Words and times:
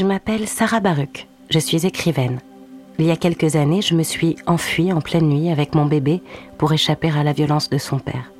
Je 0.00 0.06
m'appelle 0.06 0.48
Sarah 0.48 0.80
Baruch, 0.80 1.28
je 1.50 1.58
suis 1.58 1.86
écrivaine. 1.86 2.38
Il 2.98 3.04
y 3.04 3.10
a 3.10 3.18
quelques 3.18 3.54
années, 3.54 3.82
je 3.82 3.94
me 3.94 4.02
suis 4.02 4.34
enfuie 4.46 4.94
en 4.94 5.02
pleine 5.02 5.28
nuit 5.28 5.50
avec 5.50 5.74
mon 5.74 5.84
bébé 5.84 6.22
pour 6.56 6.72
échapper 6.72 7.10
à 7.10 7.22
la 7.22 7.34
violence 7.34 7.68
de 7.68 7.76
son 7.76 7.98
père. 7.98 8.32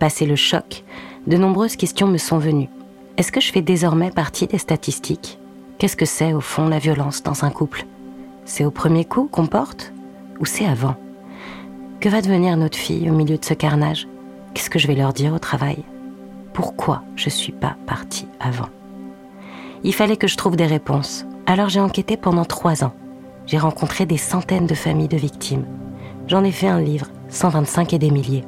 Passé 0.00 0.26
le 0.26 0.34
choc, 0.34 0.82
de 1.28 1.36
nombreuses 1.36 1.76
questions 1.76 2.08
me 2.08 2.18
sont 2.18 2.38
venues. 2.38 2.70
Est-ce 3.18 3.30
que 3.30 3.40
je 3.40 3.52
fais 3.52 3.62
désormais 3.62 4.10
partie 4.10 4.48
des 4.48 4.58
statistiques? 4.58 5.38
Qu'est-ce 5.78 5.96
que 5.96 6.06
c'est 6.06 6.32
au 6.32 6.40
fond 6.40 6.66
la 6.66 6.80
violence 6.80 7.22
dans 7.22 7.44
un 7.44 7.50
couple? 7.50 7.86
C'est 8.44 8.64
au 8.64 8.72
premier 8.72 9.04
coup 9.04 9.28
qu'on 9.30 9.46
porte 9.46 9.92
Ou 10.40 10.44
c'est 10.44 10.66
avant? 10.66 10.96
Que 12.00 12.08
va 12.08 12.20
devenir 12.20 12.56
notre 12.56 12.78
fille 12.78 13.08
au 13.08 13.14
milieu 13.14 13.38
de 13.38 13.44
ce 13.44 13.54
carnage? 13.54 14.08
Qu'est-ce 14.54 14.70
que 14.70 14.80
je 14.80 14.88
vais 14.88 14.96
leur 14.96 15.12
dire 15.12 15.34
au 15.34 15.38
travail? 15.38 15.84
Pourquoi 16.52 17.04
je 17.14 17.28
suis 17.28 17.52
pas 17.52 17.76
partie 17.86 18.26
avant? 18.40 18.70
Il 19.86 19.94
fallait 19.94 20.16
que 20.16 20.26
je 20.26 20.36
trouve 20.36 20.56
des 20.56 20.66
réponses. 20.66 21.24
Alors 21.46 21.68
j'ai 21.68 21.78
enquêté 21.78 22.16
pendant 22.16 22.44
trois 22.44 22.82
ans. 22.82 22.92
J'ai 23.46 23.56
rencontré 23.56 24.04
des 24.04 24.16
centaines 24.16 24.66
de 24.66 24.74
familles 24.74 25.06
de 25.06 25.16
victimes. 25.16 25.64
J'en 26.26 26.42
ai 26.42 26.50
fait 26.50 26.66
un 26.66 26.80
livre, 26.80 27.06
125 27.28 27.92
et 27.92 28.00
des 28.00 28.10
milliers. 28.10 28.44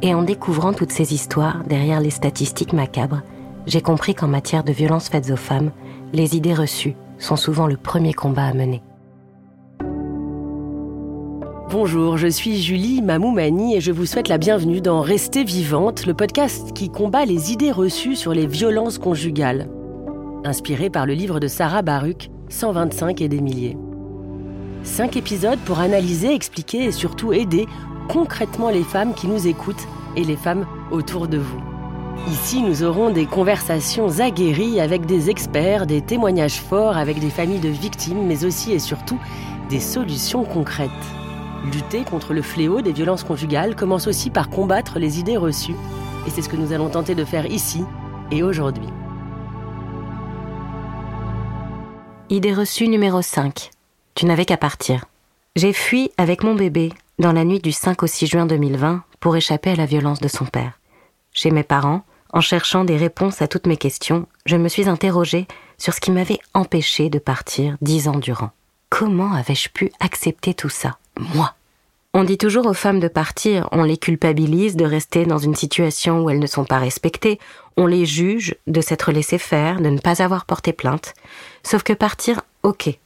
Et 0.00 0.14
en 0.14 0.22
découvrant 0.22 0.72
toutes 0.72 0.92
ces 0.92 1.12
histoires 1.12 1.62
derrière 1.64 2.00
les 2.00 2.08
statistiques 2.08 2.72
macabres, 2.72 3.20
j'ai 3.66 3.82
compris 3.82 4.14
qu'en 4.14 4.28
matière 4.28 4.64
de 4.64 4.72
violences 4.72 5.10
faites 5.10 5.30
aux 5.30 5.36
femmes, 5.36 5.72
les 6.14 6.34
idées 6.38 6.54
reçues 6.54 6.96
sont 7.18 7.36
souvent 7.36 7.66
le 7.66 7.76
premier 7.76 8.14
combat 8.14 8.46
à 8.46 8.54
mener. 8.54 8.80
Bonjour, 11.70 12.16
je 12.16 12.28
suis 12.28 12.62
Julie 12.62 13.02
Mamoumani 13.02 13.76
et 13.76 13.82
je 13.82 13.92
vous 13.92 14.06
souhaite 14.06 14.28
la 14.28 14.38
bienvenue 14.38 14.80
dans 14.80 15.02
Rester 15.02 15.44
vivante, 15.44 16.06
le 16.06 16.14
podcast 16.14 16.72
qui 16.72 16.88
combat 16.88 17.26
les 17.26 17.52
idées 17.52 17.72
reçues 17.72 18.16
sur 18.16 18.32
les 18.32 18.46
violences 18.46 18.96
conjugales. 18.96 19.68
Inspiré 20.44 20.88
par 20.88 21.04
le 21.04 21.12
livre 21.12 21.38
de 21.38 21.48
Sarah 21.48 21.82
Baruch, 21.82 22.30
125 22.48 23.20
et 23.20 23.28
des 23.28 23.42
milliers. 23.42 23.76
Cinq 24.82 25.18
épisodes 25.18 25.58
pour 25.66 25.80
analyser, 25.80 26.34
expliquer 26.34 26.84
et 26.84 26.92
surtout 26.92 27.34
aider 27.34 27.66
concrètement 28.08 28.70
les 28.70 28.82
femmes 28.82 29.12
qui 29.12 29.26
nous 29.26 29.46
écoutent 29.46 29.86
et 30.16 30.24
les 30.24 30.36
femmes 30.36 30.66
autour 30.90 31.28
de 31.28 31.36
vous. 31.36 31.60
Ici, 32.30 32.62
nous 32.62 32.82
aurons 32.82 33.10
des 33.10 33.26
conversations 33.26 34.18
aguerries 34.18 34.80
avec 34.80 35.04
des 35.04 35.28
experts, 35.28 35.86
des 35.86 36.00
témoignages 36.00 36.60
forts 36.60 36.96
avec 36.96 37.20
des 37.20 37.30
familles 37.30 37.60
de 37.60 37.68
victimes, 37.68 38.26
mais 38.26 38.46
aussi 38.46 38.72
et 38.72 38.78
surtout 38.78 39.18
des 39.68 39.80
solutions 39.80 40.44
concrètes. 40.44 40.90
Lutter 41.70 42.02
contre 42.04 42.32
le 42.32 42.40
fléau 42.40 42.80
des 42.80 42.92
violences 42.92 43.24
conjugales 43.24 43.76
commence 43.76 44.06
aussi 44.06 44.30
par 44.30 44.48
combattre 44.48 44.98
les 44.98 45.20
idées 45.20 45.36
reçues. 45.36 45.76
Et 46.26 46.30
c'est 46.30 46.40
ce 46.40 46.48
que 46.48 46.56
nous 46.56 46.72
allons 46.72 46.88
tenter 46.88 47.14
de 47.14 47.26
faire 47.26 47.44
ici 47.44 47.84
et 48.30 48.42
aujourd'hui. 48.42 48.88
Idée 52.32 52.54
reçue 52.54 52.86
numéro 52.86 53.22
5. 53.22 53.70
Tu 54.14 54.24
n'avais 54.24 54.44
qu'à 54.44 54.56
partir. 54.56 55.06
J'ai 55.56 55.72
fui 55.72 56.12
avec 56.16 56.44
mon 56.44 56.54
bébé 56.54 56.92
dans 57.18 57.32
la 57.32 57.42
nuit 57.42 57.58
du 57.58 57.72
5 57.72 58.04
au 58.04 58.06
6 58.06 58.28
juin 58.28 58.46
2020 58.46 59.02
pour 59.18 59.34
échapper 59.34 59.70
à 59.70 59.74
la 59.74 59.84
violence 59.84 60.20
de 60.20 60.28
son 60.28 60.44
père. 60.44 60.78
Chez 61.32 61.50
mes 61.50 61.64
parents, 61.64 62.04
en 62.32 62.40
cherchant 62.40 62.84
des 62.84 62.96
réponses 62.96 63.42
à 63.42 63.48
toutes 63.48 63.66
mes 63.66 63.76
questions, 63.76 64.28
je 64.46 64.54
me 64.54 64.68
suis 64.68 64.88
interrogée 64.88 65.48
sur 65.76 65.92
ce 65.92 66.00
qui 66.00 66.12
m'avait 66.12 66.38
empêché 66.54 67.10
de 67.10 67.18
partir 67.18 67.76
dix 67.80 68.06
ans 68.06 68.20
durant. 68.20 68.52
Comment 68.90 69.32
avais-je 69.32 69.68
pu 69.68 69.90
accepter 69.98 70.54
tout 70.54 70.68
ça, 70.68 70.98
moi 71.34 71.54
On 72.14 72.22
dit 72.22 72.38
toujours 72.38 72.66
aux 72.66 72.74
femmes 72.74 73.00
de 73.00 73.08
partir, 73.08 73.68
on 73.72 73.82
les 73.82 73.98
culpabilise 73.98 74.76
de 74.76 74.84
rester 74.84 75.26
dans 75.26 75.38
une 75.38 75.56
situation 75.56 76.22
où 76.22 76.30
elles 76.30 76.38
ne 76.38 76.46
sont 76.46 76.64
pas 76.64 76.78
respectées, 76.78 77.40
on 77.76 77.86
les 77.86 78.06
juge 78.06 78.54
de 78.66 78.80
s'être 78.80 79.12
laissé 79.12 79.38
faire, 79.38 79.80
de 79.80 79.88
ne 79.88 79.98
pas 79.98 80.22
avoir 80.22 80.44
porté 80.44 80.72
plainte. 80.72 81.14
Sauf 81.62 81.82
que 81.82 81.92
partir, 81.92 82.42
ok. 82.62 82.98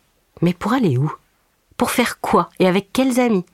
Mais 0.42 0.52
pour 0.52 0.72
aller 0.72 0.96
où? 0.96 1.12
Pour 1.76 1.90
faire 1.90 2.20
quoi? 2.20 2.48
Et 2.58 2.66
avec 2.66 2.92
quels 2.92 3.20
amis? 3.20 3.44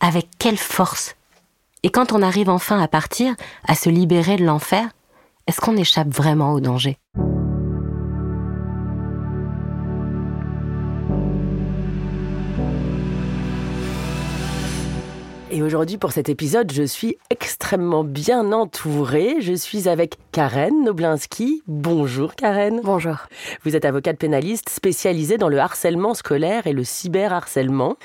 Avec 0.00 0.28
quelle 0.38 0.56
force? 0.56 1.16
Et 1.82 1.90
quand 1.90 2.12
on 2.12 2.22
arrive 2.22 2.48
enfin 2.48 2.80
à 2.80 2.88
partir, 2.88 3.34
à 3.66 3.74
se 3.74 3.88
libérer 3.88 4.36
de 4.36 4.44
l'enfer, 4.44 4.88
est-ce 5.46 5.60
qu'on 5.60 5.76
échappe 5.76 6.08
vraiment 6.08 6.52
au 6.52 6.60
danger? 6.60 6.98
Et 15.52 15.62
aujourd'hui, 15.62 15.98
pour 15.98 16.12
cet 16.12 16.28
épisode, 16.28 16.70
je 16.70 16.84
suis 16.84 17.16
extrêmement 17.40 18.04
bien 18.04 18.52
entourée. 18.52 19.36
Je 19.40 19.54
suis 19.54 19.88
avec 19.88 20.18
Karen 20.30 20.84
Noblinski. 20.84 21.62
Bonjour 21.66 22.34
Karen. 22.34 22.82
Bonjour. 22.84 23.16
Vous 23.64 23.74
êtes 23.74 23.86
avocate 23.86 24.18
pénaliste 24.18 24.68
spécialisée 24.68 25.38
dans 25.38 25.48
le 25.48 25.58
harcèlement 25.58 26.12
scolaire 26.12 26.66
et 26.66 26.74
le 26.74 26.84
cyberharcèlement. 26.84 27.96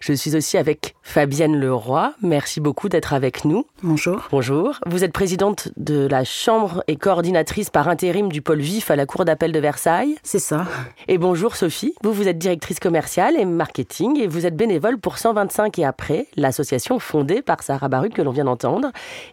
Je 0.00 0.12
suis 0.12 0.36
aussi 0.36 0.58
avec 0.58 0.94
Fabienne 1.02 1.58
Leroy. 1.58 2.12
Merci 2.20 2.60
beaucoup 2.60 2.90
d'être 2.90 3.14
avec 3.14 3.46
nous. 3.46 3.64
Bonjour. 3.82 4.28
Bonjour. 4.30 4.78
Vous 4.86 5.02
êtes 5.02 5.14
présidente 5.14 5.68
de 5.78 6.06
la 6.06 6.24
Chambre 6.24 6.84
et 6.86 6.96
coordinatrice 6.96 7.70
par 7.70 7.88
intérim 7.88 8.30
du 8.30 8.42
pôle 8.42 8.60
vif 8.60 8.90
à 8.90 8.96
la 8.96 9.06
Cour 9.06 9.24
d'appel 9.24 9.52
de 9.52 9.58
Versailles. 9.60 10.16
C'est 10.22 10.38
ça. 10.38 10.66
Et 11.08 11.16
bonjour 11.16 11.56
Sophie. 11.56 11.94
Vous, 12.02 12.12
vous 12.12 12.28
êtes 12.28 12.38
directrice 12.38 12.80
commerciale 12.80 13.36
et 13.38 13.46
marketing 13.46 14.20
et 14.20 14.26
vous 14.26 14.44
êtes 14.44 14.56
bénévole 14.56 14.98
pour 14.98 15.16
125 15.16 15.78
et 15.78 15.86
après, 15.86 16.26
l'association 16.36 16.98
fondée 16.98 17.40
par 17.40 17.62
Sarah 17.62 17.88
Baruch 17.88 18.12
que 18.12 18.20
l'on 18.20 18.32
vient 18.32 18.44
d'entendre. 18.44 18.73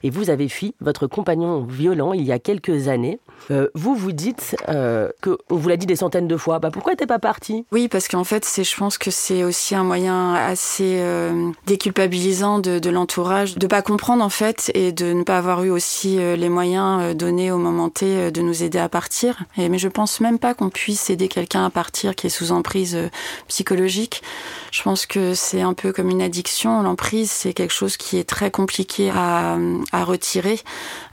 Et 0.03 0.09
vous 0.09 0.29
avez 0.29 0.49
fui 0.49 0.75
votre 0.79 1.07
compagnon 1.07 1.63
violent 1.63 2.13
il 2.13 2.23
y 2.23 2.31
a 2.31 2.39
quelques 2.39 2.87
années. 2.87 3.19
Euh, 3.49 3.69
vous 3.73 3.95
vous 3.95 4.11
dites 4.11 4.55
euh, 4.69 5.09
que 5.21 5.37
on 5.49 5.55
vous 5.55 5.67
l'a 5.67 5.77
dit 5.77 5.87
des 5.87 5.95
centaines 5.95 6.27
de 6.27 6.37
fois. 6.37 6.59
Bah 6.59 6.69
pourquoi 6.71 6.95
t'es 6.95 7.07
pas 7.07 7.19
partie? 7.19 7.65
Oui, 7.71 7.87
parce 7.87 8.07
qu'en 8.07 8.23
fait, 8.23 8.45
c'est, 8.45 8.63
je 8.63 8.75
pense 8.75 8.97
que 8.97 9.09
c'est 9.09 9.43
aussi 9.43 9.73
un 9.73 9.83
moyen 9.83 10.35
assez 10.35 10.97
euh, 10.99 11.49
déculpabilisant 11.65 12.59
de, 12.59 12.79
de 12.79 12.89
l'entourage, 12.89 13.55
de 13.57 13.67
pas 13.67 13.81
comprendre 13.81 14.23
en 14.23 14.29
fait 14.29 14.71
et 14.75 14.91
de 14.91 15.13
ne 15.13 15.23
pas 15.23 15.37
avoir 15.37 15.63
eu 15.63 15.69
aussi 15.69 16.19
euh, 16.19 16.35
les 16.35 16.49
moyens 16.49 17.01
euh, 17.01 17.13
donnés 17.13 17.51
au 17.51 17.57
moment 17.57 17.89
T 17.89 18.31
de 18.31 18.41
nous 18.41 18.63
aider 18.63 18.79
à 18.79 18.89
partir. 18.89 19.43
Et, 19.57 19.69
mais 19.69 19.79
je 19.79 19.87
pense 19.87 20.19
même 20.19 20.37
pas 20.37 20.53
qu'on 20.53 20.69
puisse 20.69 21.09
aider 21.09 21.27
quelqu'un 21.27 21.65
à 21.65 21.69
partir 21.69 22.15
qui 22.15 22.27
est 22.27 22.29
sous 22.29 22.51
emprise 22.51 22.97
psychologique. 23.47 24.21
Je 24.71 24.83
pense 24.83 25.05
que 25.05 25.33
c'est 25.33 25.61
un 25.61 25.73
peu 25.73 25.93
comme 25.93 26.09
une 26.09 26.21
addiction. 26.21 26.81
L'emprise, 26.83 27.31
c'est 27.31 27.53
quelque 27.53 27.73
chose 27.73 27.97
qui 27.97 28.17
est 28.17 28.27
très 28.27 28.51
compliqué 28.51 29.09
à, 29.09 29.57
à 29.91 30.03
retirer. 30.03 30.59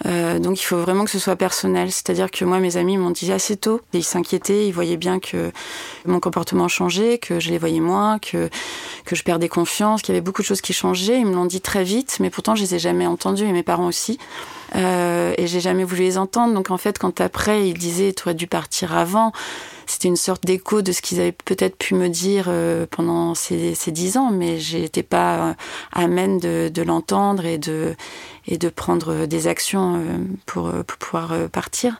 Donc 0.04 0.60
il 0.60 0.64
faut 0.64 0.78
vraiment 0.78 1.04
que 1.04 1.10
ce 1.10 1.18
soit 1.18 1.36
personnel. 1.36 1.90
C'est-à-dire 1.90 2.17
que 2.26 2.44
moi, 2.44 2.58
mes 2.58 2.76
amis 2.76 2.96
m'ont 2.96 3.10
dit 3.10 3.32
assez 3.32 3.56
tôt, 3.56 3.80
ils 3.92 4.04
s'inquiétaient, 4.04 4.66
ils 4.66 4.72
voyaient 4.72 4.96
bien 4.96 5.20
que 5.20 5.52
mon 6.04 6.20
comportement 6.20 6.68
changeait, 6.68 7.18
que 7.18 7.40
je 7.40 7.50
les 7.50 7.58
voyais 7.58 7.80
moins, 7.80 8.18
que, 8.18 8.50
que 9.04 9.14
je 9.14 9.22
perdais 9.22 9.48
confiance, 9.48 10.02
qu'il 10.02 10.14
y 10.14 10.16
avait 10.16 10.24
beaucoup 10.24 10.42
de 10.42 10.46
choses 10.46 10.60
qui 10.60 10.72
changeaient. 10.72 11.18
Ils 11.20 11.26
me 11.26 11.34
l'ont 11.34 11.46
dit 11.46 11.60
très 11.60 11.84
vite, 11.84 12.18
mais 12.20 12.30
pourtant 12.30 12.54
je 12.54 12.62
les 12.62 12.74
ai 12.74 12.78
jamais 12.78 13.06
entendus, 13.06 13.44
et 13.44 13.52
mes 13.52 13.62
parents 13.62 13.86
aussi. 13.86 14.18
Euh, 14.74 15.34
et 15.38 15.46
j'ai 15.46 15.60
jamais 15.60 15.84
voulu 15.84 16.02
les 16.02 16.18
entendre. 16.18 16.54
Donc 16.54 16.70
en 16.70 16.78
fait, 16.78 16.98
quand 16.98 17.20
après 17.20 17.68
ils 17.68 17.78
disaient, 17.78 18.12
tu 18.12 18.24
aurais 18.24 18.34
dû 18.34 18.46
partir 18.46 18.96
avant, 18.96 19.32
c'était 19.86 20.08
une 20.08 20.16
sorte 20.16 20.44
d'écho 20.44 20.82
de 20.82 20.92
ce 20.92 21.00
qu'ils 21.00 21.20
avaient 21.20 21.32
peut-être 21.32 21.76
pu 21.76 21.94
me 21.94 22.08
dire 22.08 22.46
euh, 22.48 22.86
pendant 22.90 23.34
ces, 23.34 23.74
ces 23.74 23.90
dix 23.90 24.16
ans, 24.16 24.30
mais 24.30 24.58
j'étais 24.58 25.02
pas 25.02 25.48
euh, 25.48 25.54
amène 25.92 26.38
de, 26.38 26.70
de 26.72 26.82
l'entendre 26.82 27.46
et 27.46 27.58
de, 27.58 27.94
et 28.46 28.58
de 28.58 28.68
prendre 28.68 29.26
des 29.26 29.46
actions 29.46 29.96
euh, 29.96 30.18
pour, 30.46 30.70
pour 30.70 30.98
pouvoir 30.98 31.32
euh, 31.32 31.48
partir. 31.48 31.98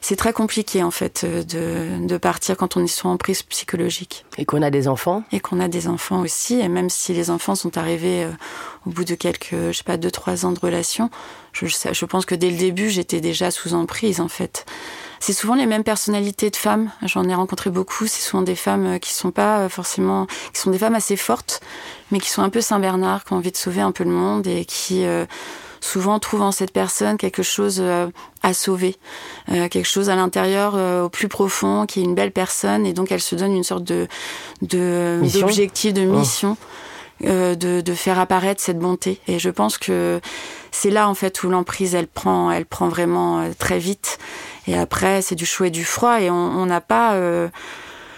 C'est 0.00 0.16
très 0.16 0.34
compliqué 0.34 0.82
en 0.82 0.90
fait 0.90 1.24
euh, 1.24 1.42
de, 1.42 2.06
de 2.06 2.16
partir 2.18 2.58
quand 2.58 2.76
on 2.76 2.84
est 2.84 2.86
sous 2.86 3.08
emprise 3.08 3.42
psychologique. 3.42 4.26
Et 4.36 4.44
qu'on 4.44 4.60
a 4.60 4.68
des 4.68 4.86
enfants 4.86 5.24
Et 5.32 5.40
qu'on 5.40 5.60
a 5.60 5.68
des 5.68 5.88
enfants 5.88 6.20
aussi, 6.20 6.60
et 6.60 6.68
même 6.68 6.90
si 6.90 7.14
les 7.14 7.30
enfants 7.30 7.54
sont 7.54 7.78
arrivés 7.78 8.24
euh, 8.24 8.30
au 8.86 8.90
bout 8.90 9.04
de 9.04 9.14
quelques, 9.14 9.52
je 9.54 9.72
sais 9.72 9.82
pas, 9.82 9.96
deux, 9.96 10.10
trois 10.10 10.44
ans 10.44 10.52
de 10.52 10.60
relation, 10.60 11.08
je, 11.54 11.66
je 11.66 12.04
pense 12.04 12.26
que 12.26 12.34
dès 12.34 12.50
le 12.50 12.56
début, 12.56 12.90
j'étais 12.90 13.20
déjà 13.20 13.50
sous 13.50 13.74
emprise 13.74 14.20
en 14.20 14.28
fait. 14.28 14.66
C'est 15.20 15.32
souvent 15.32 15.54
les 15.54 15.64
mêmes 15.66 15.84
personnalités 15.84 16.50
de 16.50 16.56
femmes. 16.56 16.90
J'en 17.02 17.26
ai 17.28 17.34
rencontré 17.34 17.70
beaucoup. 17.70 18.06
C'est 18.06 18.20
souvent 18.20 18.42
des 18.42 18.56
femmes 18.56 18.98
qui 19.00 19.12
sont 19.12 19.30
pas 19.30 19.68
forcément, 19.70 20.26
qui 20.52 20.60
sont 20.60 20.70
des 20.70 20.78
femmes 20.78 20.94
assez 20.96 21.16
fortes, 21.16 21.60
mais 22.10 22.20
qui 22.20 22.28
sont 22.28 22.42
un 22.42 22.50
peu 22.50 22.60
Saint 22.60 22.78
Bernard, 22.78 23.24
qui 23.24 23.32
ont 23.32 23.36
envie 23.36 23.52
de 23.52 23.56
sauver 23.56 23.80
un 23.80 23.92
peu 23.92 24.04
le 24.04 24.10
monde 24.10 24.46
et 24.46 24.66
qui 24.66 25.06
euh, 25.06 25.24
souvent 25.80 26.18
trouvent 26.18 26.42
en 26.42 26.52
cette 26.52 26.72
personne 26.72 27.16
quelque 27.16 27.42
chose 27.42 27.78
euh, 27.80 28.08
à 28.42 28.52
sauver, 28.52 28.96
euh, 29.50 29.68
quelque 29.68 29.88
chose 29.88 30.10
à 30.10 30.14
l'intérieur, 30.16 30.74
euh, 30.76 31.04
au 31.04 31.08
plus 31.08 31.28
profond, 31.28 31.86
qui 31.86 32.00
est 32.00 32.04
une 32.04 32.14
belle 32.14 32.32
personne, 32.32 32.84
et 32.84 32.92
donc 32.92 33.10
elle 33.10 33.22
se 33.22 33.34
donne 33.34 33.52
une 33.54 33.64
sorte 33.64 33.84
de 33.84 34.06
de 34.60 35.20
Mission? 35.22 35.40
d'objectif, 35.40 35.94
de 35.94 36.02
mission. 36.02 36.56
euh, 37.24 37.54
de, 37.54 37.80
de 37.80 37.94
faire 37.94 38.18
apparaître 38.18 38.60
cette 38.60 38.78
bonté 38.78 39.20
et 39.28 39.38
je 39.38 39.48
pense 39.48 39.78
que 39.78 40.20
c'est 40.74 40.90
là 40.90 41.08
en 41.08 41.14
fait 41.14 41.44
où 41.44 41.48
l'emprise 41.48 41.94
elle 41.94 42.08
prend 42.08 42.50
elle 42.50 42.66
prend 42.66 42.88
vraiment 42.88 43.40
euh, 43.40 43.50
très 43.56 43.78
vite 43.78 44.18
et 44.66 44.76
après 44.76 45.22
c'est 45.22 45.36
du 45.36 45.46
chaud 45.46 45.64
et 45.64 45.70
du 45.70 45.84
froid 45.84 46.20
et 46.20 46.30
on 46.30 46.66
n'a 46.66 46.80
pas 46.80 47.14
euh, 47.14 47.48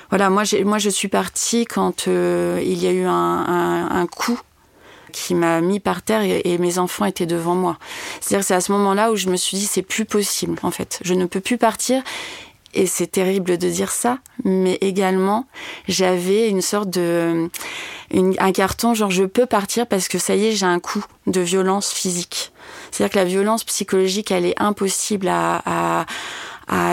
voilà 0.08 0.31
moi 0.31 0.44
moi 0.64 0.79
je 0.79 0.88
suis 0.88 1.08
partie 1.08 1.67
quand 1.67 2.08
euh, 2.08 2.58
il 2.64 2.82
y 2.82 2.87
a 2.87 2.93
eu 2.93 3.05
un, 3.05 4.06
coup 4.11 4.41
qui 5.12 5.35
m'a 5.35 5.61
mis 5.61 5.81
par 5.81 6.00
terre 6.03 6.23
et, 6.23 6.41
et 6.44 6.58
mes 6.58 6.79
enfants 6.79 7.06
étaient 7.06 7.26
devant 7.26 7.55
moi. 7.55 7.79
C'est-à-dire 8.20 8.44
c'est 8.44 8.55
à 8.55 8.61
ce 8.61 8.70
moment-là 8.73 9.11
où 9.11 9.17
je 9.17 9.29
me 9.29 9.37
suis 9.37 9.56
dit 9.56 9.64
c'est 9.64 9.82
plus 9.82 10.05
possible 10.05 10.58
en 10.62 10.70
fait. 10.70 11.00
Je 11.03 11.14
ne 11.14 11.25
peux 11.25 11.41
plus 11.41 11.58
partir 11.58 12.03
et 12.76 12.87
c'est 12.87 13.06
terrible 13.06 13.58
de 13.58 13.69
dire 13.69 13.90
ça, 13.90 14.19
mais 14.44 14.78
également 14.81 15.46
j'avais 15.88 16.49
une 16.49 16.62
sorte 16.62 16.90
de 16.90 17.49
un 18.14 18.52
carton 18.52 18.94
genre 18.94 19.11
je 19.11 19.25
peux 19.25 19.46
partir 19.46 19.87
parce 19.87 20.06
que 20.06 20.19
ça 20.19 20.37
y 20.37 20.46
est 20.46 20.52
j'ai 20.52 20.67
un 20.67 20.78
coup 20.78 21.05
de 21.26 21.40
violence 21.40 21.93
physique. 21.93 22.52
C'est-à-dire 22.90 23.12
que 23.12 23.19
la 23.19 23.25
violence 23.25 23.64
psychologique 23.64 24.31
elle 24.31 24.44
est 24.44 24.61
impossible 24.61 25.28
à 25.28 26.06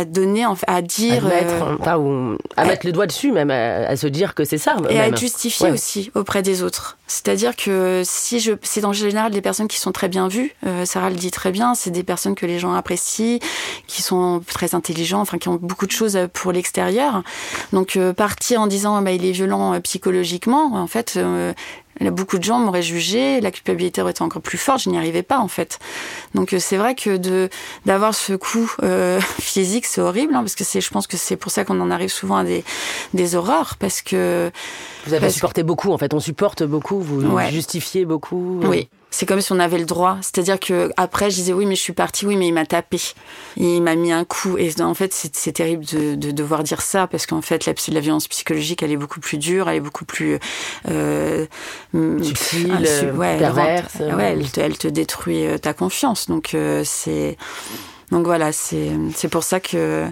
donner, 0.06 0.46
à 0.68 0.82
dire, 0.82 1.26
à 1.26 1.30
mettre, 1.30 1.88
euh, 1.88 2.38
à 2.58 2.66
mettre 2.66 2.86
le 2.86 2.92
doigt 2.92 3.08
dessus, 3.08 3.32
même 3.32 3.50
à, 3.50 3.96
se 3.96 4.08
dire 4.08 4.36
que 4.36 4.44
c'est 4.44 4.58
ça. 4.58 4.76
Et 4.90 5.00
à 5.00 5.08
être 5.08 5.18
justifié 5.18 5.72
aussi 5.72 6.12
auprès 6.16 6.42
des 6.42 6.62
autres. 6.64 6.98
C'est-à-dire 7.08 7.56
que 7.56 8.02
si 8.06 8.40
je, 8.40 8.54
c'est 8.62 8.86
en 8.86 8.94
général 8.94 9.32
des 9.32 9.42
personnes 9.42 9.68
qui 9.68 9.80
sont 9.80 9.92
très 9.92 10.10
bien 10.10 10.28
vues. 10.28 10.54
Euh, 10.66 10.86
Sarah 10.86 11.10
le 11.10 11.16
dit 11.16 11.32
très 11.32 11.52
bien. 11.52 11.76
C'est 11.76 11.92
des 11.92 12.04
personnes 12.04 12.36
que 12.36 12.46
les 12.46 12.60
gens 12.60 12.74
apprécient, 12.74 13.40
qui 13.88 14.02
sont 14.02 14.42
très 14.48 14.76
intelligents, 14.76 15.22
enfin 15.22 15.38
qui 15.38 15.50
ont 15.50 15.60
beaucoup 15.62 15.86
de 15.86 15.92
choses 15.92 16.18
pour 16.34 16.52
l'extérieur. 16.52 17.24
Donc 17.72 17.98
euh, 17.98 18.14
partir 18.14 18.62
en 18.62 18.68
disant 18.68 19.02
bah, 19.02 19.12
il 19.12 19.26
est 19.26 19.32
violent 19.32 19.80
psychologiquement, 19.82 20.76
en 20.76 20.88
fait, 20.88 21.20
Beaucoup 22.02 22.38
de 22.38 22.44
gens 22.44 22.60
m'auraient 22.60 22.82
jugé, 22.82 23.40
la 23.42 23.52
culpabilité 23.52 24.02
aurait 24.02 24.12
été 24.12 24.24
encore 24.24 24.42
plus 24.42 24.58
forte, 24.58 24.82
je 24.82 24.90
n'y 24.90 24.98
arrivais 24.98 25.24
pas 25.24 25.40
en 25.40 25.48
fait. 25.48 25.80
Donc 26.34 26.54
euh, 26.54 26.60
c'est 26.60 26.78
vrai 26.78 26.96
que 26.96 27.18
de 27.18 27.50
d'avoir 27.86 28.14
ce 28.16 28.34
coup 28.34 28.72
euh, 28.84 29.20
physique, 29.40 29.86
c'est 29.86 30.02
horrible, 30.02 30.36
hein, 30.36 30.40
parce 30.40 30.56
que 30.56 30.64
c'est, 30.64 30.82
je 30.82 30.90
pense 30.90 31.08
que 31.08 31.18
c'est 31.18 31.38
pour 31.38 31.52
ça 31.52 31.66
qu'on 31.66 31.80
en 31.80 31.92
arrive 31.92 32.12
souvent 32.12 32.38
à 32.38 32.44
des, 32.44 32.64
des 33.14 33.36
horreurs, 33.36 33.76
parce 33.78 34.02
que... 34.02 34.52
Vous 35.06 35.14
avez 35.14 35.30
supporté 35.30 35.64
beaucoup 35.64 35.92
en 35.92 35.98
fait, 35.98 36.14
on 36.14 36.20
supporte 36.20 36.64
beaucoup, 36.64 37.00
vous 37.00 37.40
justifiez 37.50 38.06
beaucoup. 38.06 38.60
Oui, 38.64 38.90
c'est 39.14 39.28
comme 39.28 39.42
si 39.42 39.52
on 39.52 39.60
avait 39.60 39.78
le 39.78 39.86
droit. 39.86 40.18
C'est-à-dire 40.22 40.60
que 40.60 40.90
après, 40.98 41.30
je 41.30 41.36
disais 41.36 41.54
oui, 41.54 41.68
mais 41.68 41.76
je 41.76 41.82
suis 41.82 41.94
partie, 41.94 42.26
oui, 42.26 42.36
mais 42.36 42.48
il 42.48 42.52
m'a 42.52 42.66
tapé, 42.66 42.98
il 43.58 43.80
m'a 43.80 43.94
mis 43.96 44.12
un 44.12 44.26
coup. 44.26 44.58
Et 44.58 44.74
en 44.82 44.96
fait, 44.96 45.14
c'est 45.14 45.52
terrible 45.52 45.86
de, 45.86 46.16
de, 46.16 46.32
devoir 46.32 46.64
dire 46.64 46.82
ça 46.82 47.06
parce 47.06 47.28
qu'en 47.28 47.44
fait, 47.44 47.68
la, 47.68 47.74
la, 47.90 48.00
violence 48.00 48.28
psychologique, 48.28 48.82
elle 48.82 48.92
est 48.92 48.98
beaucoup 48.98 49.20
plus 49.20 49.38
dure, 49.38 49.70
elle 49.70 49.76
est 49.76 49.82
beaucoup 49.82 50.06
plus 50.06 50.40
euh, 50.90 51.46
subtile, 51.94 53.14
ouais, 53.16 53.38
perverse. 53.38 54.00
Ouais, 54.00 54.32
elle 54.32 54.50
te, 54.50 54.60
elle 54.60 54.80
te, 54.80 54.88
détruit 54.88 55.46
euh, 55.46 55.60
ta 55.60 55.74
confiance. 55.74 56.28
Donc 56.28 56.56
euh, 56.56 56.82
c'est 56.84 57.38
donc 58.14 58.28
voilà, 58.28 58.52
c'est 58.52 59.28
pour 59.32 59.44
ça 59.44 59.60
que 59.60 60.06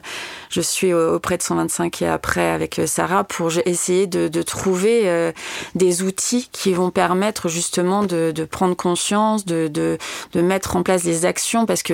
je 0.49 0.59
suis 0.59 0.91
auprès 0.91 1.37
de 1.37 1.43
125 1.43 2.01
et 2.01 2.07
après 2.07 2.49
avec 2.49 2.79
euh, 2.79 2.87
Sarah 2.87 3.23
pour 3.23 3.51
essayer 3.67 4.07
de, 4.07 4.27
de 4.27 4.41
trouver 4.41 5.07
euh, 5.07 5.31
des 5.75 6.01
outils 6.01 6.49
qui 6.51 6.73
vont 6.73 6.89
permettre 6.89 7.47
justement 7.47 8.01
de, 8.03 8.33
prendre 8.49 8.75
conscience, 8.75 9.45
de, 9.45 9.67
de, 9.67 9.99
de 10.33 10.41
mettre 10.41 10.75
en 10.77 10.81
place 10.81 11.03
des 11.03 11.25
actions 11.25 11.67
parce 11.67 11.83
que 11.83 11.93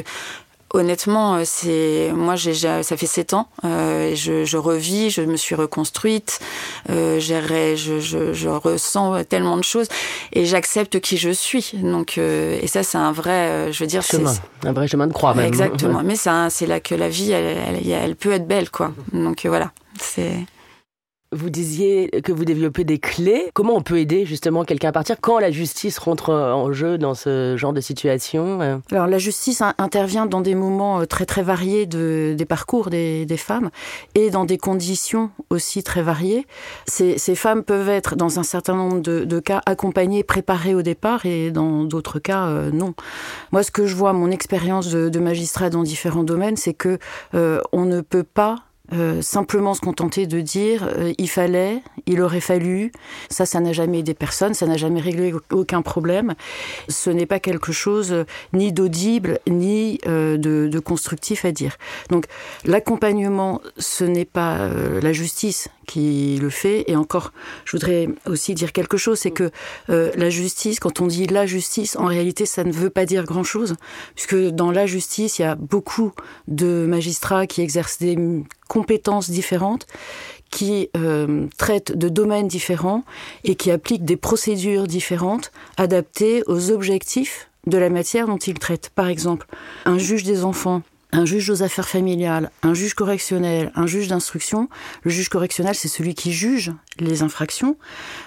Honnêtement, 0.73 1.35
euh, 1.35 1.43
c'est 1.45 2.11
moi, 2.13 2.35
j'ai 2.35 2.53
ça 2.53 2.97
fait 2.97 3.05
sept 3.05 3.33
ans. 3.33 3.47
Euh, 3.63 4.13
je, 4.15 4.43
je, 4.43 4.57
revis, 4.57 5.09
je 5.09 5.21
me 5.21 5.37
suis 5.37 5.55
reconstruite. 5.55 6.39
Euh, 6.89 7.21
je, 7.21 7.75
je, 7.99 8.33
je, 8.33 8.49
ressens 8.49 9.23
tellement 9.23 9.55
de 9.55 9.63
choses 9.63 9.87
et 10.33 10.45
j'accepte 10.45 10.99
qui 10.99 11.17
je 11.17 11.29
suis. 11.29 11.71
Donc, 11.73 12.17
euh, 12.17 12.59
et 12.61 12.67
ça, 12.67 12.83
c'est 12.83 12.97
un 12.97 13.13
vrai, 13.13 13.31
euh, 13.31 13.71
je 13.71 13.79
veux 13.79 13.87
dire, 13.87 14.01
chemin, 14.01 14.33
un 14.65 14.73
vrai 14.73 14.87
chemin 14.89 15.07
de 15.07 15.13
croix. 15.13 15.33
Même. 15.33 15.45
Exactement. 15.45 16.01
Mais 16.03 16.15
c'est 16.15 16.67
là 16.67 16.79
que 16.81 16.95
la 16.95 17.07
vie, 17.07 17.31
elle, 17.31 17.57
elle, 17.57 17.89
elle, 17.89 18.15
peut 18.17 18.33
être 18.33 18.47
belle, 18.47 18.69
quoi. 18.69 18.91
Donc 19.13 19.45
voilà, 19.45 19.71
c'est. 19.99 20.33
Vous 21.33 21.49
disiez 21.49 22.09
que 22.23 22.31
vous 22.31 22.45
développez 22.45 22.85
des 22.85 22.99
clés. 22.99 23.49
Comment 23.53 23.75
on 23.75 23.81
peut 23.81 23.99
aider 23.99 24.25
justement 24.25 24.63
quelqu'un 24.63 24.89
à 24.89 24.91
partir 24.93 25.17
quand 25.19 25.39
la 25.39 25.51
justice 25.51 25.97
rentre 25.97 26.33
en 26.33 26.71
jeu 26.71 26.97
dans 26.97 27.15
ce 27.15 27.57
genre 27.57 27.73
de 27.73 27.81
situation 27.81 28.61
euh? 28.61 28.77
Alors 28.91 29.07
la 29.07 29.17
justice 29.17 29.61
intervient 29.77 30.25
dans 30.25 30.39
des 30.39 30.55
moments 30.55 31.01
euh, 31.01 31.05
très 31.05 31.25
très 31.25 31.43
variés 31.43 31.85
de, 31.85 32.33
des 32.37 32.45
parcours 32.45 32.89
des, 32.89 33.27
femmes 33.37 33.71
et 34.15 34.29
dans 34.29 34.45
des 34.45 34.57
conditions 34.57 35.29
aussi 35.49 35.83
très 35.83 36.01
variées. 36.01 36.47
Ces, 36.85 37.17
femmes 37.35 37.63
peuvent 37.63 37.89
être 37.89 38.15
dans 38.15 38.39
un 38.39 38.43
certain 38.43 38.75
nombre 38.75 39.01
de, 39.01 39.39
cas 39.41 39.61
accompagnées, 39.65 40.23
préparées 40.23 40.75
au 40.75 40.81
départ 40.81 41.25
et 41.25 41.51
dans 41.51 41.83
d'autres 41.83 42.19
cas 42.19 42.47
euh, 42.47 42.71
non. 42.71 42.93
Moi 43.51 43.63
ce 43.63 43.71
que 43.71 43.85
je 43.85 43.95
vois, 43.95 44.13
mon 44.13 44.31
expérience 44.31 44.89
de, 44.89 45.09
de 45.09 45.19
magistrat 45.19 45.69
dans 45.69 45.83
différents 45.83 46.23
domaines, 46.23 46.55
c'est 46.55 46.73
que 46.73 46.99
euh, 47.35 47.59
on 47.73 47.83
ne 47.83 47.99
peut 47.99 48.23
pas 48.23 48.59
euh, 48.93 49.21
simplement 49.21 49.73
se 49.73 49.81
contenter 49.81 50.27
de 50.27 50.39
dire 50.39 50.87
euh, 50.87 51.13
il 51.17 51.29
fallait, 51.29 51.81
il 52.05 52.21
aurait 52.21 52.39
fallu. 52.39 52.91
Ça, 53.29 53.45
ça 53.45 53.59
n'a 53.59 53.73
jamais 53.73 53.99
aidé 53.99 54.13
personne, 54.13 54.53
ça 54.53 54.65
n'a 54.65 54.77
jamais 54.77 55.01
réglé 55.01 55.33
aucun 55.51 55.81
problème. 55.81 56.35
Ce 56.87 57.09
n'est 57.09 57.25
pas 57.25 57.39
quelque 57.39 57.71
chose 57.71 58.13
euh, 58.13 58.23
ni 58.53 58.71
d'audible 58.71 59.39
ni 59.47 59.99
de, 60.05 60.37
de, 60.37 60.79
constructif 60.79 61.43
à 61.43 61.51
dire. 61.51 61.77
Donc 62.09 62.25
l'accompagnement, 62.63 63.61
ce 63.77 64.03
n'est 64.03 64.25
pas 64.25 64.69
la 65.01 65.13
justice 65.13 65.69
qui 65.87 66.37
le 66.39 66.51
fait. 66.51 66.83
Et 66.87 66.95
encore, 66.95 67.33
je 67.65 67.71
voudrais 67.71 68.07
aussi 68.27 68.53
dire 68.53 68.71
quelque 68.71 68.97
chose, 68.97 69.17
c'est 69.19 69.31
que 69.31 69.51
la 69.87 70.29
justice, 70.29 70.79
quand 70.79 71.01
on 71.01 71.07
dit 71.07 71.25
la 71.25 71.47
justice, 71.47 71.95
en 71.95 72.05
réalité, 72.05 72.45
ça 72.45 72.63
ne 72.63 72.71
veut 72.71 72.91
pas 72.91 73.05
dire 73.05 73.23
grand-chose, 73.23 73.75
puisque 74.13 74.35
dans 74.35 74.71
la 74.71 74.85
justice, 74.85 75.39
il 75.39 75.43
y 75.43 75.45
a 75.45 75.55
beaucoup 75.55 76.11
de 76.47 76.85
magistrats 76.87 77.47
qui 77.47 77.61
exercent 77.61 77.97
des 77.97 78.17
compétences 78.67 79.29
différentes, 79.29 79.87
qui 80.49 80.89
euh, 80.95 81.47
traitent 81.57 81.97
de 81.97 82.09
domaines 82.09 82.47
différents 82.47 83.03
et 83.43 83.55
qui 83.55 83.71
appliquent 83.71 84.05
des 84.05 84.17
procédures 84.17 84.87
différentes 84.87 85.51
adaptées 85.77 86.43
aux 86.47 86.71
objectifs 86.71 87.49
de 87.65 87.77
la 87.77 87.89
matière 87.89 88.27
dont 88.27 88.37
ils 88.37 88.57
traitent. 88.57 88.89
Par 88.95 89.07
exemple, 89.07 89.47
un 89.85 89.97
juge 89.97 90.23
des 90.23 90.43
enfants 90.43 90.83
un 91.11 91.25
juge 91.25 91.49
aux 91.49 91.63
affaires 91.63 91.87
familiales, 91.87 92.51
un 92.63 92.73
juge 92.73 92.93
correctionnel, 92.93 93.71
un 93.75 93.87
juge 93.87 94.07
d'instruction. 94.07 94.69
Le 95.03 95.11
juge 95.11 95.29
correctionnel, 95.29 95.75
c'est 95.75 95.87
celui 95.87 96.15
qui 96.15 96.31
juge 96.31 96.71
les 96.99 97.21
infractions, 97.21 97.77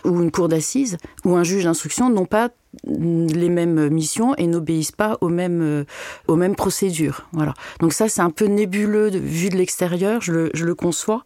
ou 0.05 0.23
une 0.23 0.31
cour 0.31 0.49
d'assises, 0.49 0.97
ou 1.25 1.37
un 1.37 1.45
juge 1.45 1.65
d'instruction 1.65 2.09
n'ont 2.09 2.27
pas 2.27 2.51
les 2.85 3.49
mêmes 3.49 3.89
missions 3.89 4.35
et 4.37 4.47
n'obéissent 4.47 4.93
pas 4.93 5.19
aux 5.21 5.29
mêmes, 5.29 5.85
aux 6.29 6.37
mêmes 6.37 6.55
procédures. 6.55 7.27
Voilà. 7.33 7.55
Donc 7.81 7.93
ça, 7.93 8.09
c'est 8.09 8.21
un 8.21 8.31
peu 8.31 8.47
nébuleux 8.47 9.11
vu 9.11 9.49
de 9.49 9.57
l'extérieur, 9.57 10.21
je 10.21 10.33
le, 10.33 10.51
je 10.55 10.65
le 10.65 10.75
conçois. 10.75 11.25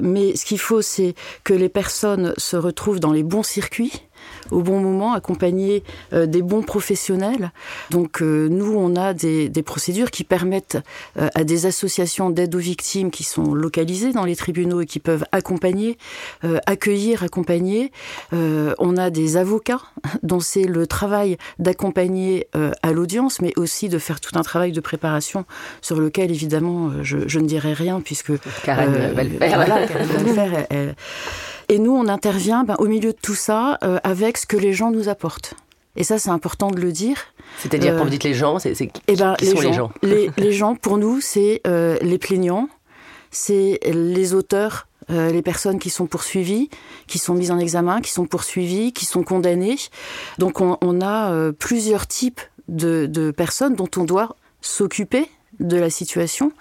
Mais 0.00 0.36
ce 0.36 0.44
qu'il 0.44 0.58
faut, 0.58 0.82
c'est 0.82 1.14
que 1.44 1.54
les 1.54 1.70
personnes 1.70 2.34
se 2.36 2.56
retrouvent 2.56 3.00
dans 3.00 3.12
les 3.12 3.22
bons 3.22 3.42
circuits, 3.42 4.04
au 4.50 4.62
bon 4.62 4.80
moment, 4.80 5.12
accompagner 5.12 5.82
euh, 6.12 6.26
des 6.26 6.42
bons 6.42 6.62
professionnels. 6.62 7.52
Donc 7.90 8.22
euh, 8.22 8.48
nous, 8.48 8.74
on 8.76 8.96
a 8.96 9.14
des, 9.14 9.48
des 9.48 9.62
procédures 9.62 10.10
qui 10.10 10.24
permettent 10.24 10.78
euh, 11.18 11.28
à 11.34 11.44
des 11.44 11.66
associations 11.66 12.30
d'aide 12.30 12.54
aux 12.54 12.58
victimes 12.58 13.10
qui 13.10 13.24
sont 13.24 13.54
localisées 13.54 14.12
dans 14.12 14.24
les 14.24 14.36
tribunaux 14.36 14.80
et 14.80 14.86
qui 14.86 15.00
peuvent 15.00 15.24
accompagner, 15.32 15.96
accueillir, 16.66 17.22
accompagner. 17.22 17.92
on 18.32 18.96
a 18.96 19.10
des 19.10 19.36
avocats 19.36 19.82
dont 20.22 20.40
c'est 20.40 20.64
le 20.64 20.86
travail 20.86 21.36
d'accompagner 21.58 22.48
à 22.82 22.92
l'audience, 22.92 23.40
mais 23.40 23.52
aussi 23.56 23.88
de 23.88 23.98
faire 23.98 24.20
tout 24.20 24.38
un 24.38 24.42
travail 24.42 24.72
de 24.72 24.80
préparation 24.80 25.44
sur 25.80 26.00
lequel, 26.00 26.30
évidemment, 26.30 27.02
je, 27.02 27.28
je 27.28 27.38
ne 27.38 27.46
dirai 27.46 27.72
rien 27.72 28.00
puisque... 28.00 28.32
Karen 28.64 29.12
va 29.14 29.24
le 29.24 29.30
faire. 29.30 29.54
Voilà, 29.54 29.86
Karen 29.86 30.06
va 30.06 30.22
le 30.22 30.32
faire. 30.32 30.66
Elle, 30.70 30.94
et 31.72 31.78
nous, 31.78 31.92
on 31.92 32.06
intervient 32.06 32.64
ben, 32.64 32.76
au 32.78 32.86
milieu 32.86 33.12
de 33.12 33.18
tout 33.20 33.34
ça 33.34 33.78
euh, 33.82 33.98
avec 34.04 34.36
ce 34.36 34.44
que 34.44 34.58
les 34.58 34.74
gens 34.74 34.90
nous 34.90 35.08
apportent. 35.08 35.54
Et 35.96 36.04
ça, 36.04 36.18
c'est 36.18 36.28
important 36.28 36.70
de 36.70 36.78
le 36.78 36.92
dire. 36.92 37.16
C'est-à-dire, 37.58 37.96
quand 37.96 38.04
vous 38.04 38.10
dites 38.10 38.24
les 38.24 38.34
gens, 38.34 38.58
c'est 38.58 38.74
qui, 38.74 39.02
eh 39.08 39.16
ben, 39.16 39.34
qui 39.38 39.46
les 39.46 39.50
sont 39.52 39.56
gens, 39.56 39.68
les 39.68 39.74
gens 39.74 39.92
les, 40.02 40.30
les, 40.36 40.52
gens, 40.52 40.74
pour 40.74 40.98
nous, 40.98 41.22
c'est 41.22 41.62
euh, 41.66 41.96
les 42.02 42.18
plaignants, 42.18 42.68
c'est 43.30 43.80
les 43.90 44.34
auteurs, 44.34 44.86
euh, 45.10 45.30
les 45.30 45.40
personnes 45.40 45.78
qui 45.78 45.88
sont 45.88 46.04
poursuivies, 46.06 46.68
qui 47.06 47.18
sont 47.18 47.32
mises 47.34 47.50
en 47.50 47.58
examen, 47.58 48.02
qui 48.02 48.10
sont 48.10 48.26
poursuivies, 48.26 48.92
qui 48.92 49.06
sont 49.06 49.22
condamnées. 49.22 49.76
Donc, 50.36 50.60
on, 50.60 50.76
on 50.82 51.00
a 51.00 51.32
euh, 51.32 51.52
plusieurs 51.52 52.06
types 52.06 52.42
de, 52.68 53.06
de 53.06 53.30
personnes 53.30 53.76
dont 53.76 53.90
on 53.96 54.04
doit 54.04 54.36
s'occuper 54.60 55.26
de 55.58 55.78
la 55.78 55.88
situation 55.88 56.52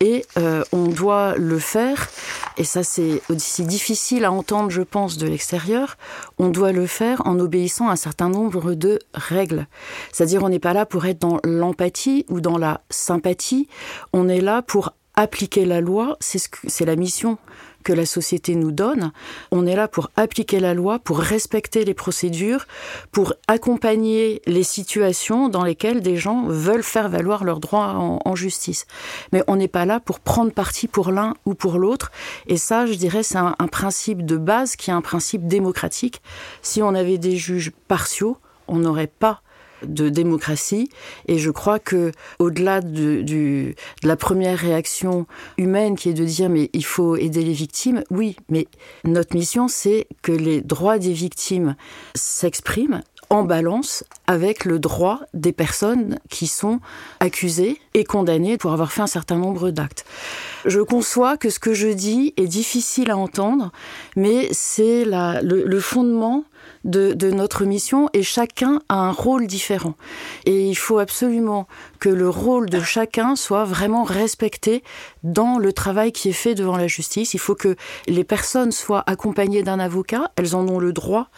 et 0.00 0.24
euh, 0.38 0.62
on 0.72 0.86
doit 0.86 1.34
le 1.36 1.58
faire, 1.58 2.08
et 2.56 2.64
ça 2.64 2.82
c'est 2.82 3.22
aussi 3.28 3.64
difficile 3.64 4.24
à 4.24 4.32
entendre 4.32 4.70
je 4.70 4.82
pense 4.82 5.16
de 5.16 5.26
l'extérieur, 5.26 5.96
on 6.38 6.48
doit 6.48 6.72
le 6.72 6.86
faire 6.86 7.22
en 7.24 7.38
obéissant 7.38 7.88
à 7.88 7.92
un 7.92 7.96
certain 7.96 8.28
nombre 8.28 8.74
de 8.74 8.98
règles. 9.14 9.66
C'est-à-dire 10.12 10.42
on 10.42 10.48
n'est 10.48 10.58
pas 10.58 10.72
là 10.72 10.86
pour 10.86 11.06
être 11.06 11.18
dans 11.18 11.40
l'empathie 11.44 12.26
ou 12.28 12.40
dans 12.40 12.58
la 12.58 12.80
sympathie, 12.90 13.68
on 14.12 14.28
est 14.28 14.40
là 14.40 14.62
pour 14.62 14.94
appliquer 15.14 15.64
la 15.64 15.80
loi, 15.80 16.16
c'est 16.20 16.38
ce 16.38 16.84
la 16.84 16.96
mission 16.96 17.38
que 17.82 17.92
la 17.92 18.06
société 18.06 18.54
nous 18.54 18.72
donne. 18.72 19.12
On 19.50 19.66
est 19.66 19.76
là 19.76 19.88
pour 19.88 20.10
appliquer 20.16 20.60
la 20.60 20.74
loi, 20.74 20.98
pour 20.98 21.18
respecter 21.18 21.84
les 21.84 21.94
procédures, 21.94 22.66
pour 23.10 23.34
accompagner 23.48 24.42
les 24.46 24.62
situations 24.62 25.48
dans 25.48 25.64
lesquelles 25.64 26.00
des 26.00 26.16
gens 26.16 26.46
veulent 26.46 26.82
faire 26.82 27.08
valoir 27.08 27.44
leurs 27.44 27.60
droits 27.60 27.94
en, 28.24 28.34
justice. 28.34 28.86
Mais 29.32 29.44
on 29.46 29.56
n'est 29.56 29.68
pas 29.68 29.84
là 29.84 30.00
pour 30.00 30.18
prendre 30.18 30.52
parti 30.52 30.88
pour 30.88 31.10
l'un 31.10 31.34
ou 31.44 31.54
pour 31.54 31.78
l'autre. 31.78 32.10
Et 32.46 32.56
ça, 32.56 32.86
je 32.86 32.94
dirais, 32.94 33.22
c'est 33.22 33.38
un, 33.38 33.54
principe 33.70 34.24
de 34.24 34.36
base 34.36 34.76
qui 34.76 34.90
est 34.90 34.94
un 34.94 35.02
principe 35.02 35.46
démocratique. 35.46 36.22
Si 36.62 36.82
on 36.82 36.94
avait 36.94 37.18
des 37.18 37.36
juges 37.36 37.72
partiaux, 37.88 38.38
on 38.68 38.78
n'aurait 38.78 39.06
pas 39.06 39.42
de 39.86 40.08
démocratie. 40.08 40.88
Et 41.26 41.38
je 41.38 41.50
crois 41.50 41.78
que 41.78 42.12
au-delà 42.38 42.80
de, 42.80 43.22
de 43.22 43.74
la 44.02 44.16
première 44.16 44.58
réaction 44.58 45.26
humaine 45.58 45.96
qui 45.96 46.08
est 46.08 46.14
de 46.14 46.24
dire 46.24 46.48
mais 46.48 46.70
il 46.72 46.84
faut 46.84 47.16
aider 47.16 47.42
les 47.42 47.52
victimes, 47.52 48.02
oui, 48.10 48.36
mais 48.48 48.66
notre 49.04 49.36
mission 49.36 49.68
c'est 49.68 50.06
que 50.22 50.32
les 50.32 50.60
droits 50.60 50.98
des 50.98 51.12
victimes 51.12 51.76
s'expriment 52.14 53.02
en 53.32 53.44
balance 53.44 54.04
avec 54.26 54.66
le 54.66 54.78
droit 54.78 55.20
des 55.32 55.52
personnes 55.52 56.18
qui 56.28 56.46
sont 56.46 56.80
accusées 57.18 57.78
et 57.94 58.04
condamnées 58.04 58.58
pour 58.58 58.72
avoir 58.72 58.92
fait 58.92 59.00
un 59.00 59.06
certain 59.06 59.36
nombre 59.36 59.70
d'actes. 59.70 60.04
Je 60.66 60.80
conçois 60.80 61.38
que 61.38 61.48
ce 61.48 61.58
que 61.58 61.72
je 61.72 61.88
dis 61.88 62.34
est 62.36 62.46
difficile 62.46 63.10
à 63.10 63.16
entendre, 63.16 63.72
mais 64.16 64.48
c'est 64.52 65.04
le, 65.06 65.64
le 65.64 65.80
fondement 65.80 66.44
de, 66.84 67.30
notre 67.30 67.64
mission 67.64 68.08
et 68.12 68.22
chacun 68.22 68.80
a 68.88 68.96
un 68.96 69.12
rôle 69.12 69.46
différent. 69.46 69.94
Et 70.44 70.68
il 70.68 70.74
faut 70.74 70.98
absolument 70.98 71.66
que 72.02 72.08
le 72.08 72.28
rôle 72.28 72.68
de 72.68 72.80
chacun 72.80 73.36
soit 73.36 73.64
vraiment 73.64 74.02
respecté 74.02 74.82
dans 75.22 75.58
le 75.58 75.72
travail 75.72 76.10
qui 76.10 76.30
est 76.30 76.32
fait 76.32 76.56
devant 76.56 76.76
la 76.76 76.88
justice. 76.88 77.32
Il 77.32 77.38
faut 77.38 77.54
que 77.54 77.76
les 78.08 78.24
personnes 78.24 78.72
soient 78.72 79.04
accompagnées 79.06 79.62
d'un 79.62 79.78
avocat, 79.78 80.32
elles 80.34 80.56
en 80.56 80.66
ont 80.66 80.80
le 80.80 80.92
droit, 80.92 81.28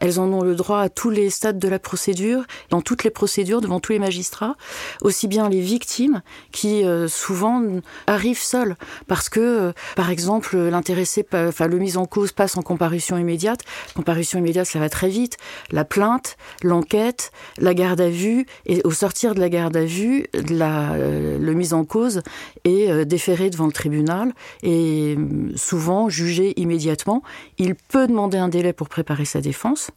elles 0.00 0.18
en 0.18 0.32
ont 0.32 0.42
le 0.42 0.56
droit 0.56 0.80
à 0.80 0.88
tous 0.88 1.10
les 1.10 1.30
stades 1.30 1.60
de 1.60 1.68
la 1.68 1.78
procédure, 1.78 2.42
dans 2.70 2.80
toutes 2.80 3.04
les 3.04 3.10
procédures, 3.10 3.60
devant 3.60 3.78
tous 3.78 3.92
les 3.92 4.00
magistrats, 4.00 4.56
aussi 5.02 5.28
bien 5.28 5.48
les 5.48 5.60
victimes 5.60 6.22
qui 6.50 6.84
euh, 6.84 7.06
souvent 7.06 7.62
arrivent 8.08 8.42
seules 8.42 8.74
parce 9.06 9.28
que, 9.28 9.38
euh, 9.38 9.72
par 9.94 10.10
exemple, 10.10 10.56
l'intéressé, 10.56 11.24
enfin 11.32 11.68
le 11.68 11.78
mis 11.78 11.96
en 11.96 12.06
cause 12.06 12.32
passe 12.32 12.56
en 12.56 12.62
comparution 12.62 13.18
immédiate. 13.18 13.60
Comparution 13.94 14.40
immédiate, 14.40 14.66
ça 14.66 14.80
va 14.80 14.88
très 14.88 15.10
vite. 15.10 15.36
La 15.70 15.84
plainte, 15.84 16.36
l'enquête, 16.64 17.30
la 17.58 17.72
garde 17.72 18.00
à 18.00 18.10
vue 18.10 18.46
et 18.66 18.80
au 18.82 18.90
sortir 18.90 19.36
de 19.36 19.40
la 19.40 19.48
garde 19.48 19.76
à 19.76 19.84
vue, 19.84 20.07
la, 20.50 20.92
euh, 20.92 21.38
le 21.38 21.54
mise 21.54 21.74
en 21.74 21.84
cause 21.84 22.22
est 22.64 23.04
déféré 23.04 23.50
devant 23.50 23.66
le 23.66 23.72
tribunal 23.72 24.32
et 24.62 25.16
souvent 25.56 26.08
jugé 26.08 26.54
immédiatement. 26.60 27.22
Il 27.58 27.74
peut 27.74 28.06
demander 28.06 28.38
un 28.38 28.48
délai 28.48 28.72
pour 28.72 28.88
préparer 28.88 29.24
sa 29.24 29.40
défense 29.40 29.90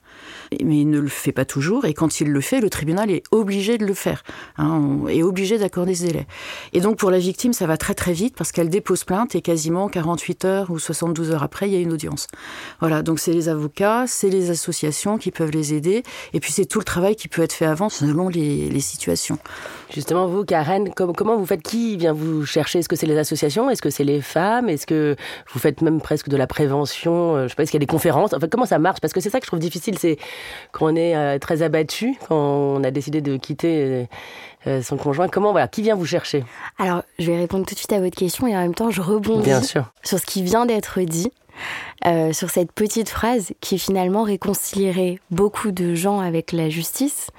mais 0.63 0.81
il 0.81 0.89
ne 0.89 0.99
le 0.99 1.07
fait 1.07 1.31
pas 1.31 1.45
toujours, 1.45 1.85
et 1.85 1.93
quand 1.93 2.19
il 2.19 2.29
le 2.29 2.41
fait, 2.41 2.59
le 2.59 2.69
tribunal 2.69 3.09
est 3.09 3.23
obligé 3.31 3.77
de 3.77 3.85
le 3.85 3.93
faire, 3.93 4.23
hein, 4.57 5.01
est 5.07 5.23
obligé 5.23 5.57
d'accorder 5.57 5.95
ce 5.95 6.05
délai. 6.05 6.27
Et 6.73 6.81
donc 6.81 6.97
pour 6.97 7.09
la 7.09 7.19
victime, 7.19 7.53
ça 7.53 7.67
va 7.67 7.77
très 7.77 7.93
très 7.93 8.13
vite, 8.13 8.35
parce 8.35 8.51
qu'elle 8.51 8.69
dépose 8.69 9.03
plainte, 9.03 9.35
et 9.35 9.41
quasiment 9.41 9.87
48 9.87 10.45
heures 10.45 10.71
ou 10.71 10.79
72 10.79 11.31
heures 11.31 11.43
après, 11.43 11.69
il 11.69 11.73
y 11.73 11.77
a 11.77 11.79
une 11.79 11.93
audience. 11.93 12.27
Voilà, 12.79 13.01
donc 13.01 13.19
c'est 13.19 13.33
les 13.33 13.49
avocats, 13.49 14.05
c'est 14.07 14.29
les 14.29 14.49
associations 14.49 15.17
qui 15.17 15.31
peuvent 15.31 15.51
les 15.51 15.73
aider, 15.73 16.03
et 16.33 16.39
puis 16.39 16.51
c'est 16.51 16.65
tout 16.65 16.79
le 16.79 16.85
travail 16.85 17.15
qui 17.15 17.27
peut 17.27 17.41
être 17.41 17.53
fait 17.53 17.65
avant, 17.65 17.89
selon 17.89 18.27
les, 18.27 18.69
les 18.69 18.81
situations. 18.81 19.37
Justement, 20.01 20.25
vous, 20.25 20.43
Karen, 20.45 20.91
comment 20.95 21.37
vous 21.37 21.45
faites? 21.45 21.61
Qui 21.61 21.95
vient 21.95 22.11
vous 22.11 22.43
chercher? 22.43 22.79
Est-ce 22.79 22.89
que 22.89 22.95
c'est 22.95 23.05
les 23.05 23.19
associations? 23.19 23.69
Est-ce 23.69 23.83
que 23.83 23.91
c'est 23.91 24.03
les 24.03 24.19
femmes? 24.19 24.67
Est-ce 24.67 24.87
que 24.87 25.15
vous 25.53 25.59
faites 25.59 25.83
même 25.83 26.01
presque 26.01 26.27
de 26.27 26.35
la 26.37 26.47
prévention? 26.47 27.35
Euh, 27.35 27.43
Je 27.43 27.49
sais 27.49 27.55
pas, 27.55 27.61
est-ce 27.61 27.69
qu'il 27.69 27.79
y 27.79 27.83
a 27.83 27.85
des 27.85 27.91
conférences? 27.91 28.33
Enfin, 28.33 28.47
comment 28.49 28.65
ça 28.65 28.79
marche? 28.79 28.99
Parce 28.99 29.13
que 29.13 29.19
c'est 29.19 29.29
ça 29.29 29.39
que 29.39 29.45
je 29.45 29.51
trouve 29.51 29.59
difficile, 29.59 29.99
c'est 29.99 30.17
quand 30.71 30.87
on 30.91 30.95
est 30.95 31.15
euh, 31.15 31.37
très 31.37 31.61
abattu, 31.61 32.15
quand 32.27 32.35
on 32.35 32.83
a 32.83 32.89
décidé 32.89 33.21
de 33.21 33.37
quitter 33.37 34.07
euh, 34.65 34.81
son 34.81 34.97
conjoint. 34.97 35.27
Comment, 35.27 35.51
voilà, 35.51 35.67
qui 35.67 35.83
vient 35.83 35.93
vous 35.95 36.07
chercher? 36.07 36.43
Alors, 36.79 37.03
je 37.19 37.27
vais 37.31 37.37
répondre 37.37 37.67
tout 37.67 37.75
de 37.75 37.79
suite 37.79 37.93
à 37.93 37.99
votre 37.99 38.17
question 38.17 38.47
et 38.47 38.55
en 38.57 38.61
même 38.61 38.73
temps, 38.73 38.89
je 38.89 39.01
rebondis 39.01 39.43
Bien 39.43 39.61
sûr. 39.61 39.93
sur 40.03 40.17
ce 40.17 40.25
qui 40.25 40.41
vient 40.41 40.65
d'être 40.65 40.99
dit. 41.01 41.31
Euh, 42.07 42.33
sur 42.33 42.49
cette 42.49 42.71
petite 42.71 43.09
phrase 43.09 43.51
qui 43.61 43.77
finalement 43.77 44.23
réconcilierait 44.23 45.19
beaucoup 45.29 45.71
de 45.71 45.93
gens 45.93 46.19
avec 46.19 46.51
la 46.51 46.67
justice. 46.67 47.29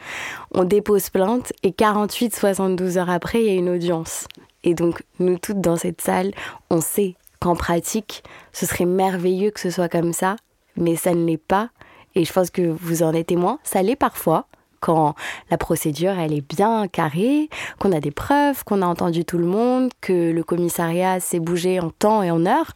On 0.52 0.62
dépose 0.62 1.11
plainte 1.11 1.52
et 1.64 1.71
48-72 1.71 2.97
heures 2.97 3.11
après, 3.11 3.41
il 3.41 3.47
y 3.47 3.50
a 3.50 3.55
une 3.55 3.69
audience. 3.69 4.29
Et 4.62 4.75
donc, 4.75 5.02
nous 5.19 5.37
toutes 5.37 5.61
dans 5.61 5.76
cette 5.76 6.00
salle, 6.00 6.31
on 6.71 6.81
sait 6.81 7.17
qu'en 7.41 7.57
pratique, 7.57 8.23
ce 8.52 8.64
serait 8.64 8.85
merveilleux 8.85 9.50
que 9.50 9.59
ce 9.59 9.71
soit 9.71 9.88
comme 9.88 10.12
ça, 10.12 10.37
mais 10.76 10.95
ça 10.95 11.12
ne 11.12 11.26
l'est 11.26 11.38
pas. 11.38 11.71
Et 12.14 12.25
je 12.25 12.33
pense 12.33 12.50
que 12.50 12.62
vous 12.62 13.02
en 13.02 13.14
êtes 13.14 13.26
témoin, 13.29 13.59
ça 13.64 13.83
l'est 13.83 13.97
parfois 13.97 14.47
quand 14.79 15.14
la 15.50 15.59
procédure 15.59 16.19
elle 16.19 16.33
est 16.33 16.47
bien 16.47 16.88
carrée, 16.88 17.49
qu'on 17.79 17.93
a 17.93 18.00
des 18.00 18.11
preuves, 18.11 18.64
qu'on 18.64 18.83
a 18.83 18.87
entendu 18.87 19.25
tout 19.25 19.38
le 19.38 19.47
monde, 19.47 19.91
que 20.00 20.31
le 20.31 20.43
commissariat 20.43 21.21
s'est 21.21 21.38
bougé 21.38 21.81
en 21.81 21.91
temps 21.91 22.23
et 22.23 22.31
en 22.31 22.47
heure 22.47 22.73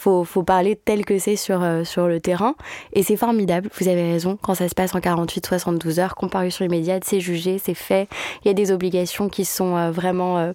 faut, 0.00 0.24
faut 0.24 0.42
parler 0.42 0.76
tel 0.76 1.04
que 1.04 1.18
c'est 1.18 1.36
sur, 1.36 1.62
euh, 1.62 1.84
sur 1.84 2.06
le 2.06 2.20
terrain. 2.20 2.54
Et 2.94 3.02
c'est 3.02 3.16
formidable, 3.16 3.68
vous 3.78 3.88
avez 3.88 4.12
raison, 4.12 4.38
quand 4.40 4.54
ça 4.54 4.68
se 4.68 4.74
passe 4.74 4.94
en 4.94 4.98
48-72 4.98 6.00
heures, 6.00 6.14
comparution 6.14 6.64
immédiate, 6.64 7.04
c'est 7.04 7.20
jugé, 7.20 7.58
c'est 7.62 7.74
fait. 7.74 8.08
Il 8.42 8.48
y 8.48 8.50
a 8.50 8.54
des 8.54 8.72
obligations 8.72 9.28
qui 9.28 9.44
sont 9.44 9.76
euh, 9.76 9.90
vraiment 9.90 10.38
euh, 10.38 10.52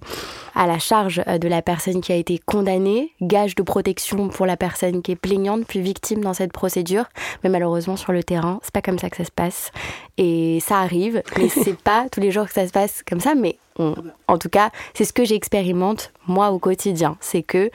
à 0.55 0.65
la 0.65 0.79
charge 0.79 1.21
de 1.25 1.47
la 1.47 1.61
personne 1.61 2.01
qui 2.01 2.11
a 2.11 2.15
été 2.15 2.39
condamnée, 2.39 3.11
gage 3.21 3.55
de 3.55 3.61
protection 3.61 4.29
pour 4.29 4.47
la 4.47 4.57
personne 4.57 5.01
qui 5.01 5.11
est 5.11 5.15
plaignante 5.15 5.65
puis 5.67 5.79
victime 5.79 6.21
dans 6.21 6.33
cette 6.33 6.51
procédure. 6.51 7.05
Mais 7.43 7.49
malheureusement, 7.49 7.97
sur 7.97 8.11
le 8.11 8.23
terrain, 8.23 8.59
c'est 8.63 8.73
pas 8.73 8.81
comme 8.81 8.97
ça 8.97 9.09
que 9.09 9.17
ça 9.17 9.25
se 9.25 9.31
passe. 9.31 9.71
Et 10.17 10.59
ça 10.61 10.79
arrive, 10.79 11.21
mais 11.37 11.49
c'est 11.63 11.77
pas 11.77 12.07
tous 12.11 12.19
les 12.19 12.31
jours 12.31 12.47
que 12.47 12.53
ça 12.53 12.65
se 12.65 12.71
passe 12.71 13.03
comme 13.07 13.19
ça, 13.19 13.35
mais 13.35 13.57
en 13.77 14.38
tout 14.38 14.50
cas, 14.50 14.72
c'est 14.94 15.05
ce 15.05 15.13
que 15.13 15.25
j'expérimente 15.25 16.12
moi 16.27 16.51
au 16.51 16.60
quotidien. 16.60 17.17
C'est 17.20 17.44
que 17.44 17.70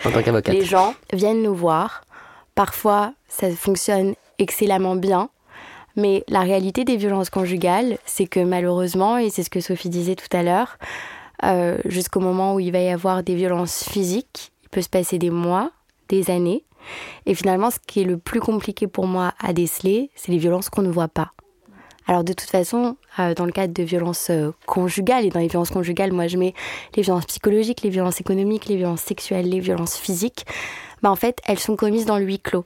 les 0.48 0.64
gens 0.64 0.94
viennent 1.12 1.42
nous 1.42 1.54
voir. 1.54 2.04
Parfois, 2.54 3.12
ça 3.28 3.50
fonctionne 3.50 4.14
excellemment 4.38 4.96
bien. 4.96 5.30
Mais 5.96 6.24
la 6.28 6.40
réalité 6.40 6.84
des 6.84 6.96
violences 6.96 7.30
conjugales, 7.30 7.98
c'est 8.06 8.26
que 8.26 8.40
malheureusement, 8.40 9.18
et 9.18 9.28
c'est 9.28 9.42
ce 9.42 9.50
que 9.50 9.60
Sophie 9.60 9.90
disait 9.90 10.14
tout 10.14 10.34
à 10.34 10.42
l'heure, 10.42 10.78
euh, 11.44 11.78
jusqu'au 11.84 12.20
moment 12.20 12.54
où 12.54 12.60
il 12.60 12.72
va 12.72 12.80
y 12.80 12.88
avoir 12.88 13.22
des 13.22 13.34
violences 13.34 13.84
physiques, 13.84 14.52
il 14.62 14.68
peut 14.68 14.82
se 14.82 14.88
passer 14.88 15.18
des 15.18 15.30
mois, 15.30 15.70
des 16.08 16.30
années. 16.30 16.64
Et 17.26 17.34
finalement, 17.34 17.70
ce 17.70 17.78
qui 17.86 18.00
est 18.00 18.04
le 18.04 18.18
plus 18.18 18.40
compliqué 18.40 18.86
pour 18.86 19.06
moi 19.06 19.34
à 19.40 19.52
déceler, 19.52 20.10
c'est 20.14 20.32
les 20.32 20.38
violences 20.38 20.70
qu'on 20.70 20.82
ne 20.82 20.90
voit 20.90 21.08
pas. 21.08 21.32
Alors 22.10 22.24
de 22.24 22.32
toute 22.32 22.50
façon, 22.50 22.96
euh, 23.20 23.34
dans 23.34 23.44
le 23.44 23.52
cadre 23.52 23.72
de 23.72 23.84
violences 23.84 24.30
euh, 24.30 24.50
conjugales, 24.66 25.26
et 25.26 25.28
dans 25.28 25.38
les 25.38 25.46
violences 25.46 25.70
conjugales, 25.70 26.12
moi 26.12 26.26
je 26.26 26.38
mets 26.38 26.54
les 26.96 27.04
violences 27.04 27.26
psychologiques, 27.26 27.82
les 27.82 27.88
violences 27.88 28.20
économiques, 28.20 28.66
les 28.66 28.74
violences 28.74 29.02
sexuelles, 29.02 29.48
les 29.48 29.60
violences 29.60 29.96
physiques, 29.96 30.44
bah 31.02 31.10
en 31.12 31.14
fait, 31.14 31.38
elles 31.46 31.60
sont 31.60 31.76
commises 31.76 32.06
dans 32.06 32.18
le 32.18 32.24
huis 32.24 32.40
clos. 32.40 32.64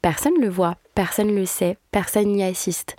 Personne 0.00 0.34
ne 0.38 0.42
le 0.42 0.48
voit, 0.48 0.76
personne 0.94 1.26
ne 1.26 1.36
le 1.40 1.44
sait, 1.44 1.76
personne 1.90 2.28
n'y 2.28 2.44
assiste. 2.44 2.94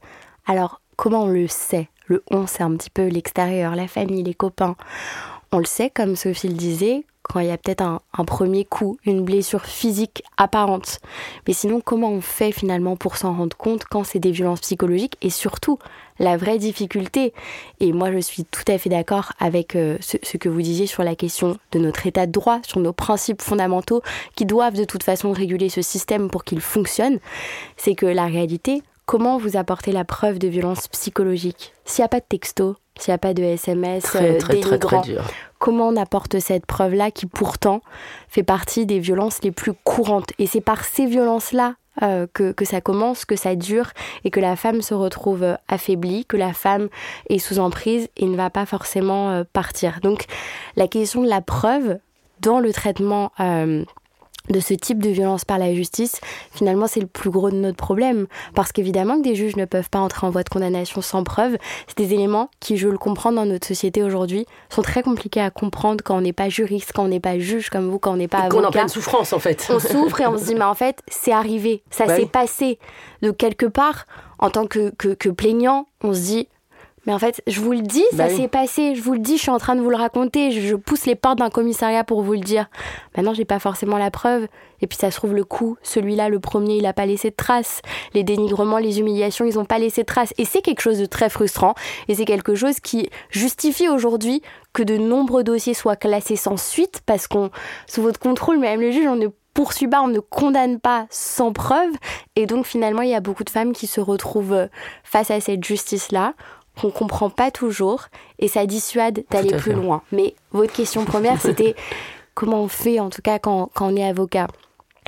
Alors 0.48 0.82
comment 0.98 1.24
on 1.24 1.28
le 1.28 1.48
sait? 1.48 1.88
Le 2.08 2.26
on, 2.30 2.46
c'est 2.46 2.64
un 2.64 2.76
petit 2.76 2.90
peu 2.90 3.08
l'extérieur, 3.08 3.78
la 3.78 3.88
famille, 3.88 4.22
les 4.22 4.34
copains. 4.34 4.76
On 5.54 5.60
le 5.60 5.66
sait, 5.66 5.90
comme 5.90 6.18
Sophie 6.18 6.50
le 6.50 6.56
disait, 6.56 7.06
quand 7.24 7.40
il 7.40 7.48
y 7.48 7.52
a 7.52 7.58
peut-être 7.58 7.82
un, 7.82 8.26
premier 8.26 8.66
coup, 8.66 8.98
une 9.06 9.24
blessure 9.24 9.66
physique 9.66 10.24
apparente. 10.38 11.00
Mais 11.48 11.54
sinon, 11.54 11.82
comment 11.82 12.12
on 12.12 12.22
fait 12.22 12.52
finalement 12.52 12.96
pour 12.96 13.18
s'en 13.18 13.34
rendre 13.34 13.56
compte 13.56 13.86
quand 13.86 14.04
c'est 14.04 14.20
des 14.20 14.32
violences 14.32 14.60
psychologiques 14.60 15.18
et 15.22 15.30
surtout 15.30 15.80
la 16.20 16.38
vraie 16.38 16.58
difficulté? 16.58 17.34
Et 17.80 17.94
moi, 17.94 18.12
je 18.12 18.20
suis 18.20 18.44
tout 18.46 18.64
à 18.68 18.78
fait 18.78 18.90
d'accord 18.90 19.32
avec 19.40 19.76
euh, 19.76 19.98
ce, 20.02 20.18
ce, 20.22 20.38
que 20.38 20.50
vous 20.50 20.62
disiez 20.62 20.86
sur 20.86 21.04
la 21.04 21.16
question 21.16 21.58
de 21.72 21.80
notre 21.80 22.06
état 22.06 22.28
de 22.28 22.32
droit, 22.32 22.60
sur 22.68 22.80
nos 22.80 22.94
principes 22.94 23.42
fondamentaux 23.42 24.02
qui 24.36 24.46
doivent 24.46 24.76
de 24.76 24.84
toute 24.84 25.04
façon 25.04 25.32
réguler 25.32 25.70
ce 25.70 25.82
système 25.82 26.30
pour 26.30 26.44
qu'il 26.44 26.62
fonctionne. 26.62 27.20
C'est 27.78 27.96
que 27.96 28.06
la 28.06 28.26
réalité, 28.26 28.84
comment 29.06 29.38
vous 29.38 29.58
apportez 29.58 29.92
la 29.92 30.06
preuve 30.06 30.40
de 30.40 30.48
violence 30.48 30.88
psychologique 30.90 31.74
S'il 31.86 32.04
n'y 32.04 32.06
a 32.06 32.10
pas 32.10 32.20
de 32.20 32.26
texto, 32.28 32.76
s'il 33.00 33.12
n'y 33.12 33.16
a 33.16 33.20
pas 33.20 33.34
de 33.34 33.44
SMS 33.44 34.04
très, 34.04 34.38
très, 34.38 34.60
très, 34.60 34.80
très, 34.80 35.02
dur. 35.02 35.24
Comment 35.60 35.88
on 35.88 35.96
apporte 35.96 36.40
cette 36.40 36.66
preuve-là 36.66 37.12
qui 37.12 37.26
pourtant 37.26 37.82
fait 38.28 38.44
partie 38.44 38.86
des 38.86 39.00
violences 39.00 39.42
les 39.44 39.52
plus 39.52 39.74
courantes? 39.84 40.32
Et 40.40 40.48
c'est 40.48 40.62
par 40.62 40.84
ces 40.84 41.06
violences-là 41.06 41.76
euh, 42.02 42.26
que, 42.34 42.52
que, 42.52 42.66
ça 42.66 42.82
commence, 42.82 43.24
que 43.24 43.36
ça 43.36 43.56
dure 43.56 43.92
et 44.24 44.32
que 44.32 44.40
la 44.40 44.56
femme 44.56 44.82
se 44.82 44.96
retrouve 44.96 45.58
affaiblie, 45.68 46.26
que 46.26 46.38
la 46.38 46.52
femme 46.52 46.90
est 47.30 47.38
sous 47.38 47.60
emprise 47.60 48.10
et 48.18 48.26
ne 48.26 48.36
va 48.36 48.50
pas 48.50 48.66
forcément 48.66 49.30
euh, 49.30 49.44
partir. 49.54 50.00
Donc 50.02 50.26
la 50.76 50.88
question 50.88 51.22
de 51.22 51.30
la 51.30 51.42
preuve 51.42 52.00
dans 52.40 52.60
le 52.60 52.74
traitement 52.74 53.32
euh, 53.40 53.86
de 54.50 54.60
ce 54.60 54.74
type 54.74 55.02
de 55.02 55.10
violence 55.10 55.46
par 55.46 55.58
la 55.58 55.74
justice, 55.74 56.20
finalement, 56.52 56.88
c'est 56.88 57.00
le 57.00 57.08
plus 57.08 57.30
gros 57.30 57.50
de 57.50 57.56
notre 57.56 57.78
problème. 57.78 58.28
Parce 58.56 58.72
qu'évidemment 58.72 59.18
que 59.18 59.24
des 59.24 59.36
juges 59.36 59.56
ne 59.56 59.66
peuvent 59.66 59.90
pas 59.90 60.00
entrer 60.00 60.28
en 60.28 60.30
voie 60.30 60.44
de 60.44 60.50
condamnation 60.50 61.02
sans 61.02 61.24
preuve. 61.24 61.58
C'est 61.88 61.98
des 61.98 62.14
éléments 62.14 62.50
qui, 62.60 62.78
je 62.78 62.90
le 62.90 62.98
comprends 62.98 63.32
dans 63.32 63.46
notre 63.46 63.68
société 63.68 64.04
aujourd'hui, 64.04 64.46
sont 64.70 64.82
très 64.82 65.04
compliqués 65.04 65.42
à 65.42 65.50
comprendre 65.50 66.04
quand 66.04 66.18
on 66.18 66.22
n'est 66.22 66.34
pas 66.34 66.50
juriste, 66.50 66.92
quand 66.94 67.06
on 67.06 67.08
n'est 67.08 67.20
pas 67.20 67.40
juge 67.40 67.70
comme 67.70 67.90
vous, 67.90 68.00
quand 68.00 68.14
on 68.14 68.18
n'est 68.18 68.28
pas 68.28 68.40
avocat. 68.40 68.58
Qu'on 68.58 68.68
en 68.68 68.72
pleine 68.72 68.90
souffrance, 68.90 69.34
en 69.34 69.40
fait. 69.40 69.68
On 69.70 69.80
souffre 69.80 70.22
et 70.22 70.28
on 70.28 70.38
se 70.38 70.46
dit, 70.46 70.56
mais 70.56 70.64
en 70.64 70.76
fait, 70.76 71.00
c'est 71.08 71.32
arrivé, 71.32 71.84
ça 71.90 72.08
s'est 72.08 72.26
passé. 72.26 72.80
De 73.22 73.32
quelque 73.32 73.66
part, 73.66 74.06
en 74.40 74.50
tant 74.50 74.68
que, 74.68 74.92
que, 74.98 75.14
que 75.14 75.30
plaignant, 75.30 75.88
on 76.04 76.14
se 76.14 76.20
dit, 76.20 76.48
Mais 77.06 77.14
en 77.14 77.20
fait, 77.20 77.42
je 77.48 77.60
vous 77.60 77.74
le 77.74 77.82
dis, 77.82 78.04
ça 78.12 78.28
bah 78.28 78.30
s'est 78.30 78.48
passé. 78.48 78.96
Je 78.96 79.02
vous 79.02 79.14
le 79.14 79.20
dis, 79.20 79.36
je 79.36 79.42
suis 79.42 79.52
en 79.52 79.58
train 79.58 79.76
de 79.76 79.82
vous 79.82 79.90
le 79.90 79.96
raconter. 79.96 80.52
Je, 80.52 80.76
pousse 80.76 81.06
les 81.06 81.16
portes 81.16 81.38
d'un 81.38 81.50
commissariat 81.50 82.04
pour 82.04 82.22
vous 82.22 82.34
le 82.34 82.40
dire. 82.40 82.70
Maintenant, 83.16 83.34
j'ai 83.34 83.46
pas 83.46 83.60
forcément 83.60 83.98
la 83.98 84.10
preuve. 84.10 84.48
Et 84.82 84.88
puis, 84.88 84.98
ça 84.98 85.12
se 85.12 85.18
trouve 85.18 85.34
le 85.34 85.44
coup. 85.44 85.78
Celui-là, 85.84 86.30
le 86.30 86.40
premier, 86.40 86.78
il 86.78 86.86
a 86.86 86.94
pas 86.94 87.06
laissé 87.06 87.30
de 87.30 87.36
traces. 87.36 87.82
Les 88.14 88.24
dénigrements, 88.24 88.78
les 88.78 89.00
humiliations, 89.00 89.46
ils 89.46 89.60
ont 89.60 89.66
pas 89.66 89.80
laissé 89.80 90.02
de 90.02 90.06
traces. 90.06 90.34
Et 90.38 90.46
c'est 90.46 90.62
quelque 90.62 90.82
chose 90.82 91.00
de 91.00 91.06
très 91.06 91.30
frustrant. 91.30 91.74
Et 92.08 92.16
c'est 92.16 92.26
quelque 92.26 92.56
chose 92.56 92.80
qui 92.80 93.10
justifie 93.30 93.90
aujourd'hui 93.90 94.42
que 94.72 94.84
de 94.84 94.98
nombreux 94.98 95.44
dossiers 95.44 95.74
soient 95.74 95.98
classés 95.98 96.38
sans 96.38 96.58
suite 96.58 97.02
parce 97.06 97.28
qu'on, 97.28 97.52
sous 97.86 98.02
votre 98.02 98.20
contrôle, 98.20 98.60
même 98.60 98.80
le 98.80 98.92
juge, 98.92 99.08
on 99.08 99.18
ne 99.18 99.28
poursuit 99.54 99.88
pas, 99.88 100.02
on 100.02 100.08
ne 100.08 100.20
condamne 100.20 100.80
pas 100.80 101.06
sans 101.10 101.52
preuve. 101.52 101.92
Et 102.38 102.46
donc, 102.46 102.66
finalement, 102.66 103.02
il 103.02 103.10
y 103.10 103.16
a 103.16 103.20
beaucoup 103.20 103.44
de 103.44 103.50
femmes 103.50 103.74
qui 103.74 103.88
se 103.88 104.00
retrouvent 104.00 104.70
face 105.04 105.32
à 105.32 105.42
cette 105.42 105.64
justice-là 105.64 106.34
qu'on 106.80 106.92
comprend 106.92 107.30
pas 107.30 107.52
toujours 107.52 108.06
et 108.40 108.48
ça 108.48 108.66
dissuade 108.66 109.24
d'aller 109.30 109.56
plus 109.56 109.74
loin. 109.74 110.02
Mais 110.12 110.36
votre 110.52 110.74
question 110.74 111.06
première, 111.06 111.42
c'était 111.42 111.76
comment 112.34 112.62
on 112.62 112.68
fait, 112.68 113.00
en 113.00 113.10
tout 113.10 113.22
cas, 113.22 113.40
quand, 113.40 113.70
quand 113.74 113.92
on 113.92 113.96
est 113.96 114.08
avocat? 114.08 114.48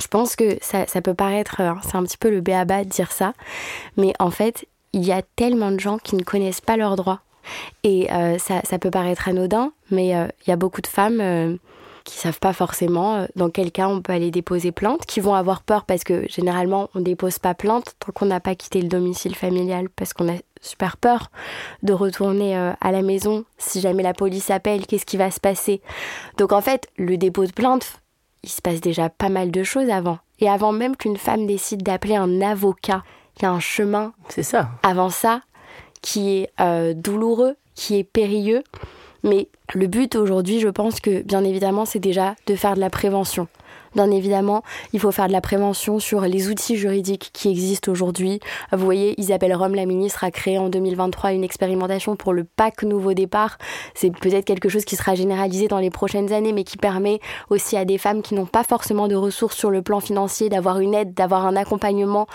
Je 0.00 0.08
pense 0.08 0.36
que 0.36 0.58
ça, 0.60 0.86
ça 0.86 1.00
peut 1.00 1.14
paraître, 1.14 1.60
hein, 1.60 1.78
c'est 1.82 1.96
un 1.96 2.02
petit 2.02 2.18
peu 2.18 2.30
le 2.30 2.40
béaba 2.40 2.84
de 2.84 2.88
dire 2.88 3.12
ça, 3.12 3.32
mais 3.96 4.12
en 4.18 4.30
fait, 4.30 4.66
il 4.92 5.04
y 5.04 5.12
a 5.12 5.22
tellement 5.22 5.70
de 5.70 5.80
gens 5.80 5.98
qui 5.98 6.16
ne 6.16 6.22
connaissent 6.22 6.60
pas 6.60 6.76
leurs 6.76 6.96
droits. 6.96 7.20
Et 7.84 8.12
euh, 8.12 8.38
ça, 8.38 8.60
ça, 8.64 8.78
peut 8.78 8.90
paraître 8.90 9.28
anodin, 9.28 9.72
mais 9.90 10.16
euh, 10.16 10.26
il 10.44 10.50
y 10.50 10.52
a 10.52 10.56
beaucoup 10.56 10.82
de 10.82 10.86
femmes 10.86 11.20
euh, 11.20 11.56
qui 12.06 12.16
savent 12.16 12.38
pas 12.38 12.52
forcément 12.52 13.16
euh, 13.16 13.26
dans 13.36 13.50
quel 13.50 13.70
cas 13.70 13.88
on 13.88 14.00
peut 14.00 14.12
aller 14.12 14.30
déposer 14.30 14.72
plainte, 14.72 15.04
qui 15.04 15.20
vont 15.20 15.34
avoir 15.34 15.62
peur 15.62 15.84
parce 15.84 16.04
que 16.04 16.26
généralement 16.28 16.88
on 16.94 17.00
dépose 17.00 17.38
pas 17.38 17.54
plainte 17.54 17.94
tant 17.98 18.12
qu'on 18.12 18.26
n'a 18.26 18.40
pas 18.40 18.54
quitté 18.54 18.80
le 18.80 18.88
domicile 18.88 19.34
familial 19.34 19.88
parce 19.90 20.14
qu'on 20.14 20.28
a 20.32 20.38
super 20.60 20.96
peur 20.96 21.30
de 21.82 21.92
retourner 21.92 22.56
euh, 22.56 22.72
à 22.80 22.92
la 22.92 23.02
maison 23.02 23.44
si 23.58 23.80
jamais 23.80 24.02
la 24.02 24.14
police 24.14 24.50
appelle, 24.50 24.86
qu'est-ce 24.86 25.06
qui 25.06 25.16
va 25.16 25.30
se 25.30 25.40
passer? 25.40 25.80
Donc 26.38 26.52
en 26.52 26.60
fait, 26.60 26.88
le 26.96 27.16
dépôt 27.16 27.46
de 27.46 27.52
plainte, 27.52 28.00
il 28.42 28.50
se 28.50 28.62
passe 28.62 28.80
déjà 28.80 29.08
pas 29.08 29.28
mal 29.28 29.50
de 29.50 29.62
choses 29.62 29.90
avant. 29.90 30.18
Et 30.40 30.48
avant 30.48 30.72
même 30.72 30.96
qu'une 30.96 31.16
femme 31.16 31.46
décide 31.46 31.82
d'appeler 31.82 32.16
un 32.16 32.40
avocat, 32.40 33.02
il 33.36 33.42
y 33.42 33.46
a 33.46 33.50
un 33.50 33.60
chemin. 33.60 34.12
C'est 34.28 34.42
ça. 34.42 34.70
Avant 34.82 35.10
ça, 35.10 35.40
qui 36.02 36.36
est 36.36 36.50
euh, 36.60 36.94
douloureux, 36.94 37.56
qui 37.74 37.98
est 37.98 38.04
périlleux. 38.04 38.62
Mais 39.22 39.48
le 39.74 39.86
but 39.86 40.14
aujourd'hui, 40.14 40.60
je 40.60 40.68
pense 40.68 41.00
que 41.00 41.22
bien 41.22 41.42
évidemment, 41.42 41.84
c'est 41.84 41.98
déjà 41.98 42.36
de 42.46 42.54
faire 42.54 42.74
de 42.74 42.80
la 42.80 42.90
prévention. 42.90 43.48
Bien 43.96 44.10
évidemment, 44.10 44.62
il 44.92 45.00
faut 45.00 45.10
faire 45.10 45.26
de 45.26 45.32
la 45.32 45.40
prévention 45.40 45.98
sur 45.98 46.20
les 46.20 46.50
outils 46.50 46.76
juridiques 46.76 47.30
qui 47.32 47.48
existent 47.48 47.90
aujourd'hui. 47.90 48.40
Vous 48.70 48.84
voyez, 48.84 49.18
Isabelle 49.18 49.54
Rome, 49.54 49.74
la 49.74 49.86
ministre, 49.86 50.22
a 50.22 50.30
créé 50.30 50.58
en 50.58 50.68
2023 50.68 51.32
une 51.32 51.42
expérimentation 51.42 52.14
pour 52.14 52.34
le 52.34 52.44
PAC 52.44 52.82
Nouveau 52.82 53.14
Départ. 53.14 53.56
C'est 53.94 54.10
peut-être 54.10 54.44
quelque 54.44 54.68
chose 54.68 54.84
qui 54.84 54.96
sera 54.96 55.14
généralisé 55.14 55.66
dans 55.66 55.78
les 55.78 55.88
prochaines 55.88 56.30
années, 56.34 56.52
mais 56.52 56.64
qui 56.64 56.76
permet 56.76 57.20
aussi 57.48 57.78
à 57.78 57.86
des 57.86 57.96
femmes 57.96 58.20
qui 58.20 58.34
n'ont 58.34 58.44
pas 58.44 58.64
forcément 58.64 59.08
de 59.08 59.14
ressources 59.14 59.56
sur 59.56 59.70
le 59.70 59.80
plan 59.80 60.00
financier 60.00 60.50
d'avoir 60.50 60.78
une 60.78 60.92
aide, 60.92 61.14
d'avoir 61.14 61.46
un 61.46 61.56
accompagnement 61.56 62.26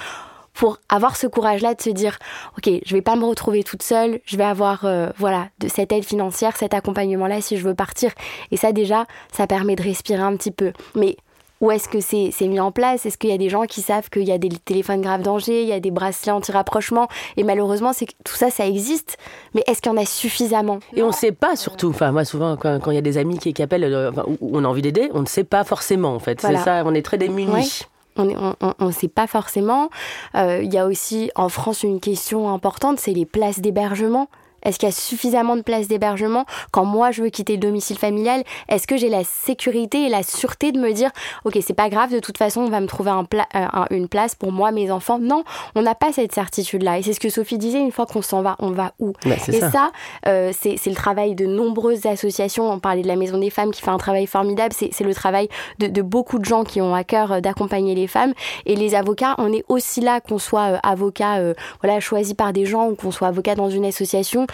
pour 0.56 0.80
avoir 0.89 1.15
ce 1.15 1.27
courage-là 1.27 1.75
de 1.75 1.82
se 1.82 1.91
dire, 1.91 2.18
ok, 2.58 2.72
je 2.84 2.96
vais 2.96 3.03
pas 3.03 3.15
me 3.15 3.25
retrouver 3.25 3.63
toute 3.63 3.84
seule, 3.84 4.20
je 4.25 4.36
vais 4.36 4.44
avoir 4.44 4.86
euh, 4.86 5.10
voilà 5.18 5.50
de 5.60 5.68
cette 5.68 5.91
aide 5.91 6.06
financière, 6.06 6.58
cet 6.58 6.74
accompagnement-là 6.74 7.39
si 7.39 7.58
je 7.58 7.68
veux 7.68 7.75
partir. 7.75 8.12
Et 8.50 8.58
ça 8.58 8.72
déjà, 8.72 9.06
ça 9.32 9.46
permet 9.46 9.75
de 9.75 9.84
respirer 9.84 10.24
un 10.24 10.36
petit 10.36 10.51
peu. 10.51 10.74
Mais 10.96 11.18
où 11.62 11.72
est-ce 11.72 11.88
que 11.88 12.00
c'est 12.01 12.48
mis 12.48 12.60
en 12.60 12.72
place? 12.72 13.06
Est-ce 13.06 13.18
qu'il 13.18 13.30
y 13.30 13.34
a 13.34 13.38
des 13.38 13.50
gens 13.50 13.63
qui 13.63 13.82
savent 13.82 14.10
qu'il 14.10 14.24
y 14.24 14.32
a 14.32 14.38
des 14.38 14.50
téléphones 14.50 15.01
grave 15.01 15.22
danger, 15.22 15.62
il 15.62 15.70
y 15.70 15.74
a 15.74 15.80
des 15.80 15.91
bracelets 15.91 16.32
anti-rapprochement? 16.32 17.08
Et 17.38 17.44
malheureusement, 17.44 17.94
c'est 17.94 18.08
tout 18.24 18.36
ça, 18.36 18.50
ça 18.50 18.65
existe. 18.65 19.18
Mais 19.53 19.63
est-ce 19.68 19.82
qu'il 19.82 19.91
y 19.91 19.96
en 19.96 20.01
a 20.01 20.06
suffisamment? 20.06 20.80
Et 20.96 21.03
on 21.03 21.08
ne 21.08 21.13
sait 21.13 21.32
pas 21.32 21.56
surtout. 21.56 21.89
Enfin, 21.89 22.12
moi, 22.12 22.25
souvent, 22.25 22.58
quand, 22.58 22.89
il 22.89 22.96
y 22.96 22.98
a 22.98 23.01
des 23.01 23.18
amis 23.18 23.38
qui, 23.38 23.62
appellent, 23.62 23.84
euh, 23.84 24.12
où 24.41 24.58
on 24.58 24.65
a 24.65 24.68
envie 24.68 24.82
d'aider, 24.82 25.10
on 25.13 25.22
ne 25.22 25.27
sait 25.27 25.44
pas 25.44 25.63
forcément, 25.63 26.15
en 26.15 26.20
fait. 26.20 26.41
C'est 26.41 26.58
ça, 26.58 26.84
on 26.86 26.94
est 26.94 27.03
très 27.03 27.18
démunis 27.18 27.86
on 28.18 28.86
ne 28.86 28.91
sait 28.91 29.08
pas 29.08 29.27
forcément. 29.27 29.89
Euh, 30.36 30.62
il 30.62 30.74
y 30.74 30.77
a 30.77 30.86
aussi 30.86 31.32
en 31.36 31.50
France 31.50 31.84
une 31.84 32.00
question 32.00 32.50
importante, 32.50 33.00
c'est 33.00 33.13
les 33.13 33.25
places 33.25 33.60
d'hébergement. 33.60 34.27
Est-ce 34.63 34.80
qu'il 34.80 34.88
y 34.88 34.91
a 34.91 34.96
suffisamment 34.96 35.56
de 35.56 35.62
places 35.62 35.88
d'hébergement 35.88 36.46
quand 36.72 36.86
moi 36.86 37.12
je 37.12 37.24
veux 37.24 37.30
quitter 37.30 37.53
le 37.53 37.60
domicile 37.60 37.98
familial? 37.98 38.44
Est-ce 38.70 38.88
que 38.88 38.98
j'ai 38.98 39.10
la 39.10 39.24
sécurité 39.24 40.06
et 40.06 40.10
la 40.10 40.24
sûreté 40.24 40.72
de 40.72 40.80
me 40.80 40.91
dire 40.91 41.12
ok 41.46 41.58
c'est 41.62 41.74
pas 41.74 41.89
grave 41.89 42.12
de 42.12 42.20
toute 42.20 42.38
façon 42.38 42.62
on 42.62 42.70
va 42.70 42.80
me 42.80 42.88
trouver 42.88 43.12
un 43.12 43.25
euh, 43.32 43.86
une 43.89 44.08
place 44.08 44.36
pour 44.36 44.51
moi 44.51 44.72
mes 44.72 44.91
enfants 44.91 45.20
Non, 45.20 45.44
on 45.75 45.81
n'a 45.81 45.96
pas 45.96 46.12
cette 46.12 46.33
certitude 46.33 46.83
là 46.83 46.98
et 46.98 47.03
c'est 47.03 47.14
ce 47.14 47.20
que 47.20 47.29
Sophie 47.29 47.57
disait 47.57 47.79
une 47.79 47.92
fois 47.92 48.05
qu'on 48.05 48.22
s'en 48.22 48.42
va 48.42 48.55
on 48.59 48.72
va 48.72 48.94
où? 49.00 49.14
Bah, 49.25 49.35
Et 49.48 49.59
ça, 49.59 49.92
euh, 50.27 50.51
c'est 50.53 50.85
le 50.85 50.96
travail 50.96 51.35
de 51.35 51.46
nombreuses 51.46 52.05
associations. 52.05 52.70
On 52.72 52.79
parlait 52.79 53.01
de 53.01 53.07
la 53.07 53.16
Maison 53.16 53.38
des 53.38 53.50
Femmes 53.50 53.72
qui 53.72 53.81
fait 53.81 53.90
un 53.90 53.98
travail 53.98 54.27
formidable. 54.27 54.74
C'est 54.74 55.03
le 55.03 55.14
travail 55.14 55.50
de, 55.79 55.88
de, 55.88 56.01
beaucoup 56.01 56.40
de 56.40 56.46
gens 56.46 56.64
qui 56.64 56.81
ont 56.81 56.94
à 56.94 57.03
cœur 57.03 57.31
euh, 57.31 57.40
d'accompagner 57.40 57.96
les 57.96 58.07
femmes 58.07 58.33
et 58.66 58.75
les 58.75 58.96
avocats. 58.96 59.35
On 59.38 59.51
est 59.51 59.64
aussi 59.70 60.01
là 60.01 60.22
qu'on 60.22 60.40
soit 60.40 60.79
avocat 60.83 61.42
voilà 61.81 62.00
choisi 62.00 62.33
par 62.33 62.53
des 62.53 62.66
gens 62.66 62.88
ou 62.90 62.96
qu'on 62.96 63.12
soit 63.12 63.27
avocat 63.27 63.55
dans 63.55 63.70
une 63.70 63.85
association 63.85 64.44
euh, 64.44 64.46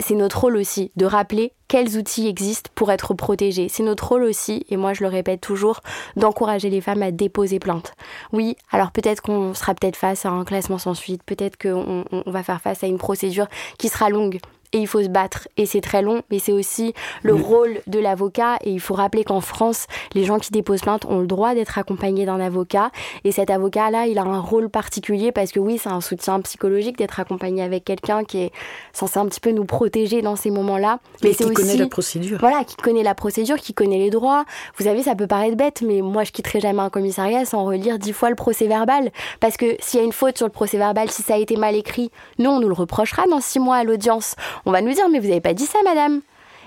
c'est 0.00 0.14
notre 0.14 0.40
rôle 0.40 0.56
aussi 0.56 0.92
de 0.96 1.06
rappeler 1.06 1.52
quels 1.68 1.96
outils 1.96 2.28
existent 2.28 2.70
pour 2.74 2.92
être 2.92 3.14
protégés. 3.14 3.68
C'est 3.68 3.82
notre 3.82 4.08
rôle 4.08 4.24
aussi, 4.24 4.66
et 4.68 4.76
moi 4.76 4.92
je 4.92 5.02
le 5.02 5.08
répète 5.08 5.40
toujours, 5.40 5.80
d'encourager 6.16 6.70
les 6.70 6.80
femmes 6.80 7.02
à 7.02 7.10
déposer 7.10 7.58
plainte. 7.58 7.94
Oui, 8.32 8.56
alors 8.70 8.92
peut-être 8.92 9.22
qu'on 9.22 9.54
sera 9.54 9.74
peut-être 9.74 9.96
face 9.96 10.26
à 10.26 10.30
un 10.30 10.44
classement 10.44 10.78
sans 10.78 10.94
suite, 10.94 11.22
peut-être 11.22 11.56
qu'on 11.56 12.04
va 12.26 12.42
faire 12.42 12.60
face 12.60 12.84
à 12.84 12.86
une 12.86 12.98
procédure 12.98 13.46
qui 13.78 13.88
sera 13.88 14.10
longue 14.10 14.38
et 14.72 14.78
il 14.78 14.86
faut 14.86 15.02
se 15.02 15.08
battre. 15.08 15.48
Et 15.56 15.66
c'est 15.66 15.80
très 15.80 16.02
long, 16.02 16.22
mais 16.30 16.38
c'est 16.38 16.52
aussi 16.52 16.94
le 17.22 17.34
rôle 17.34 17.80
de 17.86 17.98
l'avocat. 17.98 18.56
Et 18.64 18.70
il 18.70 18.80
faut 18.80 18.94
rappeler 18.94 19.24
qu'en 19.24 19.40
France, 19.40 19.86
les 20.14 20.24
gens 20.24 20.38
qui 20.38 20.50
déposent 20.50 20.80
plainte 20.80 21.04
ont 21.06 21.20
le 21.20 21.26
droit 21.26 21.54
d'être 21.54 21.78
accompagnés 21.78 22.26
d'un 22.26 22.40
avocat. 22.40 22.90
Et 23.24 23.32
cet 23.32 23.50
avocat-là, 23.50 24.06
il 24.06 24.18
a 24.18 24.22
un 24.22 24.40
rôle 24.40 24.68
particulier 24.68 25.32
parce 25.32 25.52
que 25.52 25.60
oui, 25.60 25.78
c'est 25.78 25.90
un 25.90 26.00
soutien 26.00 26.40
psychologique 26.40 26.98
d'être 26.98 27.20
accompagné 27.20 27.62
avec 27.62 27.84
quelqu'un 27.84 28.24
qui 28.24 28.38
est 28.38 28.52
censé 28.92 29.18
un 29.18 29.26
petit 29.26 29.40
peu 29.40 29.50
nous 29.50 29.64
protéger 29.64 30.22
dans 30.22 30.36
ces 30.36 30.50
moments-là. 30.50 30.98
Mais 31.22 31.32
c'est 31.32 31.44
qui 31.44 31.52
connaît 31.52 31.76
la 31.76 31.86
procédure. 31.86 32.38
Voilà, 32.40 32.64
qui 32.64 32.76
connaît 32.76 33.02
la 33.02 33.14
procédure, 33.14 33.56
qui 33.56 33.74
connaît 33.74 33.98
les 33.98 34.10
droits. 34.10 34.44
Vous 34.78 34.84
savez, 34.84 35.02
ça 35.02 35.14
peut 35.14 35.26
paraître 35.26 35.56
bête, 35.56 35.82
mais 35.82 36.00
moi, 36.00 36.24
je 36.24 36.32
quitterai 36.32 36.60
jamais 36.60 36.82
un 36.82 36.90
commissariat 36.90 37.44
sans 37.44 37.64
relire 37.64 37.98
dix 37.98 38.12
fois 38.12 38.30
le 38.30 38.36
procès 38.36 38.66
verbal. 38.66 39.10
Parce 39.40 39.56
que 39.56 39.76
s'il 39.80 40.00
y 40.00 40.02
a 40.02 40.06
une 40.06 40.12
faute 40.12 40.38
sur 40.38 40.46
le 40.46 40.52
procès 40.52 40.78
verbal, 40.78 41.10
si 41.10 41.22
ça 41.22 41.34
a 41.34 41.38
été 41.38 41.56
mal 41.56 41.74
écrit, 41.76 42.10
nous, 42.38 42.50
on 42.50 42.60
nous 42.60 42.68
le 42.68 42.74
reprochera 42.74 43.24
dans 43.26 43.40
six 43.40 43.58
mois 43.58 43.76
à 43.76 43.84
l'audience 43.84 44.34
on 44.66 44.70
va 44.70 44.82
nous 44.82 44.92
dire 44.92 45.08
mais 45.08 45.18
vous 45.18 45.28
n'avez 45.28 45.40
pas 45.40 45.54
dit 45.54 45.66
ça 45.66 45.78
madame. 45.84 46.20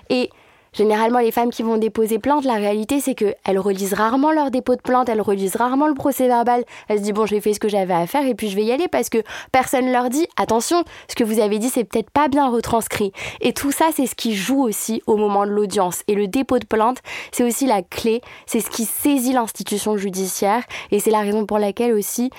Et 0.10 0.29
généralement 0.73 1.19
les 1.19 1.31
femmes 1.31 1.49
qui 1.49 1.63
vont 1.63 1.77
déposer 1.77 2.19
plainte, 2.19 2.45
la 2.45 2.55
réalité 2.55 2.99
c'est 2.99 3.15
qu'elles 3.15 3.60
relisent 3.60 3.93
rarement 3.93 4.31
leur 4.31 4.51
dépôt 4.51 4.75
de 4.75 4.81
plainte, 4.81 5.10
elles 5.10 5.21
relisent 5.21 5.55
rarement 5.55 5.88
le 5.88 5.93
procès 5.93 6.27
verbal. 6.27 6.63
Elles 6.88 6.99
se 6.99 7.03
disent 7.03 7.13
bon 7.13 7.25
j'ai 7.25 7.41
fait 7.41 7.53
ce 7.53 7.60
que 7.60 7.69
j'avais 7.69 7.93
à 7.93 8.08
faire 8.08 8.25
et 8.25 8.36
puis 8.36 8.49
je 8.49 8.55
vais 8.55 8.63
y 8.63 8.71
aller 8.71 8.88
parce 8.88 9.10
que 9.10 9.19
personne 9.51 9.91
leur 9.91 10.10
dit 10.10 10.27
attention, 10.38 10.84
ce 11.08 11.15
que 11.15 11.23
vous 11.23 11.39
avez 11.39 11.60
dit 11.60 11.69
c'est 11.69 11.86
peut-être 11.86 12.12
pas 12.12 12.27
bien 12.27 12.49
retranscrit. 12.49 13.12
Et 13.41 13.53
tout 13.53 13.71
ça 13.71 13.89
c'est 13.93 14.08
ce 14.08 14.15
qui 14.15 14.36
joue 14.36 14.62
aussi 14.62 15.01
au 15.08 15.17
moment 15.17 15.45
de 15.45 15.51
l'audience. 15.51 16.03
Et 16.08 16.15
le 16.15 16.27
dépôt 16.27 16.60
de 16.60 16.65
plainte 16.65 16.99
c'est 17.31 17.43
aussi 17.43 17.65
la 17.65 17.81
clé, 17.81 18.21
c'est 18.45 18.60
ce 18.60 18.69
qui 18.69 18.86
saisit 18.86 19.34
l'institution 19.34 19.97
judiciaire 19.97 20.63
et 20.91 20.99
c'est 20.99 21.12
la 21.12 21.21
raison 21.21 21.45
pour 21.45 21.60
laquelle 21.60 21.93
aussi 21.93 22.29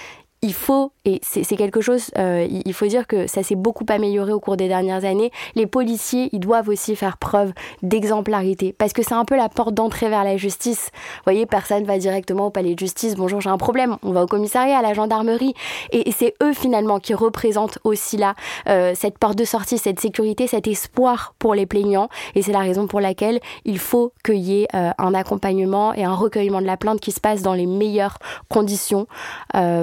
il 0.43 0.55
faut, 0.55 0.93
et 1.07 1.21
c'est 1.23 1.57
quelque 1.57 1.81
chose, 1.81 2.11
euh, 2.19 2.47
il 2.51 2.75
faut 2.75 2.87
dire 2.87 3.07
que 3.07 3.29
ça 3.29 3.45
s'est 3.45 3.55
beaucoup 3.55 3.87
amélioré 3.89 4.33
au 4.33 4.41
cours 4.41 4.57
des 4.57 4.67
dernières 4.67 5.05
années, 5.05 5.31
les 5.55 5.67
policiers, 5.67 6.29
ils 6.33 6.41
doivent 6.41 6.69
aussi 6.69 6.97
faire 6.97 7.17
preuve 7.17 7.53
d'exemplarité, 7.83 8.75
parce 8.77 8.93
que 8.93 9.05
c'est 9.05 9.15
un 9.15 9.25
peu 9.25 9.37
la 9.37 9.49
porte 9.49 9.73
d'entrée 9.73 10.09
vers 10.09 10.25
la 10.25 10.37
justice. 10.37 10.91
Vous 10.93 11.23
voyez, 11.25 11.47
personne 11.47 11.85
va 11.85 11.97
directement 11.99 12.47
au 12.47 12.51
palais 12.51 12.75
de 12.75 12.79
justice, 12.79 13.15
bonjour, 13.15 13.41
j'ai 13.41 13.51
un 13.51 13.57
problème, 13.57 13.99
on 14.03 14.11
va 14.11 14.25
au 14.25 14.27
commissariat, 14.27 14.79
à 14.79 14.83
la 14.83 14.95
gendarmerie, 14.95 15.55
et, 15.93 16.11
c'est 16.11 16.35
eux 16.43 16.55
finalement 16.55 16.99
qui 16.99 17.15
représentent 17.15 17.79
aussi 17.85 18.17
là 18.17 18.35
euh, 18.69 18.93
cette 18.97 19.19
porte 19.19 19.39
de 19.39 19.45
sortie, 19.45 19.79
cette 19.79 20.01
sécurité, 20.01 20.49
cet 20.49 20.67
espoir 20.67 21.35
pour 21.39 21.55
les 21.55 21.67
plaignants, 21.67 22.09
et 22.35 22.43
c'est 22.43 22.53
la 22.53 22.61
raison 22.61 22.89
pour 22.89 23.01
laquelle 23.01 23.39
il 23.65 23.79
faut 23.79 24.13
qu'il 24.25 24.39
y 24.39 24.63
ait 24.63 24.69
euh, 24.75 24.91
un 24.99 25.15
accompagnement 25.15 25.95
et 25.95 26.03
un 26.03 26.15
recueillement 26.15 26.61
de 26.61 26.67
la 26.67 26.77
plainte 26.77 26.99
qui 26.99 27.13
se 27.13 27.21
passe 27.21 27.43
dans 27.43 27.55
les 27.55 27.67
meilleures 27.67 28.19
conditions, 28.49 29.07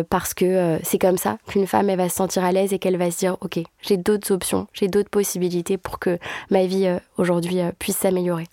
parce 0.10 0.34
que 0.34 0.80
c'est 0.84 0.98
comme 1.00 1.13
ça 1.18 1.38
qu'une 1.48 1.68
femme 1.68 1.90
elle 1.90 1.98
va 1.98 2.10
se 2.10 2.16
sentir 2.16 2.44
à 2.44 2.52
l'aise 2.52 2.74
et 2.74 2.80
qu'elle 2.80 2.98
va 2.98 3.12
se 3.12 3.18
dire 3.18 3.38
ok 3.42 3.60
j'ai 3.82 3.98
d'autres 3.98 4.32
options, 4.32 4.68
j'ai 4.74 4.88
d'autres 4.88 5.10
possibilités 5.10 5.78
pour 5.78 6.00
que 6.00 6.18
ma 6.50 6.66
vie 6.66 6.88
euh, 6.88 7.00
aujourd'hui 7.18 7.60
euh, 7.60 7.72
puisse 7.78 7.98
s'améliorer. 7.98 8.46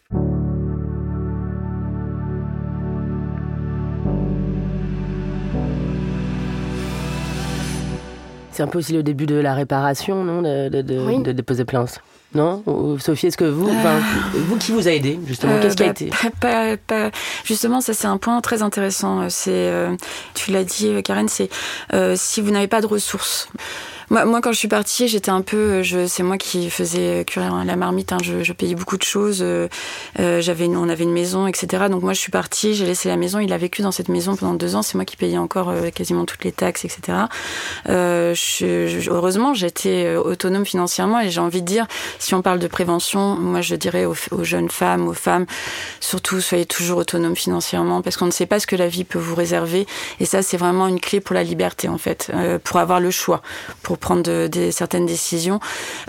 C'est 8.53 8.65
un 8.65 8.67
peu 8.67 8.79
aussi 8.79 8.93
le 8.93 9.03
début 9.03 9.27
de 9.27 9.37
la 9.37 9.55
réparation, 9.55 10.23
non 10.25 10.43
de, 10.43 11.33
déposer 11.33 11.65
plainte. 11.65 12.03
Non 12.35 12.63
Sophie, 13.01 13.27
est-ce 13.27 13.37
que 13.37 13.45
vous, 13.45 13.69
vous 14.35 14.57
qui 14.57 14.71
vous 14.71 14.87
a 14.87 14.93
aidé, 14.93 15.19
justement, 15.27 15.59
qu'est-ce 15.61 15.77
qui 15.77 15.83
a 15.83 15.93
bah, 16.41 16.71
été 16.71 17.11
Justement, 17.45 17.81
ça 17.81 17.93
c'est 17.93 18.07
un 18.07 18.19
point 18.19 18.41
très 18.41 18.63
intéressant. 18.63 19.29
C'est, 19.29 19.73
tu 20.35 20.53
l'as 20.53 20.65
dit, 20.65 21.03
Karen, 21.03 21.29
c'est 21.29 21.51
si 22.15 22.41
vous 22.41 22.51
n'avez 22.51 22.69
pas 22.69 22.81
de 22.81 22.87
ressources 22.87 23.49
Moi, 24.11 24.41
quand 24.41 24.51
je 24.51 24.59
suis 24.59 24.67
partie, 24.67 25.07
j'étais 25.07 25.31
un 25.31 25.41
peu. 25.41 25.83
Je, 25.83 26.09
c'est 26.09 26.25
moi 26.25 26.37
qui 26.37 26.69
faisais 26.69 27.25
cuire 27.25 27.65
la 27.65 27.77
marmite. 27.77 28.13
Hein. 28.13 28.19
Je, 28.23 28.43
je, 28.43 28.53
payais 28.53 28.75
beaucoup 28.75 28.97
de 28.97 29.05
choses. 29.05 29.41
Euh, 29.41 29.69
j'avais, 30.19 30.67
on 30.67 30.89
avait 30.89 31.05
une 31.05 31.13
maison, 31.13 31.47
etc. 31.47 31.85
Donc 31.89 32.03
moi, 32.03 32.13
je 32.13 32.19
suis 32.19 32.33
partie. 32.33 32.75
J'ai 32.75 32.87
laissé 32.87 33.09
la 33.09 33.17
maison. 33.17 33.39
Il 33.39 33.53
a 33.53 33.59
vécu 33.59 33.83
dans 33.83 33.93
cette 33.93 34.09
maison 34.09 34.35
pendant 34.35 34.55
deux 34.55 34.75
ans. 34.75 34.83
C'est 34.83 34.97
moi 34.97 35.05
qui 35.05 35.17
payais 35.17 35.39
encore 35.39 35.69
euh, 35.69 35.91
quasiment 35.91 36.25
toutes 36.25 36.43
les 36.43 36.51
taxes, 36.51 36.85
etc. 36.85 37.19
Euh, 37.89 38.35
je, 38.35 39.09
heureusement, 39.11 39.55
j'étais 39.55 40.07
euh, 40.07 40.21
autonome 40.21 40.67
financièrement. 40.67 41.21
Et 41.21 41.31
j'ai 41.31 41.41
envie 41.41 41.63
de 41.63 41.67
dire, 41.67 41.87
si 42.19 42.35
on 42.35 42.43
parle 42.43 42.59
de 42.59 42.67
prévention, 42.67 43.37
moi, 43.37 43.61
je 43.61 43.77
dirais 43.77 44.07
aux, 44.07 44.17
aux 44.33 44.43
jeunes 44.45 44.71
femmes, 44.71 45.07
aux 45.07 45.15
femmes, 45.15 45.47
surtout, 46.01 46.41
soyez 46.41 46.67
toujours 46.67 46.99
autonomes 46.99 47.37
financièrement, 47.37 48.03
parce 48.03 48.17
qu'on 48.17 48.27
ne 48.27 48.31
sait 48.33 48.47
pas 48.47 48.59
ce 48.59 48.67
que 48.67 48.77
la 48.77 48.89
vie 48.89 49.05
peut 49.05 49.21
vous 49.21 49.37
réserver. 49.37 49.87
Et 50.19 50.25
ça, 50.25 50.43
c'est 50.43 50.57
vraiment 50.57 50.89
une 50.89 51.01
clé 51.01 51.21
pour 51.21 51.35
la 51.35 51.45
liberté, 51.45 51.89
en 51.89 51.99
fait, 51.99 52.31
euh, 52.35 52.59
pour 52.59 52.79
avoir 52.79 52.99
le 52.99 53.11
choix, 53.11 53.43
pour 53.83 54.00
prendre 54.01 54.49
certaines 54.71 55.07
décisions. 55.07 55.61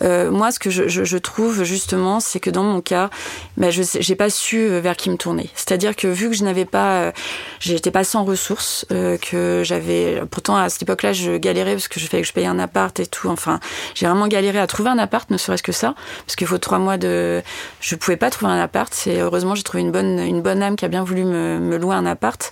Euh, 0.01 0.31
moi, 0.31 0.51
ce 0.51 0.59
que 0.59 0.69
je, 0.69 1.17
trouve 1.17 1.63
justement, 1.63 2.19
c'est 2.19 2.39
que 2.39 2.49
dans 2.49 2.63
mon 2.63 2.81
cas, 2.81 3.09
ben, 3.57 3.69
je 3.69 3.83
j'ai 3.99 4.15
pas 4.15 4.29
su 4.29 4.57
euh, 4.57 4.79
vers 4.79 4.95
qui 4.95 5.09
me 5.09 5.17
tourner. 5.17 5.49
C'est-à-dire 5.55 5.95
que 5.95 6.07
vu 6.07 6.29
que 6.29 6.35
je 6.35 6.43
n'avais 6.43 6.65
pas, 6.65 7.01
euh, 7.01 7.11
j'étais 7.59 7.91
pas 7.91 8.03
sans 8.03 8.23
ressources, 8.23 8.85
que 8.89 9.61
j'avais, 9.63 10.21
pourtant 10.29 10.55
à 10.55 10.69
cette 10.69 10.83
époque-là, 10.83 11.13
je 11.13 11.37
galérais 11.37 11.73
parce 11.73 11.87
que 11.87 11.99
je 11.99 12.07
fallait 12.07 12.21
que 12.21 12.27
je 12.27 12.33
paye 12.33 12.45
un 12.45 12.59
appart 12.59 12.97
et 12.99 13.05
tout. 13.05 13.29
Enfin, 13.29 13.59
j'ai 13.93 14.05
vraiment 14.05 14.27
galéré 14.27 14.59
à 14.59 14.67
trouver 14.67 14.89
un 14.89 14.97
appart, 14.97 15.29
ne 15.29 15.37
serait-ce 15.37 15.63
que 15.63 15.71
ça, 15.71 15.95
parce 16.25 16.35
qu'il 16.35 16.47
faut 16.47 16.57
trois 16.57 16.79
mois 16.79 16.97
de, 16.97 17.41
je 17.81 17.95
pouvais 17.95 18.17
pas 18.17 18.29
trouver 18.29 18.51
un 18.51 18.59
appart. 18.61 18.93
C'est 18.93 19.19
heureusement 19.19 19.55
j'ai 19.55 19.63
trouvé 19.63 19.81
une 19.81 19.91
bonne, 19.91 20.19
une 20.19 20.41
bonne 20.41 20.63
âme 20.63 20.75
qui 20.75 20.85
a 20.85 20.87
bien 20.87 21.03
voulu 21.03 21.23
me, 21.23 21.77
louer 21.77 21.95
un 21.95 22.05
appart, 22.05 22.51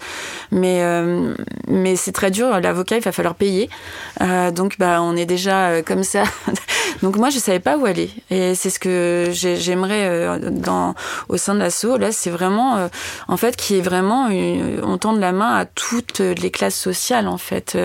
mais 0.51 0.83
mais 1.67 1.95
c'est 1.95 2.11
très 2.11 2.31
dur. 2.31 2.59
L'avocat, 2.59 2.97
il 2.97 3.03
va 3.03 3.11
falloir 3.11 3.35
payer, 3.35 3.69
donc 4.19 4.77
bah 4.77 5.01
on 5.01 5.15
est 5.15 5.28
déjà 5.29 5.81
comme 5.83 6.03
ça. 6.03 6.23
donc 7.01 7.15
moi, 7.15 7.29
je 7.29 7.39
savais 7.39 7.59
pas 7.59 7.77
où 7.77 7.85
aller, 7.85 8.09
et 8.29 8.55
c'est 8.55 8.69
ce 8.69 8.79
que 8.79 9.29
j'aimerais 9.31 10.39
dans 10.51 10.95
au 11.29 11.37
sein 11.37 11.53
de 11.53 11.59
l'assaut. 11.59 11.97
Là, 11.97 12.11
c'est 12.11 12.29
vraiment, 12.29 12.89
en 13.27 13.37
fait, 13.37 13.55
qui 13.55 13.77
est 13.77 13.81
vraiment, 13.81 14.27
une, 14.27 14.81
on 14.83 14.97
tend 14.97 15.13
la 15.13 15.31
main 15.31 15.55
à 15.55 15.65
toutes 15.65 16.19
les 16.19 16.51
classes 16.51 16.79
sociales, 16.79 17.27
en 17.27 17.37
fait, 17.37 17.77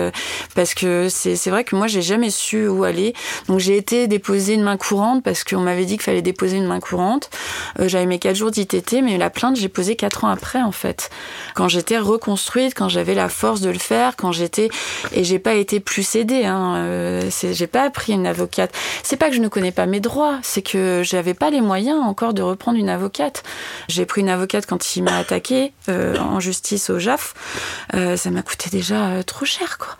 parce 0.55 0.73
que 0.73 1.07
c'est 1.09 1.49
vrai 1.49 1.63
que 1.63 1.75
moi, 1.75 1.87
j'ai 1.87 2.01
jamais 2.01 2.29
su 2.29 2.67
où 2.67 2.83
aller. 2.83 3.13
Donc 3.47 3.59
j'ai 3.59 3.77
été 3.77 4.07
déposer 4.07 4.53
une 4.53 4.63
main 4.63 4.77
courante 4.77 5.23
parce 5.23 5.43
qu'on 5.43 5.61
m'avait 5.61 5.85
dit 5.85 5.93
qu'il 5.93 6.03
fallait 6.03 6.21
déposer 6.21 6.57
une 6.57 6.67
main 6.67 6.79
courante. 6.79 7.29
Euh, 7.79 7.87
J'avais 7.87 8.05
mes 8.05 8.19
quatre 8.19 8.35
jours 8.35 8.51
d'ITT, 8.51 9.01
mais 9.03 9.17
la 9.17 9.29
plainte, 9.29 9.55
j'ai 9.55 9.69
posé 9.69 9.95
quatre 9.95 10.23
ans 10.23 10.29
après, 10.29 10.61
en 10.61 10.71
fait. 10.71 11.09
Quand 11.53 11.67
j'étais 11.67 11.97
reconstruite, 11.97 12.73
quand 12.75 12.89
j'avais 12.89 13.13
la 13.13 13.29
force 13.29 13.61
de 13.61 13.69
le 13.69 13.79
faire, 13.79 14.15
quand 14.15 14.31
j'étais 14.31 14.69
et 15.11 15.23
j'ai 15.23 15.39
pas 15.39 15.53
été 15.55 15.79
plus 15.79 16.15
aidée. 16.15 16.45
Hein. 16.45 16.75
J'ai 17.43 17.67
pas 17.67 17.83
appris 17.83 18.13
une 18.13 18.27
avocate. 18.27 18.71
C'est 19.03 19.17
pas 19.17 19.29
que 19.29 19.35
je 19.35 19.41
ne 19.41 19.47
connais 19.47 19.71
pas 19.71 19.85
mes 19.85 19.99
droits, 19.99 20.39
c'est 20.43 20.61
que 20.61 21.01
j'avais 21.03 21.33
pas 21.33 21.49
les 21.49 21.61
moyens 21.61 21.99
encore 22.01 22.33
de 22.33 22.41
reprendre 22.41 22.77
une 22.77 22.89
avocate. 22.89 23.43
J'ai 23.87 24.05
pris 24.05 24.21
une 24.21 24.29
avocate 24.29 24.65
quand 24.65 24.95
il 24.95 25.03
m'a 25.03 25.17
attaqué 25.17 25.73
euh, 25.89 26.17
en 26.17 26.39
justice 26.39 26.89
au 26.89 26.99
JAF. 26.99 27.33
Euh, 27.93 28.17
ça 28.17 28.31
m'a 28.31 28.41
coûté 28.41 28.69
déjà 28.69 29.07
euh, 29.09 29.23
trop 29.23 29.45
cher, 29.45 29.77
quoi. 29.77 29.95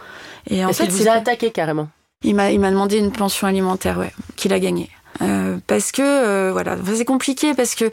Et 0.47 0.63
en 0.63 0.73
fait, 0.73 0.85
il 0.85 0.91
vous 0.91 1.07
a 1.07 1.13
attaqué 1.13 1.51
carrément. 1.51 1.89
Il 2.23 2.35
m'a 2.35 2.51
il 2.51 2.59
m'a 2.59 2.71
demandé 2.71 2.97
une 2.97 3.11
pension 3.11 3.47
alimentaire, 3.47 3.97
ouais, 3.97 4.11
qu'il 4.35 4.53
a 4.53 4.59
gagné. 4.59 4.89
Euh, 5.21 5.57
parce 5.67 5.91
que 5.91 6.01
euh, 6.01 6.51
voilà, 6.51 6.75
c'est 6.93 7.05
compliqué 7.05 7.53
parce 7.53 7.75
que 7.75 7.89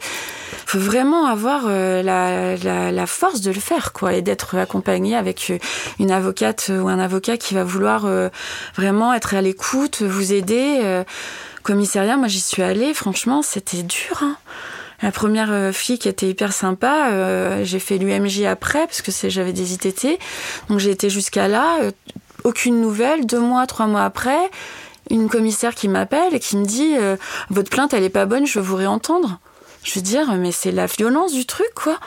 faut 0.65 0.79
vraiment 0.79 1.25
avoir 1.25 1.63
euh, 1.67 2.01
la, 2.01 2.57
la, 2.57 2.91
la, 2.91 3.05
force 3.07 3.41
de 3.41 3.51
le 3.51 3.59
faire 3.59 3.93
quoi 3.93 4.13
et 4.13 4.21
d'être 4.21 4.55
accompagné 4.55 5.15
avec 5.15 5.47
euh, 5.49 5.57
une 5.99 6.11
avocate 6.11 6.69
ou 6.69 6.89
un 6.89 6.99
avocat 6.99 7.37
qui 7.37 7.53
va 7.53 7.63
vouloir 7.63 8.05
euh, 8.05 8.29
vraiment 8.75 9.13
être 9.13 9.35
à 9.35 9.41
l'écoute, 9.41 10.01
vous 10.01 10.33
aider. 10.33 11.03
commissariat, 11.63 12.17
moi 12.17 12.27
j'y 12.27 12.41
suis 12.41 12.61
allée, 12.61 12.93
franchement 12.93 13.41
c'était 13.41 13.83
dur. 13.83 14.19
Hein. 14.21 14.35
La 15.03 15.11
première 15.11 15.73
flic 15.73 16.07
était 16.07 16.29
hyper 16.29 16.53
sympa. 16.53 17.09
Euh, 17.11 17.65
j'ai 17.65 17.79
fait 17.79 17.97
l'UMJ 17.97 18.43
après 18.43 18.87
parce 18.87 19.01
que 19.01 19.11
j'avais 19.29 19.51
des 19.51 19.73
ITT. 19.73 20.17
Donc 20.69 20.79
j'ai 20.79 20.91
été 20.91 21.09
jusqu'à 21.09 21.49
là. 21.49 21.79
Euh, 21.81 21.91
aucune 22.45 22.81
nouvelle. 22.81 23.25
Deux 23.25 23.39
mois, 23.39 23.67
trois 23.67 23.85
mois 23.85 24.03
après, 24.03 24.49
une 25.09 25.29
commissaire 25.29 25.75
qui 25.75 25.87
m'appelle 25.87 26.33
et 26.33 26.39
qui 26.39 26.57
me 26.57 26.65
dit 26.65 26.95
euh, 26.97 27.15
Votre 27.49 27.69
plainte, 27.69 27.93
elle 27.93 28.03
est 28.03 28.09
pas 28.09 28.25
bonne, 28.25 28.45
je 28.45 28.59
veux 28.59 28.65
vous 28.65 28.75
réentendre. 28.75 29.39
Je 29.83 29.95
veux 29.95 30.01
dire, 30.01 30.33
mais 30.35 30.53
c'est 30.53 30.71
la 30.71 30.85
violence 30.85 31.33
du 31.33 31.45
truc, 31.45 31.67
quoi. 31.75 31.99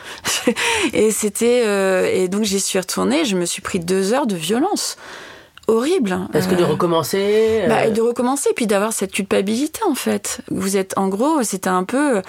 et 0.94 1.11
c'était. 1.11 1.64
Euh, 1.66 2.11
et 2.11 2.28
donc 2.28 2.44
j'y 2.44 2.61
suis 2.61 2.78
retournée, 2.78 3.24
je 3.24 3.37
me 3.37 3.44
suis 3.44 3.61
pris 3.61 3.80
deux 3.80 4.14
heures 4.14 4.26
de 4.26 4.37
violence 4.37 4.96
horrible. 5.68 6.20
Parce 6.32 6.46
que 6.46 6.54
de 6.54 6.64
recommencer. 6.64 7.62
Euh... 7.64 7.68
Bah, 7.68 7.90
de 7.90 8.00
recommencer, 8.00 8.50
puis 8.54 8.66
d'avoir 8.66 8.92
cette 8.92 9.12
culpabilité, 9.12 9.80
en 9.88 9.94
fait. 9.94 10.40
Vous 10.50 10.76
êtes, 10.76 10.96
en 10.96 11.09
gros, 11.09 11.42
c'était 11.42 11.68
un 11.68 11.85
peu 11.85 12.22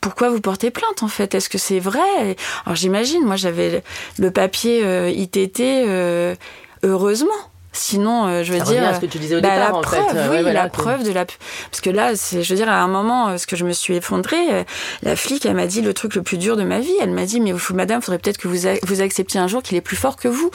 pourquoi 0.00 0.30
vous 0.30 0.40
portez 0.40 0.70
plainte 0.70 1.02
en 1.02 1.08
fait? 1.08 1.34
Est-ce 1.34 1.48
que 1.48 1.58
c'est 1.58 1.80
vrai? 1.80 2.36
Alors 2.64 2.76
j'imagine, 2.76 3.24
moi 3.24 3.36
j'avais 3.36 3.82
le 4.18 4.30
papier 4.30 4.84
euh, 4.84 5.10
ITT, 5.10 5.60
euh, 5.60 6.34
heureusement. 6.82 7.32
Sinon, 7.76 8.26
euh, 8.28 8.42
je 8.44 8.52
veux 8.52 8.60
Ça 8.60 8.64
dire, 8.66 8.84
à 8.86 8.94
ce 8.94 9.00
que 9.00 9.06
tu 9.06 9.18
disais 9.18 9.34
au 9.36 9.40
bah, 9.40 9.50
départ, 9.50 9.70
la 9.72 9.74
en 9.74 9.80
preuve, 9.80 10.08
fait. 10.08 10.14
oui, 10.22 10.28
Ouais, 10.28 10.42
voilà, 10.42 10.62
la 10.62 10.68
que- 10.68 10.76
preuve 10.76 11.02
de 11.02 11.10
la, 11.12 11.26
parce 11.26 11.80
que 11.82 11.90
là, 11.90 12.12
c'est, 12.14 12.42
je 12.44 12.48
veux 12.50 12.56
dire, 12.56 12.68
à 12.68 12.76
un 12.80 12.86
moment, 12.86 13.28
euh, 13.30 13.36
ce 13.36 13.46
que 13.48 13.56
je 13.56 13.64
me 13.64 13.72
suis 13.72 13.94
effondrée, 13.96 14.36
euh, 14.52 14.64
la 15.02 15.16
flic, 15.16 15.44
elle 15.44 15.54
m'a 15.56 15.66
dit 15.66 15.82
le 15.82 15.92
truc 15.92 16.14
le 16.14 16.22
plus 16.22 16.38
dur 16.38 16.56
de 16.56 16.62
ma 16.62 16.78
vie. 16.78 16.94
Elle 17.02 17.10
m'a 17.10 17.24
dit, 17.26 17.40
mais 17.40 17.50
vous, 17.52 17.74
madame, 17.74 18.00
faudrait 18.00 18.18
peut-être 18.20 18.38
que 18.38 18.46
vous, 18.48 18.66
a- 18.68 18.78
vous 18.84 19.00
acceptiez 19.02 19.40
un 19.40 19.48
jour 19.48 19.62
qu'il 19.62 19.76
est 19.76 19.80
plus 19.80 19.96
fort 19.96 20.16
que 20.16 20.28
vous. 20.28 20.50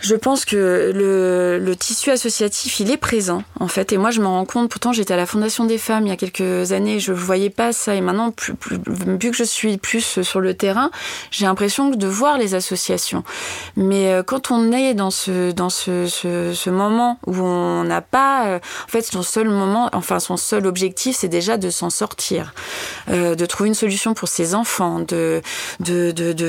Je 0.00 0.14
pense 0.14 0.44
que 0.44 0.92
le, 0.94 1.74
tissu 1.74 2.10
associatif, 2.10 2.80
il 2.80 2.90
est 2.90 2.96
présent, 2.96 3.42
en 3.60 3.68
fait. 3.68 3.92
Et 3.92 3.98
moi, 3.98 4.10
je 4.10 4.20
m'en 4.20 4.32
rends 4.32 4.44
compte. 4.44 4.70
Pourtant, 4.70 4.92
j'étais 4.92 5.14
à 5.14 5.16
la 5.16 5.26
Fondation 5.26 5.64
des 5.64 5.78
femmes 5.78 6.06
il 6.06 6.10
y 6.10 6.12
a 6.12 6.16
quelques 6.16 6.72
années. 6.72 7.00
Je 7.00 7.12
ne 7.12 7.16
voyais 7.16 7.50
pas 7.50 7.72
ça. 7.72 7.94
Et 7.94 8.00
maintenant, 8.00 8.30
plus, 8.30 8.54
vu 8.86 9.30
que 9.30 9.36
je 9.36 9.44
suis 9.44 9.78
plus 9.78 10.20
sur 10.22 10.40
le 10.40 10.54
terrain, 10.54 10.90
j'ai 11.30 11.46
l'impression 11.46 11.90
de 11.90 12.06
voir 12.06 12.36
les 12.38 12.54
associations. 12.54 13.24
Mais 13.76 14.12
euh, 14.12 14.22
quand 14.22 14.50
on 14.50 14.70
est 14.72 14.94
dans 14.94 15.10
ce, 15.10 16.70
moment 16.70 17.18
où 17.26 17.36
on 17.36 17.84
n'a 17.84 18.02
pas... 18.02 18.46
euh, 18.46 18.58
en 18.58 18.88
fait, 18.88 19.02
son 19.02 19.22
seul 19.22 19.48
moment, 19.48 19.88
enfin, 19.92 20.20
son 20.20 20.36
seul 20.36 20.66
objectif, 20.66 21.16
c'est 21.16 21.28
déjà 21.28 21.56
de 21.56 21.70
s'en 21.70 21.90
sortir. 21.90 22.52
Euh, 23.08 23.34
de 23.34 23.46
trouver 23.46 23.68
une 23.68 23.74
solution 23.74 24.14
pour 24.14 24.28
ses 24.28 24.54
enfants, 24.54 25.00
de, 25.00 25.40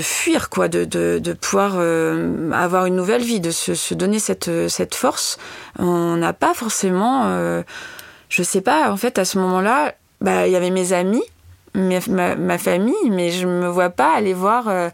fuir, 0.02 0.50
quoi, 0.50 0.68
de, 0.68 1.34
pouvoir 1.34 1.80
avoir 2.54 2.86
une 2.86 2.96
nouvelle 2.96 3.24
vie, 3.24 3.37
de 3.40 3.52
se, 3.52 3.94
donner 3.94 4.20
cette, 4.20 4.70
cette 4.70 4.96
force. 4.96 5.38
On 5.80 6.16
n'a 6.18 6.34
pas 6.34 6.54
forcément, 6.54 7.24
euh, 7.26 7.64
je 8.30 8.44
sais 8.44 8.62
pas, 8.62 8.92
en 8.92 8.98
fait, 8.98 9.18
à 9.18 9.26
ce 9.26 9.38
moment-là, 9.40 9.96
bah, 10.22 10.48
il 10.48 10.54
y 10.54 10.56
avait 10.56 10.72
mes 10.72 10.94
amis, 10.94 11.24
ma, 11.78 12.58
famille, 12.58 13.10
mais 13.10 13.32
je 13.32 13.48
me 13.48 13.68
vois 13.68 13.90
pas 13.90 14.16
aller 14.16 14.34
voir 14.34 14.68
euh, 14.68 14.90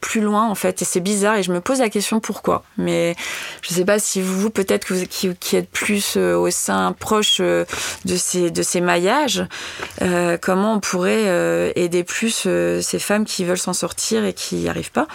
plus 0.00 0.20
loin, 0.20 0.48
en 0.48 0.54
fait. 0.54 0.82
Et 0.82 0.84
c'est 0.84 1.00
bizarre, 1.00 1.36
et 1.36 1.42
je 1.42 1.52
me 1.52 1.60
pose 1.60 1.78
la 1.78 1.88
question 1.88 2.20
pourquoi. 2.20 2.64
Mais 2.76 3.14
je 3.62 3.72
sais 3.72 3.84
pas 3.84 3.98
si 3.98 4.20
vous, 4.20 4.50
peut-être 4.50 4.92
vous 4.92 5.06
qui, 5.06 5.56
êtes 5.56 5.70
plus 5.70 6.16
euh, 6.16 6.36
au 6.36 6.50
sein 6.50 6.92
proche 6.98 7.38
euh, 7.40 7.64
de 8.04 8.16
ces, 8.16 8.50
de 8.50 8.62
ces 8.62 8.80
maillages, 8.80 9.44
comment 10.42 10.74
on 10.74 10.80
pourrait 10.80 11.72
aider 11.76 12.04
plus 12.04 12.48
ces 12.80 12.98
femmes 12.98 13.24
qui 13.24 13.44
veulent 13.44 13.58
s'en 13.58 13.72
sortir 13.72 14.24
et 14.24 14.32
qui 14.32 14.56
n'y 14.56 14.68
arrivent 14.68 14.92
pas. 14.92 15.06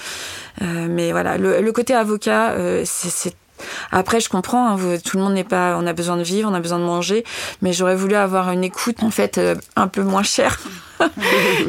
Euh, 0.62 0.88
mais 0.90 1.12
voilà, 1.12 1.38
le, 1.38 1.62
le 1.62 1.72
côté 1.72 1.94
avocat, 1.94 2.52
euh, 2.52 2.84
c'est- 2.86 3.36
après, 3.92 4.22
je 4.22 4.30
comprends, 4.30 4.70
hein, 4.70 4.76
vous- 4.78 4.98
tout 4.98 5.18
le 5.18 5.24
monde 5.24 5.34
n'est 5.34 5.44
pas. 5.44 5.78
On 5.78 5.86
a 5.86 5.92
besoin 5.94 6.16
de 6.16 6.24
vivre, 6.24 6.50
on 6.50 6.54
a 6.54 6.62
besoin 6.62 6.80
de 6.80 6.86
manger, 6.86 7.26
mais 7.62 7.74
j'aurais 7.74 7.96
voulu 7.96 8.16
avoir 8.16 8.52
une 8.52 8.64
écoute 8.64 9.04
en 9.04 9.12
fait 9.12 9.38
euh, 9.38 9.56
un 9.76 9.88
peu 9.88 10.02
moins 10.04 10.24
chère. 10.24 10.60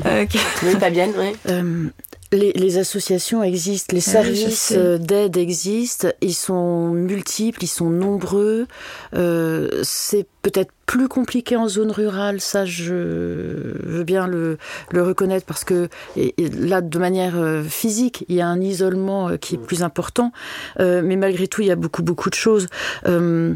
Euh, 0.06 0.26
que- 0.26 0.66
Oui, 0.66 0.72
Fabienne, 0.80 1.12
oui. 1.16 1.32
Euh, 1.48 1.84
les, 2.32 2.52
les 2.52 2.78
associations 2.78 3.44
existent, 3.44 3.92
les 3.92 3.98
oui, 3.98 4.02
services 4.12 4.72
d'aide 4.72 5.36
existent, 5.36 6.08
ils 6.20 6.34
sont 6.34 6.88
multiples, 6.88 7.62
ils 7.62 7.68
sont 7.68 7.90
nombreux. 7.90 8.66
Euh, 9.14 9.68
c'est 9.84 10.26
peut-être 10.42 10.70
plus 10.86 11.06
compliqué 11.06 11.54
en 11.54 11.68
zone 11.68 11.90
rurale, 11.92 12.40
ça 12.40 12.64
je 12.64 12.94
veux 12.94 14.02
bien 14.04 14.26
le, 14.26 14.58
le 14.90 15.02
reconnaître 15.02 15.46
parce 15.46 15.62
que 15.64 15.88
et- 16.16 16.34
et 16.42 16.48
là 16.48 16.80
de 16.80 16.98
manière 16.98 17.34
euh, 17.38 17.62
physique 17.62 18.24
il 18.28 18.34
y 18.36 18.40
a 18.40 18.48
un 18.48 18.60
isolement 18.60 19.28
euh, 19.28 19.36
qui 19.36 19.54
est 19.54 19.58
plus 19.58 19.82
important, 19.82 20.32
Euh, 20.80 21.02
mais 21.04 21.16
malgré 21.16 21.46
tout 21.46 21.60
il 21.62 21.68
y 21.68 21.70
a 21.70 21.76
beaucoup 21.76 22.02
beaucoup 22.02 22.30
de 22.30 22.34
choses. 22.34 22.66
Euh, 23.06 23.54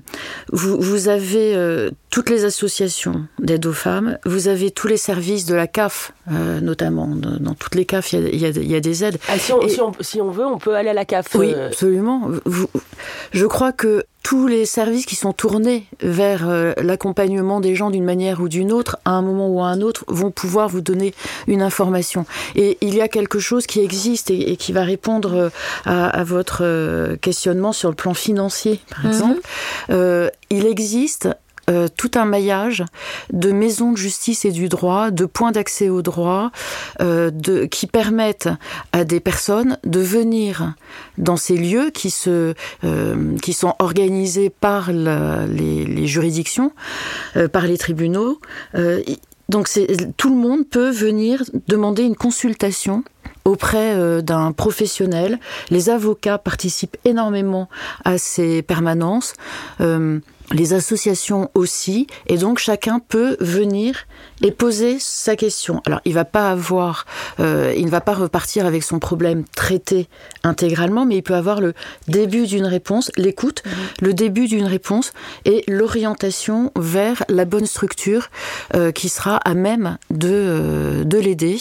vous, 0.53 0.81
vous 0.81 1.09
avez 1.09 1.57
euh, 1.57 1.91
toutes 2.11 2.31
les 2.31 2.45
associations 2.45 3.27
d'aide 3.41 3.67
aux 3.67 3.73
femmes, 3.73 4.19
vous 4.25 4.47
avez 4.49 4.71
tous 4.71 4.87
les 4.87 4.97
services 4.99 5.47
de 5.47 5.55
la 5.55 5.67
CAF 5.67 6.13
notamment, 6.63 7.09
dans, 7.09 7.37
dans 7.39 7.55
toutes 7.55 7.75
les 7.75 7.85
CAF 7.85 8.13
il 8.13 8.21
y 8.21 8.25
a, 8.25 8.29
il 8.29 8.41
y 8.41 8.45
a- 8.47 8.49
il 8.51 8.71
y 8.71 8.77
a 8.77 8.81
des 8.81 9.05
aides. 9.05 9.19
Ah, 9.29 9.39
si, 9.39 9.53
on, 9.53 9.61
Et- 9.63 9.69
si, 9.69 9.81
on, 9.81 9.93
si 10.01 10.21
on 10.21 10.31
veut, 10.31 10.47
on 10.47 10.59
peut 10.59 10.75
aller 10.77 10.91
à 10.91 10.95
la 10.95 11.05
CAF. 11.05 11.35
Oui, 11.35 11.53
absolument. 11.55 12.29
Vous- 12.45 12.69
je 13.33 13.47
crois 13.47 13.73
que 13.73 14.05
tous 14.25 14.47
les 14.47 14.65
services 14.65 15.05
qui 15.05 15.17
sont 15.17 15.35
tournés 15.35 15.85
vers 16.01 16.49
euh, 16.49 16.73
l'accompagnement 16.79 17.61
des 17.61 17.77
gens 17.77 17.91
d'une 17.91 18.05
manière 18.05 18.41
ou 18.41 18.49
d'une 18.49 18.73
autre, 18.73 18.97
à 19.05 19.11
un 19.11 19.23
moment 19.23 19.49
ou 19.49 19.61
à 19.61 19.67
un 19.67 19.83
autre, 19.83 20.05
vont 20.09 20.31
pouvoir 20.31 20.69
vous 20.69 20.81
donner 20.81 21.15
une 21.47 21.61
information. 21.61 22.25
Et 22.57 22.79
il 22.81 22.95
y 22.95 23.03
a 23.03 23.09
quelque 23.09 23.39
chose 23.39 23.67
qui 23.67 23.81
existe 23.81 24.31
et, 24.31 24.57
qui 24.57 24.73
va 24.73 24.83
répondre 24.83 25.35
euh, 25.35 25.51
à, 25.85 26.25
votre 26.25 26.63
euh, 26.63 27.17
questionnement 27.17 27.75
sur 27.75 27.91
le 27.91 27.95
plan 27.95 28.15
financier, 28.15 28.81
par 28.91 29.05
mhm. 29.05 29.11
exemple. 29.11 29.41
il 30.51 30.67
existe 30.67 31.29
euh, 31.71 31.89
tout 31.97 32.11
un 32.17 32.27
maillage 32.27 32.85
de 33.33 33.51
maisons 33.51 33.93
de 33.93 33.97
justice 33.97 34.45
et 34.45 34.51
du 34.51 34.69
droit, 34.69 35.11
de 35.11 35.25
points 35.25 35.53
d'accès 35.53 35.89
au 35.89 36.03
droit, 36.03 36.51
euh, 37.01 37.31
qui 37.71 37.87
permettent 37.87 38.51
à 38.93 39.05
des 39.05 39.19
personnes 39.19 39.79
de 39.85 40.01
venir 40.01 40.75
dans 41.17 41.39
ces 41.39 41.57
lieux 41.57 41.91
qui, 41.91 42.15
euh, 42.27 42.53
sont 43.53 43.75
organisés 43.79 44.51
par 44.51 44.93
les, 44.93 46.07
juridictions, 46.07 46.73
par 47.53 47.67
les 47.67 47.79
tribunaux. 47.79 48.41
Donc 49.49 49.69
tout 50.17 50.29
le 50.29 50.37
monde 50.37 50.67
peut 50.69 50.91
venir 50.91 51.43
demander 51.69 52.03
une 52.03 52.17
consultation 52.17 53.05
auprès 53.45 54.23
d'un 54.23 54.53
professionnel. 54.53 55.39
Les 55.71 55.89
avocats 55.89 56.39
participent 56.39 56.97
énormément 57.05 57.69
à 58.05 58.19
ces 58.19 58.63
permanences 58.63 59.35
les 60.53 60.73
associations 60.75 61.51
aussi, 61.55 62.07
et 62.27 62.37
donc 62.37 62.59
chacun 62.59 62.99
peut 62.99 63.37
venir 63.41 64.07
et 64.43 64.51
poser 64.51 64.99
sa 64.99 65.37
question. 65.37 65.81
Alors, 65.87 66.01
il 66.05 66.13
va 66.13 66.25
pas 66.25 66.51
avoir, 66.51 67.07
euh, 67.41 67.73
il 67.77 67.87
ne 67.87 67.91
va 67.91 68.01
pas 68.01 68.15
repartir 68.15 68.67
avec 68.67 68.83
son 68.83 68.99
problème 68.99 69.45
traité 69.57 70.09
intégralement, 70.43 71.07
mais 71.07 71.17
il 71.17 71.23
peut 71.23 71.35
avoir 71.35 71.61
le 71.61 71.73
début 72.09 72.47
d'une 72.47 72.67
réponse, 72.67 73.11
l'écoute, 73.17 73.63
mhm. 73.65 73.73
le 74.03 74.15
début 74.15 74.47
d'une 74.47 74.67
réponse 74.67 75.13
et 75.45 75.65
l'orientation 75.67 76.73
vers 76.77 77.25
la 77.29 77.45
bonne 77.45 77.67
structure 77.67 78.29
euh, 78.75 78.93
qui 78.93 79.09
sera 79.09 79.37
à 79.37 79.55
même 79.55 79.99
de 80.11 80.29
euh, 80.33 81.05
de 81.05 81.19
l'aider. 81.19 81.59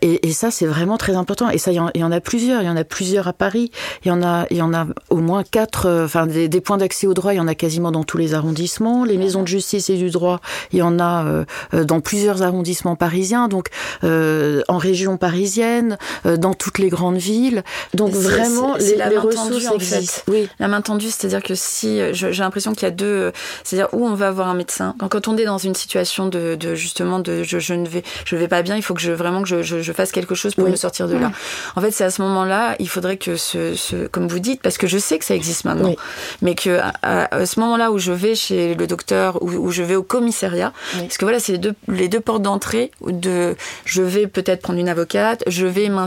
Et, 0.00 0.28
et, 0.28 0.32
ça, 0.32 0.50
c'est 0.50 0.66
vraiment 0.66 0.96
très 0.96 1.16
important. 1.16 1.50
Et 1.50 1.58
ça, 1.58 1.72
il 1.72 1.76
y, 1.76 2.04
en, 2.04 2.12
a 2.12 2.20
plusieurs. 2.20 2.62
Il 2.62 2.66
y 2.66 2.70
en 2.70 2.76
a 2.76 2.84
plusieurs 2.84 3.28
à 3.28 3.32
Paris. 3.32 3.70
Il 4.04 4.08
y 4.08 4.10
en 4.10 4.22
a, 4.22 4.46
il 4.50 4.56
y 4.56 4.62
en 4.62 4.72
a 4.72 4.86
au 5.10 5.16
moins 5.16 5.42
quatre. 5.44 6.04
Enfin, 6.04 6.26
des, 6.26 6.48
des 6.48 6.60
points 6.60 6.78
d'accès 6.78 7.06
au 7.06 7.14
droit. 7.14 7.32
Il 7.34 7.36
y 7.36 7.40
en 7.40 7.48
a 7.48 7.54
quasiment 7.54 7.90
dans 7.90 8.04
tous 8.04 8.18
les 8.18 8.21
arrondissements. 8.34 9.04
Les 9.04 9.18
maisons 9.18 9.42
de 9.42 9.48
justice 9.48 9.90
et 9.90 9.96
du 9.96 10.10
droit, 10.10 10.40
il 10.72 10.78
y 10.78 10.82
en 10.82 10.98
a 10.98 11.24
euh, 11.24 11.84
dans 11.84 12.00
plusieurs 12.00 12.42
arrondissements 12.42 12.96
parisiens. 12.96 13.48
Donc, 13.48 13.68
euh, 14.04 14.62
en 14.68 14.78
région 14.78 15.16
parisienne, 15.16 15.98
dans 16.24 16.54
toutes 16.54 16.78
les 16.78 16.88
grandes 16.88 17.16
villes. 17.16 17.62
Donc 17.94 18.12
vraiment, 18.12 18.76
les, 18.76 18.96
les 18.96 19.18
ressources 19.18 19.70
existent. 19.74 20.22
Oui. 20.28 20.48
La 20.58 20.68
main 20.68 20.80
tendue, 20.80 21.10
c'est-à-dire 21.10 21.42
que 21.42 21.54
si 21.54 22.00
j'ai 22.12 22.32
l'impression 22.32 22.72
qu'il 22.72 22.84
y 22.84 22.86
a 22.86 22.90
deux, 22.90 23.32
c'est-à-dire 23.64 23.88
où 23.92 24.06
on 24.06 24.14
va 24.14 24.30
voir 24.30 24.48
un 24.48 24.54
médecin. 24.54 24.94
Quand, 24.98 25.08
quand 25.08 25.28
on 25.28 25.36
est 25.36 25.44
dans 25.44 25.58
une 25.58 25.74
situation 25.74 26.26
de, 26.26 26.54
de 26.54 26.74
justement 26.74 27.18
de 27.18 27.42
je, 27.42 27.58
je, 27.58 27.74
ne 27.74 27.86
vais 27.86 28.02
je 28.24 28.36
vais 28.36 28.48
pas 28.48 28.62
bien, 28.62 28.76
il 28.76 28.82
faut 28.82 28.94
que 28.94 29.00
je 29.00 29.12
vraiment 29.12 29.42
que 29.42 29.48
je, 29.48 29.62
je, 29.62 29.82
je 29.82 29.92
fasse 29.92 30.12
quelque 30.12 30.34
chose 30.34 30.54
pour 30.54 30.68
me 30.68 30.76
sortir 30.76 31.08
de 31.08 31.16
là. 31.16 31.32
En 31.76 31.80
fait, 31.80 31.90
c'est 31.90 32.04
à 32.04 32.10
ce 32.10 32.22
moment-là, 32.22 32.76
il 32.78 32.88
faudrait 32.88 33.16
que 33.16 33.36
ce, 33.36 33.74
ce, 33.74 34.06
comme 34.06 34.28
vous 34.28 34.38
dites, 34.38 34.62
parce 34.62 34.78
que 34.78 34.86
je 34.86 34.98
sais 34.98 35.18
que 35.18 35.24
ça 35.24 35.34
existe 35.34 35.64
maintenant, 35.64 35.94
mais 36.40 36.54
que 36.54 36.80
à, 37.02 37.46
ce 37.46 37.60
moment-là 37.60 37.90
où 37.90 37.98
je 37.98 38.11
vais 38.12 38.34
chez 38.34 38.74
le 38.74 38.86
docteur 38.86 39.42
ou 39.42 39.70
je 39.70 39.82
vais 39.82 39.96
au 39.96 40.02
commissariat, 40.02 40.72
parce 40.96 41.16
que 41.16 41.24
voilà, 41.24 41.40
c'est 41.40 41.52
les 41.52 41.58
deux 41.58 41.74
les 41.88 42.08
deux 42.08 42.20
portes 42.20 42.42
d'entrée 42.42 42.90
de 43.06 43.56
je 43.84 44.02
vais 44.02 44.26
peut-être 44.26 44.62
prendre 44.62 44.78
une 44.78 44.88
avocate, 44.88 45.42
je 45.46 45.66
vais 45.66 45.88
ma 45.88 46.06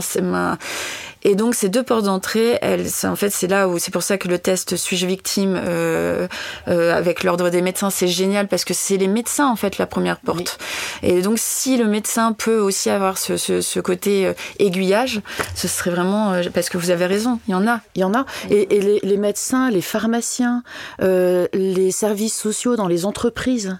et 1.26 1.34
donc 1.34 1.56
ces 1.56 1.68
deux 1.68 1.82
portes 1.82 2.04
d'entrée, 2.04 2.56
elles, 2.62 2.86
en 3.02 3.16
fait, 3.16 3.30
c'est 3.30 3.48
là 3.48 3.68
où 3.68 3.80
c'est 3.80 3.90
pour 3.90 4.04
ça 4.04 4.16
que 4.16 4.28
le 4.28 4.38
test 4.38 4.76
suis-je 4.76 5.06
victime 5.06 5.60
euh, 5.60 6.28
euh, 6.68 6.96
avec 6.96 7.24
l'ordre 7.24 7.50
des 7.50 7.62
médecins, 7.62 7.90
c'est 7.90 8.06
génial 8.06 8.46
parce 8.46 8.64
que 8.64 8.72
c'est 8.72 8.96
les 8.96 9.08
médecins 9.08 9.48
en 9.48 9.56
fait 9.56 9.76
la 9.76 9.88
première 9.88 10.20
porte. 10.20 10.56
Et 11.02 11.22
donc 11.22 11.38
si 11.40 11.78
le 11.78 11.86
médecin 11.86 12.32
peut 12.32 12.60
aussi 12.60 12.90
avoir 12.90 13.18
ce, 13.18 13.36
ce, 13.36 13.60
ce 13.60 13.80
côté 13.80 14.24
euh, 14.24 14.34
aiguillage, 14.60 15.20
ce 15.56 15.66
serait 15.66 15.90
vraiment 15.90 16.40
parce 16.54 16.68
que 16.68 16.78
vous 16.78 16.90
avez 16.90 17.06
raison, 17.06 17.40
il 17.48 17.50
y 17.50 17.54
en 17.54 17.66
a, 17.66 17.80
il 17.96 18.02
y 18.02 18.04
en 18.04 18.14
a. 18.14 18.24
Et, 18.50 18.76
et 18.76 18.80
les, 18.80 19.00
les, 19.02 19.16
médecins, 19.16 19.68
les 19.68 19.82
pharmaciens, 19.82 20.62
euh, 21.02 21.48
les 21.52 21.90
services 21.90 22.36
sociaux 22.36 22.76
dans 22.76 22.86
les 22.86 23.04
entreprises 23.04 23.76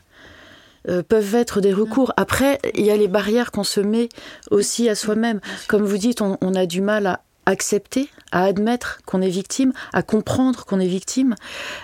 peuvent 1.09 1.35
être 1.35 1.61
des 1.61 1.73
recours. 1.73 2.13
Après, 2.17 2.61
il 2.75 2.87
y 2.87 2.93
a 2.93 2.97
les 2.97 3.09
barrières 3.09 3.51
qu'on 3.51 3.65
se 3.65 3.81
met 3.81 4.09
aussi 4.53 4.89
à 4.89 4.95
soi-même. 4.95 5.41
Comme 5.67 5.83
vous 5.85 5.99
dites, 5.99 6.23
on, 6.23 6.39
on, 6.41 6.55
a 6.55 6.65
du 6.65 6.81
mal 6.81 7.09
à 7.09 7.23
accepter, 7.47 8.09
à 8.33 8.45
admettre 8.45 9.01
qu'on 9.07 9.23
est 9.23 9.29
victime, 9.29 9.73
à 9.93 10.03
comprendre 10.03 10.65
qu'on 10.65 10.81
est 10.81 10.89
victime. 10.89 11.35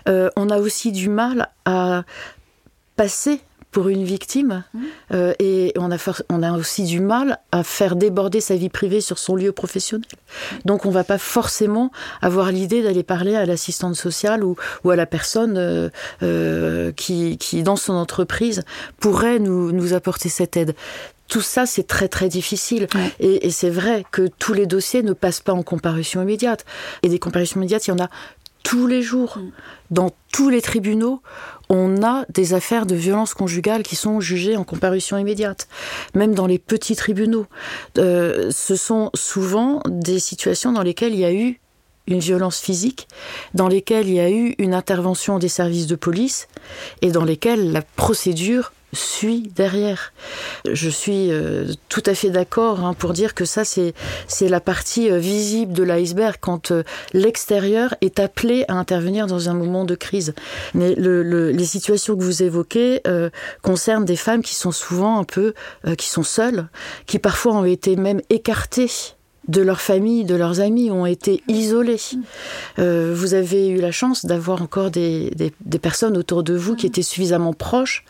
Euh, 0.09 0.29
on 0.37 0.51
a 0.51 0.59
aussi 0.59 0.93
du 0.93 1.09
mal 1.09 1.49
à 1.65 2.05
passer 2.97 3.41
pour 3.73 3.89
une 3.89 4.05
victime 4.05 4.65
mmh. 4.75 4.81
euh, 5.15 5.33
et 5.39 5.73
on 5.77 5.91
a, 5.91 5.97
on 6.29 6.43
a 6.43 6.53
aussi 6.53 6.85
du 6.85 7.01
mal 7.01 7.39
à 7.51 7.65
faire 7.65 7.97
déborder 7.97 8.41
sa 8.41 8.55
vie 8.55 8.69
privée 8.69 9.01
sur 9.01 9.19
son 9.19 9.35
lieu 9.35 9.51
professionnel. 9.51 10.07
Donc 10.67 10.85
on 10.85 10.91
va 10.91 11.05
pas 11.05 11.19
forcément 11.19 11.91
avoir 12.21 12.53
l'idée 12.53 12.83
d'aller 12.83 13.03
parler 13.03 13.35
à 13.35 13.47
l'assistante 13.47 13.97
sociale 13.97 14.45
ou, 14.45 14.57
ou, 14.85 14.91
à 14.91 14.97
la 14.97 15.07
personne 15.07 15.57
euh, 15.57 15.89
euh, 16.23 16.93
qui, 16.93 17.39
qui, 17.39 17.63
dans 17.63 17.77
son 17.77 17.95
entreprise, 17.95 18.63
pourrait 19.01 19.39
nous, 19.39 19.73
nous 19.73 19.95
apporter 19.95 20.29
cette 20.29 20.57
aide 20.57 20.77
tout 21.33 21.41
ça, 21.41 21.65
c'est 21.65 21.87
très 21.87 22.09
très 22.09 22.29
difficile. 22.29 22.89
Et, 23.19 23.47
et 23.47 23.51
c'est 23.51 23.71
vrai 23.71 24.05
que 24.11 24.29
tous 24.39 24.53
les 24.53 24.67
dossiers 24.67 25.03
ne 25.03 25.15
passent 25.15 25.41
pas 25.41 25.55
en 25.55 25.63
comparution 25.63 26.21
immédiate. 26.21 26.67
Et 27.03 27.09
des 27.09 27.19
comparutions 27.19 27.59
immédiates, 27.59 27.87
il 27.87 27.91
y 27.91 27.95
en 27.95 28.05
a 28.05 28.11
tous 28.63 28.87
les 28.87 29.01
jours. 29.01 29.39
Mm. 29.39 29.51
Dans 29.91 30.11
tous 30.31 30.51
les 30.51 30.61
tribunaux, 30.61 31.23
on 31.71 32.03
a 32.03 32.27
des 32.29 32.53
affaires 32.53 32.85
de 32.85 32.95
violence 32.95 33.33
conjugale 33.33 33.83
qui 33.83 33.97
sont 33.97 34.21
jugées 34.21 34.59
en 34.59 34.65
comparution 34.65 35.17
immédiate. 35.17 35.69
Même 36.15 36.35
dans 36.35 36.47
les 36.47 36.59
petits 36.59 36.97
tribunaux. 36.97 37.47
Euh, 37.97 38.51
ce 38.51 38.77
sont 38.77 39.09
souvent 39.15 39.81
des 39.89 40.19
situations 40.19 40.73
dans 40.73 40.83
lesquelles 40.83 41.15
il 41.15 41.21
y 41.21 41.25
a 41.25 41.33
eu 41.33 41.61
une 42.09 42.19
violence 42.19 42.61
physique, 42.61 43.09
dans 43.55 43.69
lesquelles 43.69 44.07
il 44.07 44.17
y 44.17 44.21
a 44.21 44.31
eu 44.31 44.55
une 44.59 44.75
intervention 44.75 45.39
des 45.39 45.49
services 45.49 45.87
de 45.87 45.97
police 45.97 46.47
et 47.01 47.11
dans 47.11 47.25
lesquelles 47.25 47.73
la 47.73 47.81
procédure 47.81 48.75
suit 48.93 49.51
derrière. 49.55 50.13
Je 50.71 50.89
suis 50.89 51.31
euh, 51.31 51.73
tout 51.89 52.03
à 52.07 52.15
fait 52.15 52.31
d'accord 52.31 52.85
hein, 52.85 52.95
pour 52.95 53.13
dire 53.13 53.35
que 53.35 53.45
ça, 53.45 53.65
c'est, 53.65 53.95
la 54.41 54.61
partie 54.61 55.11
euh, 55.11 55.19
visible 55.19 55.73
de 55.73 55.83
l'iceberg 55.83 56.37
quand 56.41 56.71
euh, 56.71 56.83
l'extérieur 57.13 57.95
est 58.01 58.21
appelé 58.21 58.65
à 58.69 58.75
intervenir 58.75 59.27
dans 59.27 59.49
un 59.49 59.55
moment 59.55 59.85
de 59.85 59.95
crise. 59.95 60.35
Mais 60.75 60.95
le, 60.95 61.23
le, 61.23 61.51
les 61.51 61.65
situations 61.65 62.17
que 62.17 62.23
vous 62.23 62.43
évoquez 62.43 63.01
concernent 63.63 64.05
des 64.05 64.17
femmes 64.17 64.43
qui 64.43 64.55
sont 64.55 64.73
souvent 64.73 65.19
un 65.19 65.25
peu, 65.25 65.55
qui 65.97 66.09
sont 66.09 66.23
seules, 66.23 66.69
qui 67.07 67.19
parfois 67.19 67.55
ont 67.55 67.65
été 67.65 67.97
même 67.97 68.21
écartées 68.31 68.91
de 69.49 69.61
leur 69.61 69.81
famille, 69.81 70.25
de 70.25 70.37
leurs 70.37 70.61
amis 70.61 70.91
ont 70.91 71.07
été 71.07 71.43
isolés. 71.49 72.01
Euh, 72.79 73.13
vous 73.15 73.35
avez 73.35 73.69
eu 73.69 73.81
la 73.81 73.91
chance 73.91 74.25
d'avoir 74.25 74.63
encore 74.63 74.91
des, 74.91 75.31
des, 75.31 75.53
des, 75.65 75.79
personnes 75.81 76.17
autour 76.17 76.45
de 76.45 76.55
vous 76.55 76.77
qui 76.77 76.87
étaient 76.87 77.03
suffisamment 77.03 77.53
proches 77.53 78.05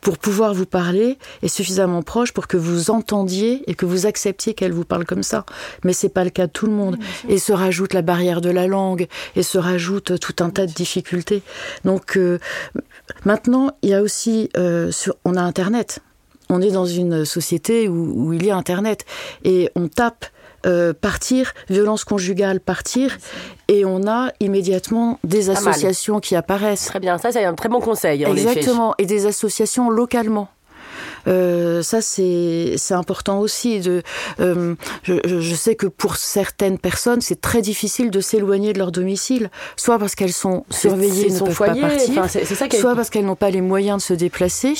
pour 0.00 0.18
pouvoir 0.18 0.54
vous 0.54 0.66
parler 0.66 1.18
et 1.42 1.48
suffisamment 1.48 2.02
proches 2.02 2.32
pour 2.32 2.48
que 2.48 2.56
vous 2.56 2.90
entendiez 2.90 3.62
et 3.70 3.74
que 3.74 3.86
vous 3.86 4.06
acceptiez 4.06 4.54
qu'elles 4.54 4.72
vous 4.72 4.84
parlent 4.84 5.06
comme 5.06 5.22
ça. 5.22 5.46
Mais 5.84 5.92
c'est 5.92 6.08
pas 6.08 6.24
le 6.24 6.30
cas 6.30 6.48
de 6.48 6.52
tout 6.52 6.66
le 6.66 6.72
monde. 6.72 6.96
Et 7.28 7.38
se 7.38 7.52
rajoute 7.52 7.94
la 7.94 8.02
barrière 8.02 8.40
de 8.40 8.50
la 8.50 8.66
langue 8.66 9.06
et 9.36 9.44
se 9.44 9.58
rajoute 9.58 10.18
tout 10.18 10.42
un 10.42 10.50
tas 10.50 10.66
de 10.66 10.72
difficultés. 10.72 11.42
Donc 11.84 12.16
euh, 12.16 12.38
maintenant, 13.24 13.70
il 13.82 13.90
y 13.90 13.94
a 13.94 14.02
aussi, 14.02 14.50
euh, 14.56 14.90
sur, 14.90 15.14
on 15.24 15.36
a 15.36 15.42
Internet. 15.42 16.00
On 16.48 16.60
est 16.60 16.72
dans 16.72 16.86
une 16.86 17.24
société 17.24 17.88
où, 17.88 18.12
où 18.14 18.32
il 18.32 18.44
y 18.44 18.50
a 18.50 18.56
Internet 18.56 19.04
et 19.44 19.70
on 19.76 19.86
tape 19.88 20.26
euh, 20.66 20.92
partir, 20.92 21.52
violence 21.68 22.04
conjugale 22.04 22.60
partir, 22.60 23.18
et 23.68 23.84
on 23.84 24.06
a 24.06 24.32
immédiatement 24.40 25.18
des 25.24 25.50
associations 25.50 26.20
qui 26.20 26.36
apparaissent. 26.36 26.86
Très 26.86 27.00
bien, 27.00 27.18
ça 27.18 27.32
c'est 27.32 27.44
un 27.44 27.54
très 27.54 27.68
bon 27.68 27.80
conseil. 27.80 28.24
Exactement, 28.24 28.94
et 28.98 29.06
des 29.06 29.26
associations 29.26 29.90
localement. 29.90 30.48
Euh, 31.26 31.82
ça, 31.82 32.00
c'est 32.00 32.76
important 32.90 33.40
aussi. 33.40 33.80
De, 33.80 34.02
euh, 34.40 34.74
je, 35.02 35.14
je, 35.24 35.54
sais 35.54 35.74
que 35.74 35.86
pour 35.86 36.16
certaines 36.16 36.78
personnes, 36.78 37.20
c'est 37.20 37.40
très 37.40 37.62
difficile 37.62 38.10
de 38.10 38.20
s'éloigner 38.20 38.72
de 38.72 38.78
leur 38.78 38.92
domicile, 38.92 39.50
soit 39.76 39.98
parce 39.98 40.14
qu'elles 40.14 40.32
sont 40.32 40.64
surveillées, 40.70 41.30
ne 41.30 41.38
peuvent 41.38 41.52
foyer, 41.52 41.80
pas 41.80 41.88
partir, 41.88 42.28
ça 42.28 42.70
soit 42.70 42.94
parce 42.94 43.10
qu'elles 43.10 43.24
n'ont 43.24 43.36
pas 43.36 43.50
les 43.50 43.60
moyens 43.60 43.98
de 43.98 44.02
se 44.02 44.14
déplacer, 44.14 44.74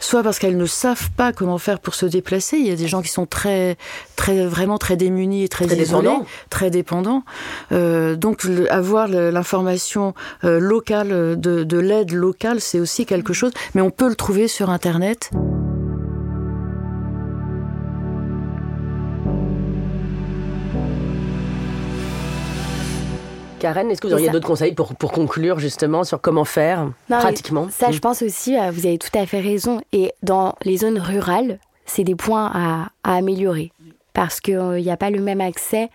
soit 0.00 0.22
parce 0.22 0.38
qu'elles 0.38 0.56
ne 0.56 0.66
savent 0.66 1.10
pas 1.12 1.32
comment 1.32 1.58
faire 1.58 1.80
pour 1.80 1.94
se 1.94 2.06
déplacer. 2.06 2.56
Il 2.56 2.66
y 2.66 2.70
a 2.70 2.76
des 2.76 2.88
gens 2.88 3.02
qui 3.02 3.08
sont 3.08 3.26
très, 3.26 3.76
très 4.16 4.46
vraiment 4.46 4.78
très 4.78 4.96
démunis 4.96 5.44
et 5.44 5.48
très, 5.48 5.66
très 5.66 5.76
isolés, 5.76 6.08
dépendants. 6.08 6.26
très 6.50 6.70
dépendants. 6.70 7.22
Euh, 7.72 8.16
donc, 8.16 8.44
le, 8.44 8.72
avoir 8.72 9.08
l'information 9.08 10.14
euh, 10.44 10.58
locale 10.58 11.38
de, 11.38 11.64
de 11.64 11.78
l'aide 11.78 12.12
locale, 12.12 12.60
c'est 12.60 12.80
aussi 12.80 13.06
quelque 13.06 13.32
chose, 13.32 13.52
mais 13.74 13.80
on 13.80 13.90
peut 13.90 14.08
le 14.08 14.14
trouver 14.14 14.48
sur 14.48 14.70
Internet. 14.70 15.30
Karen, 23.64 23.90
est-ce 23.90 24.02
que 24.02 24.08
vous 24.08 24.12
auriez 24.12 24.28
d'autres 24.28 24.46
conseils 24.46 24.74
pour, 24.74 24.94
pour 24.94 25.10
conclure 25.10 25.58
justement 25.58 26.04
sur 26.04 26.20
comment 26.20 26.44
faire 26.44 26.90
pratiquement 27.08 27.68
Ça, 27.70 27.90
je 27.92 27.96
mm. 27.96 28.00
pense 28.00 28.20
aussi, 28.20 28.58
euh, 28.58 28.70
vous 28.70 28.84
avez 28.84 28.98
tout 28.98 29.18
à 29.18 29.24
fait 29.24 29.40
raison. 29.40 29.80
Et 29.94 30.12
dans 30.22 30.54
les 30.64 30.76
zones 30.76 30.98
rurales, 30.98 31.58
c'est 31.86 32.04
des 32.04 32.14
points 32.14 32.50
à, 32.52 32.88
à 33.04 33.16
améliorer 33.16 33.72
parce 34.12 34.40
qu'il 34.40 34.82
n'y 34.82 34.90
a 34.90 34.98
pas 34.98 35.08
le 35.08 35.18
même 35.18 35.40
accès 35.40 35.88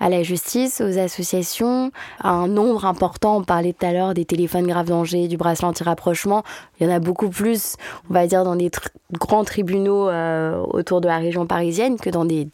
à 0.00 0.08
la 0.08 0.22
justice, 0.22 0.80
aux 0.80 0.98
associations, 0.98 1.90
à 2.20 2.30
un 2.30 2.48
nombre 2.48 2.84
important. 2.84 3.38
On 3.38 3.44
parlait 3.44 3.72
tout 3.72 3.86
à 3.86 3.92
l'heure 3.92 4.14
des 4.14 4.24
téléphones 4.24 4.66
grave 4.66 4.88
danger, 4.88 5.28
du 5.28 5.36
bracelet 5.36 5.68
anti-rapprochement. 5.68 6.42
Il 6.78 6.86
y 6.86 6.90
en 6.90 6.92
a 6.94 6.98
beaucoup 6.98 7.28
plus, 7.28 7.76
on 8.10 8.14
va 8.14 8.26
dire, 8.26 8.44
dans 8.44 8.56
des 8.56 8.70
grands 9.12 9.44
tribunaux 9.44 10.08
euh, 10.08 10.60
autour 10.70 11.00
de 11.00 11.06
la 11.06 11.18
région 11.18 11.46
parisienne 11.46 11.96
que 11.98 12.10
dans 12.10 12.24
des, 12.24 12.46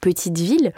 petites 0.00 0.38
villes. 0.38 0.72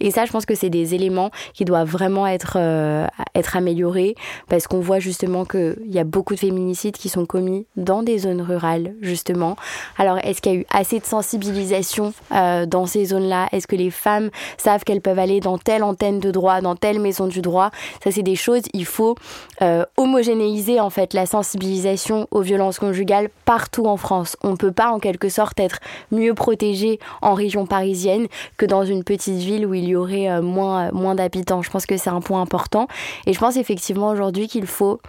Et 0.00 0.10
ça, 0.10 0.24
je 0.24 0.32
pense 0.32 0.46
que 0.46 0.54
c'est 0.54 0.70
des 0.70 0.94
éléments 0.94 1.30
qui 1.54 1.64
doivent 1.64 1.88
vraiment 1.88 2.26
être, 2.26 2.56
euh, 2.58 3.06
améliorés 3.54 4.16
parce 4.48 4.66
qu'on 4.66 4.80
voit 4.80 4.98
justement 4.98 5.44
qu'il 5.44 5.76
y 5.86 5.98
a 5.98 6.04
beaucoup 6.04 6.34
de 6.34 6.38
féminicides 6.38 6.96
qui 6.96 7.08
sont 7.08 7.26
commis 7.26 7.66
dans 7.76 8.02
des 8.02 8.18
zones 8.18 8.42
rurales, 8.42 8.94
justement. 9.00 9.56
Alors, 9.98 10.18
est-ce 10.18 10.42
qu'il 10.42 10.52
y 10.52 10.56
a 10.56 10.58
eu 10.60 10.66
assez 10.70 10.98
de 10.98 11.04
sensibilisation 11.04 12.12
euh, 12.32 12.66
dans 12.66 12.86
ces 12.86 13.06
zones-là? 13.06 13.48
Est-ce 13.52 13.66
que 13.66 13.76
les 13.76 13.90
femmes 13.90 14.30
savent 14.58 14.84
qu'elles 14.84 15.00
peuvent 15.00 15.18
aller 15.18 15.40
dans 15.40 15.55
telle 15.58 15.82
antenne 15.82 16.20
de 16.20 16.30
droit, 16.30 16.60
dans 16.60 16.76
telle 16.76 17.00
maison 17.00 17.26
du 17.26 17.42
droit 17.42 17.70
Ça, 18.02 18.10
c'est 18.10 18.22
des 18.22 18.36
choses, 18.36 18.62
il 18.72 18.84
faut 18.84 19.14
homogénéiser 19.96 20.80
en 20.80 20.90
fait 20.90 21.14
la 21.14 21.26
sensibilisation 21.26 22.28
aux 22.30 22.42
violences 22.42 22.78
conjugales 22.78 23.30
partout 23.44 23.86
en 23.86 23.96
France. 23.96 24.36
On 24.42 24.56
peut 24.56 24.72
pas 24.72 24.90
en 24.90 24.98
quelque 24.98 25.28
sorte 25.28 25.58
être 25.60 25.78
mieux 26.10 26.34
protégé 26.34 26.98
en 27.22 27.34
région 27.34 27.66
parisienne 27.66 28.26
que 28.56 28.66
dans 28.66 28.84
une 28.84 29.04
petite 29.04 29.38
ville 29.38 29.66
où 29.66 29.74
il 29.74 29.84
y 29.84 29.96
aurait 29.96 30.30
euh, 30.30 30.42
moins, 30.42 30.90
moins 30.92 31.14
d'habitants. 31.14 31.62
Je 31.62 31.70
pense 31.70 31.86
que 31.86 31.96
c'est 31.96 32.10
un 32.10 32.20
point 32.20 32.40
important. 32.40 32.88
Et 33.26 33.32
je 33.32 33.38
pense 33.38 33.56
effectivement 33.56 34.08
aujourd'hui 34.08 34.48
qu'il 34.48 34.66
faut 34.66 35.00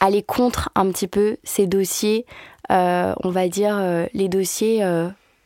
aller 0.00 0.22
contre 0.22 0.70
un 0.74 0.90
petit 0.90 1.06
peu 1.06 1.36
ces 1.44 1.66
dossiers, 1.66 2.26
euh, 2.70 3.14
on 3.22 3.30
va 3.30 3.48
dire 3.48 3.76
euh, 3.78 4.06
les 4.12 4.28
dossiers 4.28 4.84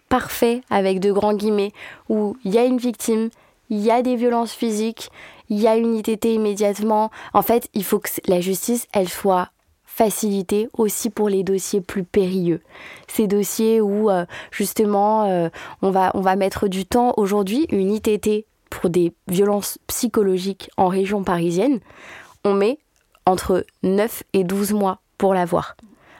parfaits 0.08 0.62
avec 0.70 1.00
de 1.00 1.12
grands 1.12 1.34
guillemets, 1.34 1.72
où 2.08 2.36
il 2.44 2.54
y 2.54 2.58
a 2.58 2.64
une 2.64 2.78
victime, 2.78 3.28
il 3.70 3.78
y 3.78 3.90
a 3.90 4.02
des 4.02 4.16
violences 4.16 4.52
physiques, 4.52 5.10
il 5.48 5.58
y 5.60 5.68
a 5.68 5.76
une 5.76 5.96
ITT 5.96 6.24
immédiatement. 6.26 7.10
En 7.32 7.42
fait, 7.42 7.68
il 7.74 7.84
faut 7.84 7.98
que 7.98 8.08
la 8.26 8.40
justice, 8.40 8.86
elle 8.92 9.08
soit 9.08 9.50
facilité 9.84 10.68
aussi 10.74 11.10
pour 11.10 11.28
les 11.28 11.42
dossiers 11.42 11.80
plus 11.80 12.04
périlleux. 12.04 12.60
Ces 13.08 13.26
dossiers 13.26 13.80
où 13.80 14.10
euh, 14.10 14.26
justement 14.52 15.24
euh, 15.24 15.48
on, 15.82 15.90
va, 15.90 16.12
on 16.14 16.20
va 16.20 16.36
mettre 16.36 16.68
du 16.68 16.86
temps. 16.86 17.14
Aujourd'hui, 17.16 17.66
une 17.70 17.92
ITT 17.92 18.46
pour 18.70 18.90
des 18.90 19.12
violences 19.26 19.78
psychologiques 19.88 20.70
en 20.76 20.86
région 20.86 21.24
parisienne, 21.24 21.80
on 22.44 22.54
met 22.54 22.78
entre 23.26 23.64
9 23.82 24.22
et 24.34 24.44
12 24.44 24.72
mois 24.72 25.00
pour 25.16 25.34
l'avoir. 25.34 25.76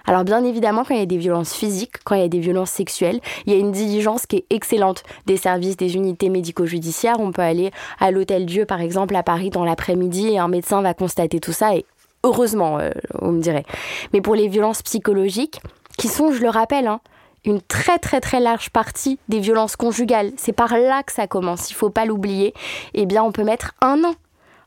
Alors 0.09 0.25
bien 0.25 0.43
évidemment, 0.43 0.85
quand 0.85 0.95
il 0.95 1.01
y 1.01 1.03
a 1.03 1.07
des 1.07 1.19
violences 1.19 1.53
physiques, 1.53 1.97
quand 2.03 2.15
il 2.15 2.23
y 2.23 2.25
a 2.25 2.29
des 2.29 2.41
violences 2.41 2.71
sexuelles, 2.71 3.21
il 3.45 3.53
y 3.53 3.57
a 3.57 3.59
une 3.59 3.73
diligence 3.73 4.25
qui 4.25 4.37
est 4.37 4.47
excellente 4.49 5.03
des 5.27 5.37
services, 5.37 5.77
des 5.77 5.97
unités 5.97 6.31
médico-judiciaires. 6.31 7.21
On 7.21 7.31
peut 7.31 7.43
aller 7.43 7.73
à 8.01 8.11
l'Hôtel 8.11 8.47
Dieu, 8.47 8.65
par 8.65 8.81
exemple, 8.81 9.15
à 9.17 9.23
Paris 9.23 9.51
dans 9.51 9.67
l'après-midi 9.67 10.29
et 10.29 10.39
un 10.39 10.49
médecin 10.49 10.81
va 10.81 10.95
constater 10.95 11.41
tout 11.41 11.53
ça 11.53 11.77
et 11.77 11.85
Heureusement, 12.25 12.79
euh, 12.81 12.91
on 13.21 13.33
me 13.33 13.41
dirait. 13.41 13.65
Mais 14.13 14.21
pour 14.21 14.35
les 14.35 14.49
violences 14.49 14.83
psychologiques, 14.83 15.61
qui 15.99 16.09
sont, 16.09 16.33
je 16.33 16.41
le 16.41 16.49
rappelle, 16.49 16.89
hein, 16.89 17.01
une 17.45 17.61
très 17.61 17.99
très 17.99 18.21
très 18.21 18.41
large 18.41 18.71
partie 18.71 19.19
des 19.29 19.41
violences 19.41 19.77
conjugales, 19.77 20.33
c'est 20.37 20.53
par 20.53 20.77
là 20.77 21.03
que 21.03 21.13
ça 21.13 21.27
commence, 21.27 21.71
il 21.71 21.75
faut 21.75 21.91
pas 21.91 22.07
l'oublier, 22.07 22.55
eh 22.95 23.07
bien 23.07 23.23
on 23.23 23.31
peut 23.31 23.45
mettre 23.45 23.75
un 23.83 24.03
an 24.05 24.15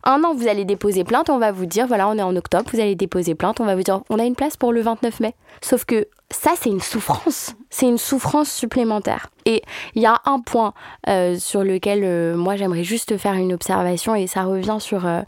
un 0.04 0.24
an, 0.24 0.34
vous 0.34 0.48
allez 0.48 0.66
déposer 0.66 1.04
plainte, 1.04 1.30
on 1.30 1.38
va 1.38 1.52
vous 1.52 1.66
dire, 1.66 1.88
voilà, 1.88 2.08
on 2.08 2.18
est 2.18 2.24
en 2.24 2.36
octobre, 2.36 2.70
vous 2.74 2.80
allez 2.80 2.96
déposer 2.96 3.36
plainte, 3.36 3.60
on 3.60 3.66
va 3.66 3.76
vous 3.76 3.84
dire, 3.84 4.02
on 4.10 4.20
a 4.20 4.24
une 4.24 4.36
place 4.36 4.58
pour 4.58 4.74
le 4.74 4.82
29 4.82 5.20
mai. 5.20 5.36
Sauf 5.62 5.86
que 5.86 6.08
ça, 6.32 6.52
c'est 6.60 6.70
une 6.70 6.82
souffrance. 6.82 7.56
C'est 7.70 7.88
une 7.88 7.98
souffrance 7.98 8.50
supplémentaire. 8.52 9.30
Et 9.46 9.62
il 9.96 10.02
y 10.02 10.06
a 10.06 10.22
un 10.26 10.40
point 10.40 10.74
euh, 11.08 11.38
sur 11.38 11.64
lequel 11.64 12.02
euh, 12.04 12.36
moi 12.36 12.56
j'aimerais 12.56 12.84
juste 12.84 13.18
faire 13.18 13.34
une 13.34 13.54
observation 13.54 14.16
et 14.16 14.28
ça 14.28 14.44
revient 14.44 14.78
sur 14.80 15.06
euh, 15.06 15.22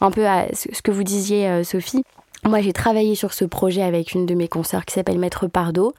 un 0.00 0.10
peu 0.10 0.26
à 0.26 0.46
ce 0.52 0.82
que 0.82 0.90
vous 0.90 1.04
disiez, 1.04 1.64
Sophie. 1.64 2.02
Moi, 2.44 2.60
j'ai 2.60 2.72
travaillé 2.72 3.14
sur 3.14 3.32
ce 3.32 3.44
projet 3.44 3.82
avec 3.82 4.12
une 4.12 4.26
de 4.26 4.34
mes 4.34 4.46
consoeurs 4.46 4.84
qui 4.84 4.94
s'appelle 4.94 5.18
Maître 5.18 5.48
Pardo. 5.48 5.92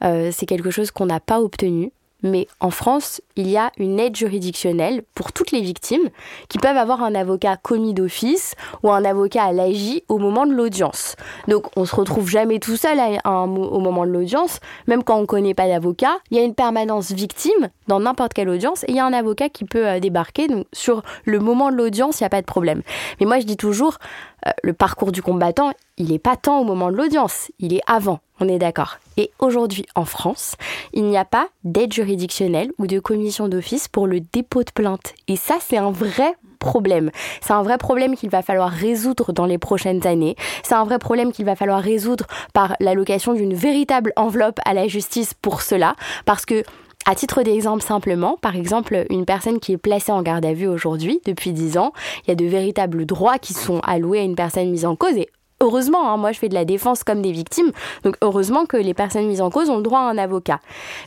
c'est 0.00 0.46
quelque 0.46 0.70
chose 0.70 0.90
qu'on 0.92 1.06
n'a 1.06 1.20
pas 1.20 1.40
obtenu 1.40 1.92
mais 2.22 2.46
en 2.60 2.70
France, 2.70 3.20
il 3.36 3.48
y 3.48 3.56
a 3.56 3.70
une 3.78 3.98
aide 3.98 4.16
juridictionnelle 4.16 5.02
pour 5.14 5.32
toutes 5.32 5.52
les 5.52 5.60
victimes 5.60 6.08
qui 6.48 6.58
peuvent 6.58 6.76
avoir 6.76 7.02
un 7.02 7.14
avocat 7.14 7.56
commis 7.56 7.94
d'office 7.94 8.54
ou 8.82 8.90
un 8.90 9.04
avocat 9.04 9.44
à 9.44 9.52
l'AJ 9.52 10.02
au 10.08 10.18
moment 10.18 10.46
de 10.46 10.52
l'audience. 10.52 11.16
Donc 11.48 11.66
on 11.76 11.84
se 11.84 11.94
retrouve 11.94 12.28
jamais 12.28 12.58
tout 12.58 12.76
seul 12.76 12.98
au 13.24 13.78
moment 13.80 14.04
de 14.04 14.10
l'audience, 14.10 14.60
même 14.86 15.02
quand 15.02 15.16
on 15.16 15.22
ne 15.22 15.26
connaît 15.26 15.54
pas 15.54 15.68
d'avocat, 15.68 16.18
il 16.30 16.36
y 16.36 16.40
a 16.40 16.44
une 16.44 16.54
permanence 16.54 17.12
victime 17.12 17.68
dans 17.88 18.00
n'importe 18.00 18.34
quelle 18.34 18.48
audience 18.48 18.84
et 18.84 18.90
il 18.90 18.96
y 18.96 19.00
a 19.00 19.06
un 19.06 19.12
avocat 19.12 19.48
qui 19.48 19.64
peut 19.64 19.86
euh, 19.86 20.00
débarquer. 20.00 20.48
Donc 20.48 20.66
sur 20.72 21.02
le 21.24 21.38
moment 21.38 21.70
de 21.70 21.76
l'audience, 21.76 22.20
il 22.20 22.22
n'y 22.22 22.26
a 22.26 22.30
pas 22.30 22.40
de 22.40 22.46
problème. 22.46 22.82
Mais 23.18 23.26
moi 23.26 23.40
je 23.40 23.46
dis 23.46 23.56
toujours, 23.56 23.98
euh, 24.46 24.50
le 24.62 24.72
parcours 24.72 25.12
du 25.12 25.22
combattant, 25.22 25.72
il 26.00 26.08
n'est 26.08 26.18
pas 26.18 26.36
tant 26.36 26.60
au 26.60 26.64
moment 26.64 26.90
de 26.90 26.96
l'audience, 26.96 27.52
il 27.58 27.74
est 27.74 27.82
avant, 27.86 28.20
on 28.40 28.48
est 28.48 28.58
d'accord. 28.58 28.96
Et 29.18 29.30
aujourd'hui, 29.38 29.84
en 29.94 30.06
France, 30.06 30.56
il 30.94 31.04
n'y 31.04 31.18
a 31.18 31.26
pas 31.26 31.48
d'aide 31.62 31.92
juridictionnelle 31.92 32.72
ou 32.78 32.86
de 32.86 32.98
commission 32.98 33.48
d'office 33.48 33.86
pour 33.86 34.06
le 34.06 34.20
dépôt 34.20 34.64
de 34.64 34.70
plainte. 34.70 35.12
Et 35.28 35.36
ça, 35.36 35.56
c'est 35.60 35.76
un 35.76 35.90
vrai 35.90 36.36
problème. 36.58 37.10
C'est 37.42 37.52
un 37.52 37.62
vrai 37.62 37.76
problème 37.76 38.16
qu'il 38.16 38.30
va 38.30 38.40
falloir 38.40 38.70
résoudre 38.70 39.34
dans 39.34 39.44
les 39.44 39.58
prochaines 39.58 40.06
années. 40.06 40.36
C'est 40.62 40.74
un 40.74 40.84
vrai 40.84 40.98
problème 40.98 41.32
qu'il 41.32 41.44
va 41.44 41.54
falloir 41.54 41.82
résoudre 41.82 42.26
par 42.54 42.76
l'allocation 42.80 43.34
d'une 43.34 43.52
véritable 43.52 44.14
enveloppe 44.16 44.58
à 44.64 44.72
la 44.72 44.88
justice 44.88 45.34
pour 45.34 45.60
cela. 45.60 45.96
Parce 46.24 46.46
que 46.46 46.64
à 47.04 47.14
titre 47.14 47.42
d'exemple 47.42 47.82
simplement, 47.82 48.38
par 48.40 48.56
exemple, 48.56 49.04
une 49.10 49.26
personne 49.26 49.60
qui 49.60 49.72
est 49.72 49.78
placée 49.78 50.12
en 50.12 50.22
garde 50.22 50.46
à 50.46 50.54
vue 50.54 50.66
aujourd'hui, 50.66 51.20
depuis 51.26 51.52
10 51.52 51.76
ans, 51.76 51.92
il 52.24 52.28
y 52.28 52.32
a 52.32 52.36
de 52.36 52.44
véritables 52.46 53.04
droits 53.04 53.38
qui 53.38 53.52
sont 53.52 53.80
alloués 53.80 54.20
à 54.20 54.22
une 54.22 54.34
personne 54.34 54.70
mise 54.70 54.86
en 54.86 54.96
cause 54.96 55.16
heureusement, 55.60 56.12
hein, 56.12 56.16
moi 56.16 56.32
je 56.32 56.38
fais 56.38 56.48
de 56.48 56.54
la 56.54 56.64
défense 56.64 57.04
comme 57.04 57.22
des 57.22 57.32
victimes, 57.32 57.70
donc 58.04 58.16
heureusement 58.22 58.66
que 58.66 58.76
les 58.76 58.94
personnes 58.94 59.26
mises 59.26 59.40
en 59.40 59.50
cause 59.50 59.70
ont 59.70 59.76
le 59.76 59.82
droit 59.82 60.00
à 60.00 60.04
un 60.04 60.18
avocat. 60.18 60.60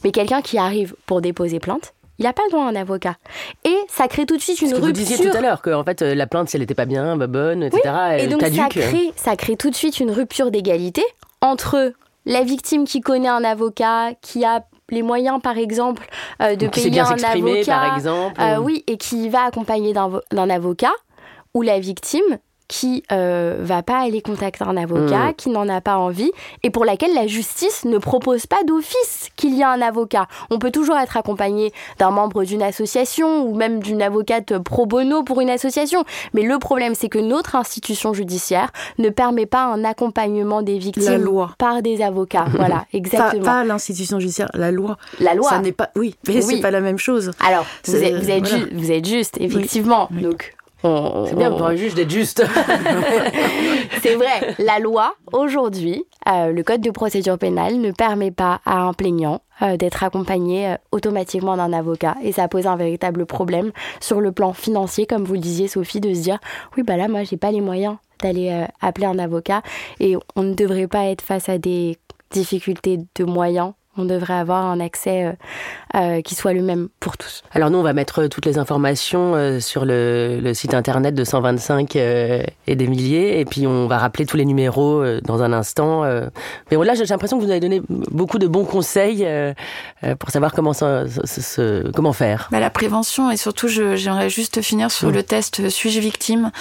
Mais 0.04 0.12
quelqu'un 0.12 0.42
qui 0.42 0.58
arrive 0.58 0.96
pour 1.06 1.22
déposer 1.22 1.60
plainte, 1.60 1.94
il 2.20 2.26
n'a 2.26 2.34
pas 2.34 2.44
le 2.46 2.52
droit 2.52 2.66
à 2.66 2.68
un 2.68 2.76
avocat. 2.76 3.16
Et 3.66 3.76
ça 3.90 4.08
crée 4.08 4.26
tout 4.26 4.38
de 4.38 4.42
suite 4.42 4.62
une 4.62 4.68
rupture. 4.68 4.86
Vous 4.86 4.92
disiez 4.92 5.18
tout 5.18 5.36
à 5.36 5.42
l'heure 5.42 5.62
que 5.62 5.72
en 5.72 5.84
fait 5.84 6.02
euh, 6.02 6.16
la 6.16 6.28
plainte 6.28 6.50
si 6.50 6.56
elle 6.56 6.62
n'était 6.62 6.76
pas 6.76 6.86
bien, 6.86 7.18
pas 7.18 7.28
bonne, 7.28 7.64
etc. 7.64 7.82
et 8.20 8.28
donc 8.28 8.42
ça 8.42 8.68
crée, 8.70 9.12
ça 9.16 9.36
crée 9.36 9.58
tout 9.58 9.70
de 9.70 9.76
suite 9.76 10.00
une 10.00 10.12
rupture 10.12 10.52
d'égalité 10.52 11.04
entre 11.42 11.94
la 12.26 12.44
victime 12.44 12.86
qui 12.86 13.02
connaît 13.02 13.28
un 13.28 13.44
avocat, 13.44 14.14
qui 14.22 14.46
a 14.46 14.64
les 14.90 15.02
moyens, 15.02 15.42
par 15.42 15.58
exemple, 15.58 16.08
euh, 16.42 16.56
de 16.56 16.68
payer 16.68 17.00
un 17.00 17.06
avocat, 17.06 17.66
par 17.66 17.96
exemple. 17.96 18.40
Euh, 18.40 18.58
oui, 18.58 18.84
et 18.88 18.98
qui 18.98 19.30
va 19.30 19.44
accompagner 19.44 19.94
d'un 19.94 20.50
avocat, 20.50 20.94
ou 21.54 21.62
la 21.62 21.80
victime 21.80 22.38
qui 22.74 23.04
euh, 23.12 23.58
va 23.60 23.84
pas 23.84 24.00
aller 24.00 24.24
contacter 24.24 24.64
un 24.64 24.76
avocat, 24.78 25.28
mm. 25.30 25.34
qui 25.36 25.50
n'en 25.50 25.70
a 25.70 25.80
pas 25.80 25.98
envie, 25.98 26.32
et 26.64 26.72
pour 26.72 26.86
laquelle 26.86 27.14
la 27.14 27.28
justice 27.28 27.86
ne 27.86 28.00
propose 28.00 28.48
pas 28.48 28.64
d'office 28.66 29.30
qu'il 29.36 29.54
y 29.56 29.62
a 29.62 29.70
un 29.70 29.80
avocat. 29.80 30.26
On 30.50 30.58
peut 30.58 30.72
toujours 30.72 30.98
être 30.98 31.16
accompagné 31.16 31.72
d'un 32.00 32.10
membre 32.10 32.44
d'une 32.46 32.64
association 32.64 33.46
ou 33.46 33.54
même 33.54 33.80
d'une 33.80 34.02
avocate 34.02 34.58
pro 34.58 34.88
bono 34.88 35.22
pour 35.22 35.40
une 35.40 35.52
association, 35.52 36.04
mais 36.34 36.42
le 36.42 36.58
problème 36.58 36.96
c'est 36.96 37.10
que 37.10 37.20
notre 37.20 37.56
institution 37.56 38.12
judiciaire 38.12 38.72
ne 38.98 39.10
permet 39.10 39.46
pas 39.46 39.66
un 39.66 39.84
accompagnement 39.84 40.64
des 40.64 40.80
victimes 40.80 41.30
par 41.60 41.84
des 41.84 42.02
avocats. 42.02 42.46
voilà, 42.56 42.88
exactement. 42.92 43.46
Pas, 43.46 43.64
l'institution 43.64 44.20
judiciaire, 44.20 44.50
la 44.56 44.72
loi. 44.72 44.98
La 45.20 45.36
loi. 45.36 45.48
Ça 45.48 45.60
n'est 45.60 45.74
pas, 45.74 45.92
oui, 45.96 46.16
mais 46.28 46.42
c'est 46.42 46.60
pas 46.60 46.72
la 46.72 46.82
même 46.82 46.98
chose. 46.98 47.34
Alors, 47.46 47.68
vous 47.86 47.96
êtes, 47.96 48.16
vous 48.16 48.32
êtes, 48.32 48.74
vous 48.74 48.92
êtes 48.92 49.08
juste, 49.08 49.38
effectivement. 49.40 50.10
Donc, 50.10 50.56
c'est 50.84 51.36
bien 51.36 51.52
pour 51.52 51.66
un 51.66 51.76
juge 51.76 51.94
d'être 51.94 52.12
juste. 52.12 52.44
c'est 54.02 54.16
vrai. 54.16 54.56
La 54.60 54.80
loi, 54.80 55.16
aujourd'hui, 55.32 56.04
euh, 56.28 56.52
le 56.52 56.64
code 56.64 56.82
de 56.82 56.92
procédure 56.92 57.38
pénale 57.38 57.80
ne 57.80 57.92
permet 57.92 58.32
pas 58.32 58.60
à 58.66 58.82
un 58.82 58.94
plaignant 58.94 59.42
euh, 59.62 59.78
d'être 59.78 60.04
accompagné 60.04 60.68
euh, 60.68 60.76
automatiquement 60.92 61.56
d'un 61.56 61.72
avocat. 61.72 62.16
Et 62.22 62.34
ça 62.34 62.48
pose 62.50 62.68
un 62.68 62.76
véritable 62.76 63.26
problème 63.26 63.72
sur 64.02 64.20
le 64.20 64.34
plan 64.34 64.52
financier, 64.52 65.06
comme 65.06 65.24
vous 65.24 65.36
le 65.36 65.40
disiez, 65.40 65.70
Sophie, 65.70 66.02
de 66.02 66.14
se 66.14 66.22
dire 66.22 66.40
oui, 66.76 66.84
bah 66.84 66.98
là, 66.98 67.08
moi, 67.08 67.24
j'ai 67.24 67.38
pas 67.38 67.52
les 67.52 67.62
moyens 67.62 67.96
d'aller 68.22 68.66
appeler 68.82 69.08
un 69.08 69.20
avocat. 69.20 69.62
Et 70.00 70.16
on 70.36 70.44
ne 70.44 70.54
devrait 70.54 70.88
pas 70.88 71.06
être 71.06 71.22
face 71.22 71.50
à 71.50 71.58
des 71.58 71.98
difficultés 72.32 73.00
de 73.16 73.24
moyens 73.26 73.74
On 73.96 74.06
devrait 74.06 74.34
avoir 74.34 74.66
un 74.66 74.80
accès 74.80 75.26
euh, 75.26 75.32
euh, 75.96 76.22
qui 76.22 76.34
soit 76.34 76.54
le 76.54 76.64
même 76.64 76.90
pour 77.00 77.16
tous. 77.16 77.44
Alors 77.52 77.70
nous, 77.70 77.78
on 77.78 77.84
va 77.84 77.94
mettre 77.94 78.26
toutes 78.26 78.46
les 78.46 78.58
informations 78.58 79.60
sur 79.60 79.86
le, 79.86 80.52
site 80.54 80.74
internet 80.74 81.14
de 81.14 81.24
125 81.24 81.96
et 81.96 82.46
des 82.68 82.88
milliers, 82.88 83.40
et 83.40 83.46
puis 83.46 83.68
on 83.68 83.88
va 83.88 84.00
rappeler 84.00 84.26
tous 84.26 84.38
les 84.38 84.46
numéros 84.46 85.04
dans 85.22 85.44
un 85.44 85.54
instant. 85.54 86.04
Mais 86.72 86.78
là, 86.78 86.96
j'ai 86.96 87.06
l'impression 87.06 87.38
que 87.38 87.44
vous 87.44 87.52
avez 87.52 87.60
donné 87.60 87.82
beaucoup 87.90 88.40
de 88.40 88.48
bons 88.48 88.66
conseils 88.66 89.28
pour 90.20 90.30
savoir 90.32 90.54
comment, 90.54 90.72
comment 91.94 92.14
faire. 92.14 92.48
Bah, 92.52 92.60
la 92.60 92.70
prévention, 92.70 93.30
et 93.32 93.38
surtout, 93.38 93.68
j'aimerais 93.68 94.30
juste 94.30 94.62
finir 94.62 94.92
sur 94.92 95.12
le 95.12 95.24
test 95.24 95.70
Suis-je 95.70 96.00
victime, 96.00 96.52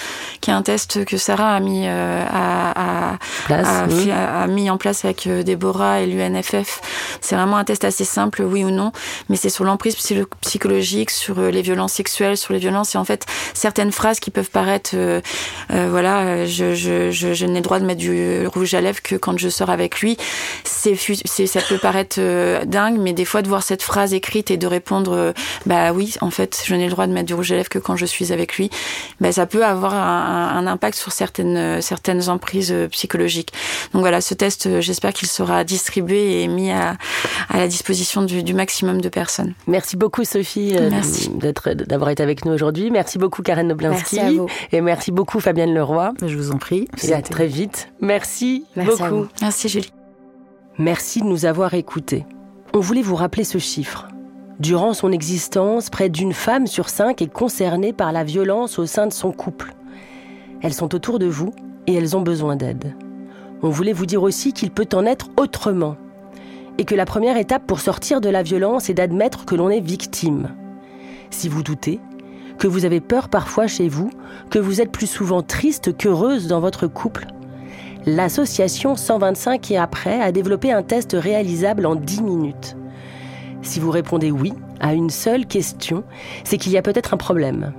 qui 0.41 0.51
est 0.51 0.55
un 0.55 0.63
test 0.63 1.05
que 1.05 1.17
Sarah 1.17 1.55
a 1.55 1.61
mis, 1.61 1.87
à, 1.87 3.17
a, 3.49 4.47
mis 4.49 4.71
en 4.71 4.77
place 4.77 5.05
avec 5.05 5.29
Déborah 5.29 6.01
et 6.01 6.07
l'UNFF 6.07 6.81
c'est 7.23 7.37
vraiment 7.37 7.57
un 7.57 7.65
test 7.65 7.85
assez 7.85 8.05
simple, 8.05 8.43
oui 8.43 8.65
ou 8.65 8.71
non, 8.71 8.93
mais 9.29 9.37
c'est 9.37 9.49
sur 9.49 9.65
l'emprise 9.65 9.97
psychologique, 10.41 11.11
sur 11.11 11.39
euh, 11.39 11.51
les 11.51 11.63
violences 11.63 11.93
sexuelles, 11.93 12.37
sur 12.37 12.53
les 12.53 12.59
violences 12.59 12.95
et 12.95 12.99
en 12.99 13.05
fait 13.05 13.25
certaines 13.55 13.93
phrases 13.93 14.21
qui 14.21 14.31
peuvent 14.31 14.51
paraître, 14.51 14.91
euh, 14.95 15.21
euh, 15.73 15.89
voilà, 15.89 16.45
je, 16.47 16.75
je, 16.75 17.11
je, 17.11 17.33
je 17.33 17.47
n'ai 17.47 17.61
droit 17.61 17.79
de 17.79 17.85
mettre 17.85 18.01
du 18.01 18.47
rouge 18.47 18.75
à 18.75 18.81
lèvres 18.81 19.01
que 19.03 19.15
quand 19.15 19.39
je 19.39 19.49
sors 19.49 19.71
avec 19.71 20.01
lui. 20.01 20.17
C'est, 20.65 20.97
ça 21.47 21.61
peut 21.61 21.79
paraître 21.79 22.19
dingue, 22.65 22.99
mais 22.99 23.13
des 23.13 23.25
fois 23.25 23.43
de 23.43 23.49
voir 23.49 23.63
cette 23.63 23.83
phrase 23.83 24.15
écrite 24.15 24.51
et 24.51 24.57
de 24.57 24.67
répondre, 24.67 25.33
bah 25.65 25.93
oui, 25.93 26.15
en 26.21 26.31
fait, 26.31 26.61
je 26.67 26.75
n'ai 26.75 26.87
le 26.87 26.91
droit 26.91 27.07
de 27.07 27.13
mettre 27.13 27.27
du 27.27 27.35
rouge 27.35 27.53
à 27.53 27.55
lèvres 27.55 27.69
que 27.69 27.79
quand 27.79 27.95
je 27.95 28.05
suis 28.05 28.33
avec 28.33 28.57
lui, 28.57 28.69
bah 29.21 29.31
ça 29.31 29.47
peut 29.47 29.65
avoir 29.65 29.95
un, 29.95 30.57
un 30.57 30.67
impact 30.67 30.99
sur 30.99 31.13
certaines 31.13 31.81
certaines 31.81 32.29
emprises 32.29 32.75
psychologiques. 32.91 33.53
Donc 33.93 34.01
voilà, 34.01 34.21
ce 34.21 34.35
test, 34.35 34.81
j'espère 34.81 35.13
qu'il 35.13 35.29
sera 35.29 35.63
distribué 35.63 36.43
et 36.43 36.49
mis 36.49 36.73
à, 36.73 36.97
à 37.49 37.59
la 37.59 37.69
disposition 37.69 38.23
du, 38.23 38.55
maximum 38.55 39.01
de 39.01 39.09
personnes. 39.09 39.55
Merci 39.67 39.97
beaucoup 39.97 40.25
Sophie 40.25 40.75
euh, 40.77 40.91
d'être, 41.35 41.73
d'avoir 41.73 42.11
été 42.11 42.23
avec 42.23 42.45
nous 42.45 42.53
aujourd'hui. 42.53 42.91
Merci 42.91 43.19
beaucoup 43.19 43.43
Karen 43.43 43.69
Noblinski. 43.69 44.17
Merci 44.17 44.21
à 44.21 44.33
vous. 44.33 44.47
Et 44.73 44.81
merci 44.81 45.13
beaucoup 45.13 45.41
Fabienne 45.41 45.75
Leroy. 45.75 46.13
Je 46.25 46.37
vous 46.37 46.51
en 46.51 46.59
prie. 46.59 46.89
Et 47.03 47.13
à 47.13 47.23
très 47.23 47.47
vite. 47.47 47.89
Merci, 48.01 48.65
beaucoup. 48.77 49.27
Merci 49.41 49.69
Julie. 49.69 49.93
Merci 50.79 51.21
de 51.21 51.27
nous 51.27 51.45
avoir 51.45 51.75
écoutés. 51.75 52.25
On 52.75 52.81
voulait 52.81 53.03
vous 53.03 53.17
rappeler 53.17 53.45
ce 53.45 53.59
chiffre. 53.59 54.09
Durant 54.59 54.95
son 54.95 55.13
existence, 55.13 55.91
près 55.91 56.09
d'une 56.09 56.33
femme 56.33 56.67
sur 56.67 56.89
cinq 56.89 57.21
est 57.21 57.33
concernée 57.33 57.93
par 57.93 58.13
la 58.13 58.25
violence 58.25 58.79
au 58.79 58.87
sein 58.87 59.07
de 59.07 59.13
son 59.13 59.33
couple. 59.33 59.75
Elles 60.63 60.73
sont 60.73 60.95
autour 60.95 61.19
de 61.19 61.27
vous 61.27 61.53
et 61.87 61.95
elles 61.95 62.17
ont 62.17 62.23
besoin 62.23 62.57
d'aide. 62.57 62.95
On 63.63 63.71
voulait 63.71 63.93
vous 63.93 64.07
dire 64.07 64.23
aussi 64.23 64.53
qu'il 64.53 64.71
peut 64.71 64.89
en 64.95 65.05
être 65.05 65.29
autrement 65.37 65.97
et 66.79 66.85
que 66.85 66.95
la 66.95 67.05
première 67.05 67.37
étape 67.37 67.67
pour 67.67 67.81
sortir 67.81 68.21
de 68.21 68.29
la 68.29 68.43
violence 68.43 68.91
est 68.91 68.95
d'admettre 68.95 69.45
que 69.45 69.55
l'on 69.55 69.71
est 69.71 69.81
victime. 69.81 70.51
Si 71.31 71.49
vous 71.49 71.63
doutez, 71.63 72.01
que 72.59 72.67
vous 72.67 72.85
avez 72.85 73.01
peur 73.01 73.29
parfois 73.29 73.67
chez 73.67 73.89
vous, 73.89 74.11
que 74.51 74.59
vous 74.59 74.81
êtes 74.81 74.93
plus 74.93 75.07
souvent 75.07 75.43
triste 75.43 75.97
qu'heureuse 75.97 76.47
dans 76.47 76.61
votre 76.61 76.87
couple, 76.87 77.27
l'association 78.07 78.97
125 78.97 79.71
et 79.71 79.79
après 79.79 80.21
a 80.21 80.33
développé 80.33 80.73
un 80.73 80.83
test 80.83 81.17
réalisable 81.19 81.87
en 81.87 81.95
10 81.95 82.23
minutes. 82.23 82.77
Si 83.63 83.81
vous 83.81 83.91
répondez 83.91 84.31
oui 84.31 84.53
à 84.81 84.95
une 84.95 85.11
seule 85.11 85.47
question, 85.47 86.05
c'est 86.45 86.59
qu'il 86.59 86.73
y 86.73 86.79
a 86.79 86.83
peut-être 86.83 87.15
un 87.15 87.19
problème. 87.19 87.73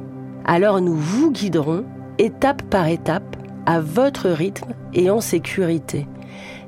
Alors 0.45 0.81
nous 0.81 0.95
vous 0.95 1.31
guiderons 1.31 1.85
étape 2.17 2.61
par 2.63 2.87
étape, 2.87 3.35
à 3.65 3.79
votre 3.79 4.29
rythme 4.29 4.73
et 4.93 5.09
en 5.09 5.21
sécurité 5.21 6.05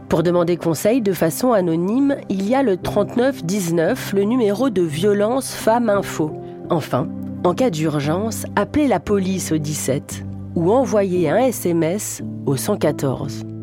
Pour 0.08 0.22
demander 0.22 0.56
conseil 0.56 1.00
de 1.00 1.12
façon 1.12 1.52
anonyme, 1.52 2.14
il 2.28 2.48
y 2.48 2.54
a 2.54 2.62
le 2.62 2.76
3919, 2.76 4.12
le 4.12 4.22
numéro 4.22 4.70
de 4.70 4.82
violence 4.82 5.52
Femmes 5.52 5.90
Info. 5.90 6.30
Enfin, 6.70 7.08
en 7.42 7.54
cas 7.54 7.70
d'urgence, 7.70 8.44
appelez 8.54 8.86
la 8.86 9.00
police 9.00 9.50
au 9.50 9.58
17 9.58 10.24
ou 10.54 10.72
envoyez 10.72 11.28
un 11.28 11.38
SMS 11.38 12.22
au 12.46 12.56
114. 12.56 13.53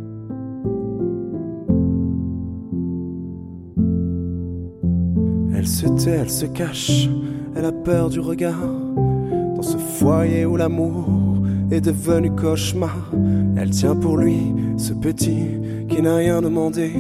Elle 5.62 5.68
se 5.68 5.86
tait, 5.90 6.18
elle 6.20 6.30
se 6.32 6.48
cache, 6.48 7.08
elle 7.56 7.66
a 7.66 7.72
peur 7.72 8.10
du 8.10 8.20
regard. 8.20 8.68
Dans 9.56 9.62
ce 9.62 9.78
foyer 9.78 10.44
où 10.44 10.58
l'amour 10.58 11.06
est 11.70 11.82
devenu 11.82 12.32
cauchemar, 12.32 13.12
elle 13.56 13.70
tient 13.70 13.96
pour 13.96 14.18
lui 14.18 14.56
ce 14.78 14.92
petit 14.92 15.60
qui 15.88 16.02
n'a 16.02 16.16
rien 16.16 16.42
demandé, 16.42 16.92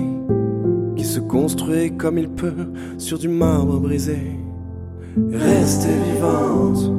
qui 0.95 1.03
se 1.03 1.19
construit 1.19 1.97
comme 1.97 2.19
il 2.19 2.29
peut 2.29 2.53
sur 2.99 3.17
du 3.17 3.29
marbre 3.29 3.79
brisé. 3.79 4.19
Restez 5.33 5.97
vivante, 6.13 6.91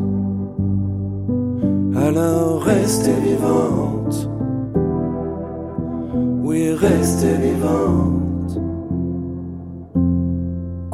alors 1.95 2.61
restez 2.61 3.15
vivante. 3.25 4.29
Oui, 6.43 6.73
restez 6.73 7.35
vivante. 7.35 8.32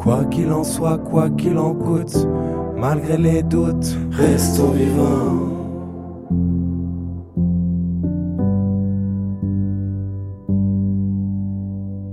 Quoi 0.09 0.25
qu'il 0.25 0.51
en 0.51 0.63
soit, 0.63 0.97
quoi 0.97 1.29
qu'il 1.29 1.55
en 1.59 1.75
coûte, 1.75 2.27
malgré 2.75 3.15
les 3.15 3.43
doutes, 3.43 3.95
restons 4.09 4.71
vivants. 4.71 5.49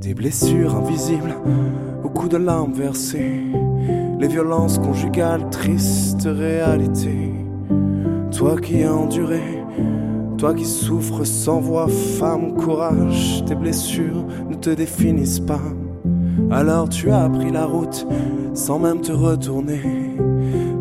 Des 0.03 0.13
blessures 0.13 0.77
invisibles, 0.77 1.37
beaucoup 2.03 2.29
de 2.29 2.37
larmes 2.37 2.75
versées, 2.75 3.41
les 4.21 4.29
violences 4.29 4.79
conjugales, 4.79 5.49
triste 5.49 6.29
réalité. 6.31 7.33
Toi 8.31 8.61
qui 8.61 8.83
as 8.83 8.93
enduré, 8.93 9.65
toi 10.37 10.53
qui 10.53 10.67
souffres 10.67 11.25
sans 11.25 11.61
voix, 11.61 11.89
femme, 11.89 12.57
courage, 12.57 13.43
tes 13.47 13.55
blessures 13.55 14.27
ne 14.51 14.55
te 14.55 14.69
définissent 14.69 15.41
pas. 15.41 15.63
Alors 16.51 16.89
tu 16.89 17.11
as 17.11 17.29
pris 17.29 17.51
la 17.51 17.67
route 17.67 18.07
sans 18.55 18.79
même 18.79 19.01
te 19.01 19.13
retourner. 19.13 19.81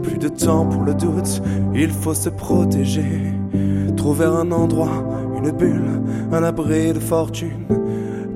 Plus 0.04 0.18
de 0.18 0.30
temps 0.30 0.66
pour 0.66 0.84
le 0.84 0.94
doute, 0.94 1.42
il 1.74 1.90
faut 1.90 2.14
se 2.14 2.30
protéger. 2.30 3.34
Trouver 3.98 4.26
un 4.26 4.52
endroit, 4.52 5.04
une 5.38 5.52
bulle, 5.52 6.02
un 6.32 6.44
abri 6.44 6.94
de 6.94 7.00
fortune. 7.00 7.66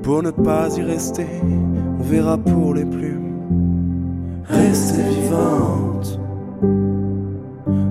Pour 0.03 0.23
ne 0.23 0.31
pas 0.31 0.75
y 0.77 0.81
rester, 0.81 1.27
on 1.99 2.03
verra 2.03 2.37
pour 2.37 2.73
les 2.73 2.85
plumes. 2.85 3.19
Restez 4.49 5.03
vivante. 5.03 6.19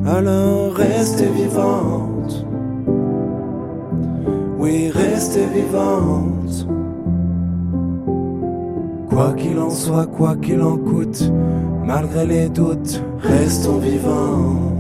Alors 0.07 0.72
restez 0.74 1.29
vivante. 1.29 2.47
Oui, 4.59 4.91
restez 4.91 5.47
vivante. 5.47 6.38
Quoi 9.19 9.33
qu'il 9.33 9.59
en 9.59 9.71
soit, 9.71 10.07
quoi 10.07 10.37
qu'il 10.37 10.62
en 10.62 10.77
coûte, 10.77 11.29
malgré 11.85 12.25
les 12.25 12.49
doutes, 12.49 13.03
restons 13.19 13.79
vivants. 13.79 14.78